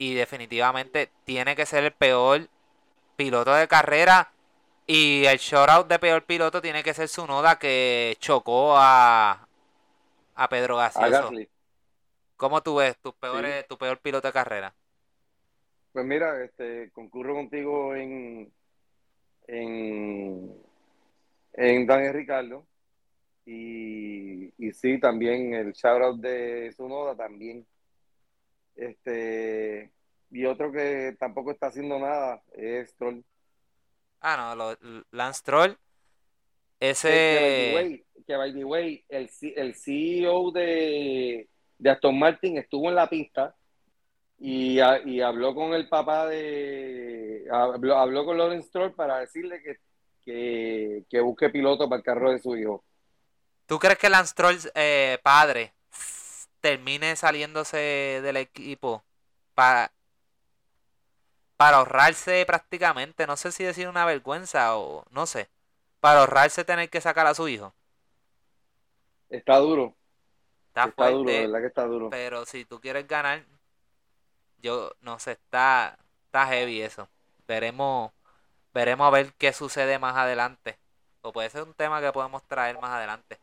[0.00, 2.48] Y definitivamente tiene que ser el peor
[3.16, 4.32] piloto de carrera.
[4.86, 9.46] Y el shoutout de peor piloto tiene que ser su noda que chocó a,
[10.34, 11.30] a Pedro Gaseoso.
[12.36, 14.74] ¿Cómo tú ves tu peor, tu peor piloto de carrera?
[15.92, 18.50] Pues mira, este, concurro contigo en,
[19.48, 20.50] en,
[21.52, 22.66] en Daniel Ricardo
[23.44, 27.66] y, y sí, también el shoutout de Sunoda también.
[28.80, 29.90] Este,
[30.30, 33.20] y otro que tampoco está haciendo nada es Troll.
[34.22, 35.76] Ah, no, Lance Troll.
[36.78, 37.08] Ese.
[38.26, 41.48] Que, by the way, el, el CEO de,
[41.78, 43.54] de Aston Martin estuvo en la pista
[44.38, 47.46] y, y habló con el papá de.
[47.50, 49.76] Habló, habló con Lawrence Stroll para decirle que,
[50.24, 52.82] que, que, busque piloto para el carro de su hijo.
[53.66, 55.74] ¿Tú crees que Lance Stroll, eh, padre,
[56.60, 59.02] termine saliéndose del equipo
[59.54, 59.92] para,
[61.56, 65.48] para ahorrarse prácticamente, no sé si decir una vergüenza o no sé,
[66.00, 67.74] para ahorrarse tener que sacar a su hijo?
[69.28, 69.94] Está duro.
[70.74, 72.10] Está, duro, verdad que está duro.
[72.10, 73.44] Pero si tú quieres ganar,
[74.58, 77.08] yo no sé, está, está heavy eso.
[77.46, 78.12] Veremos,
[78.72, 80.78] veremos a ver qué sucede más adelante.
[81.22, 83.38] O puede ser un tema que podemos traer más adelante.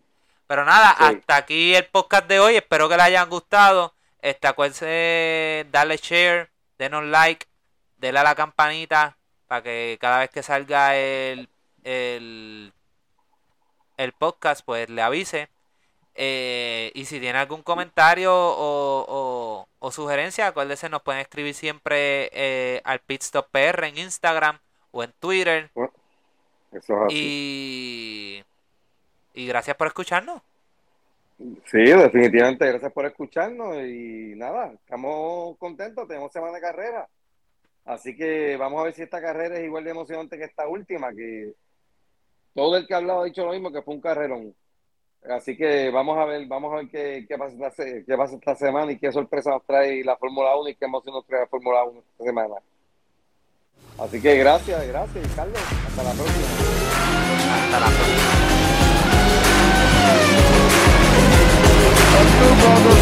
[0.48, 2.56] Pero nada, hasta aquí el podcast de hoy.
[2.56, 3.94] Espero que les hayan gustado.
[4.22, 7.46] Este, acuérdense darle share, denos like,
[7.98, 9.18] denle a la campanita
[9.48, 11.50] para que cada vez que salga el,
[11.84, 12.74] el,
[13.98, 15.50] el podcast, pues le avise.
[16.20, 22.82] Eh, y si tiene algún comentario o, o, sugerencia, acuérdense, nos pueden escribir siempre eh,
[22.86, 24.60] al Pitstop PR en Instagram
[24.92, 25.70] o en Twitter.
[27.10, 28.44] Y,
[29.38, 30.42] y gracias por escucharnos.
[31.66, 37.08] Sí, definitivamente, gracias por escucharnos y nada, estamos contentos, tenemos semana de carrera.
[37.86, 41.14] Así que vamos a ver si esta carrera es igual de emocionante que esta última,
[41.14, 41.54] que
[42.56, 44.56] todo el que ha hablado ha dicho lo mismo, que fue un carrerón.
[45.30, 48.56] Así que vamos a ver, vamos a ver qué, qué, pasa, esta, qué pasa esta
[48.56, 51.48] semana y qué sorpresa nos trae la Fórmula 1 y qué emoción nos trae la
[51.48, 52.56] Fórmula 1 esta semana.
[54.00, 55.62] Así que gracias, gracias, Carlos.
[55.62, 56.48] Hasta la próxima.
[57.54, 58.47] Hasta la próxima.
[62.14, 62.97] Let's move over.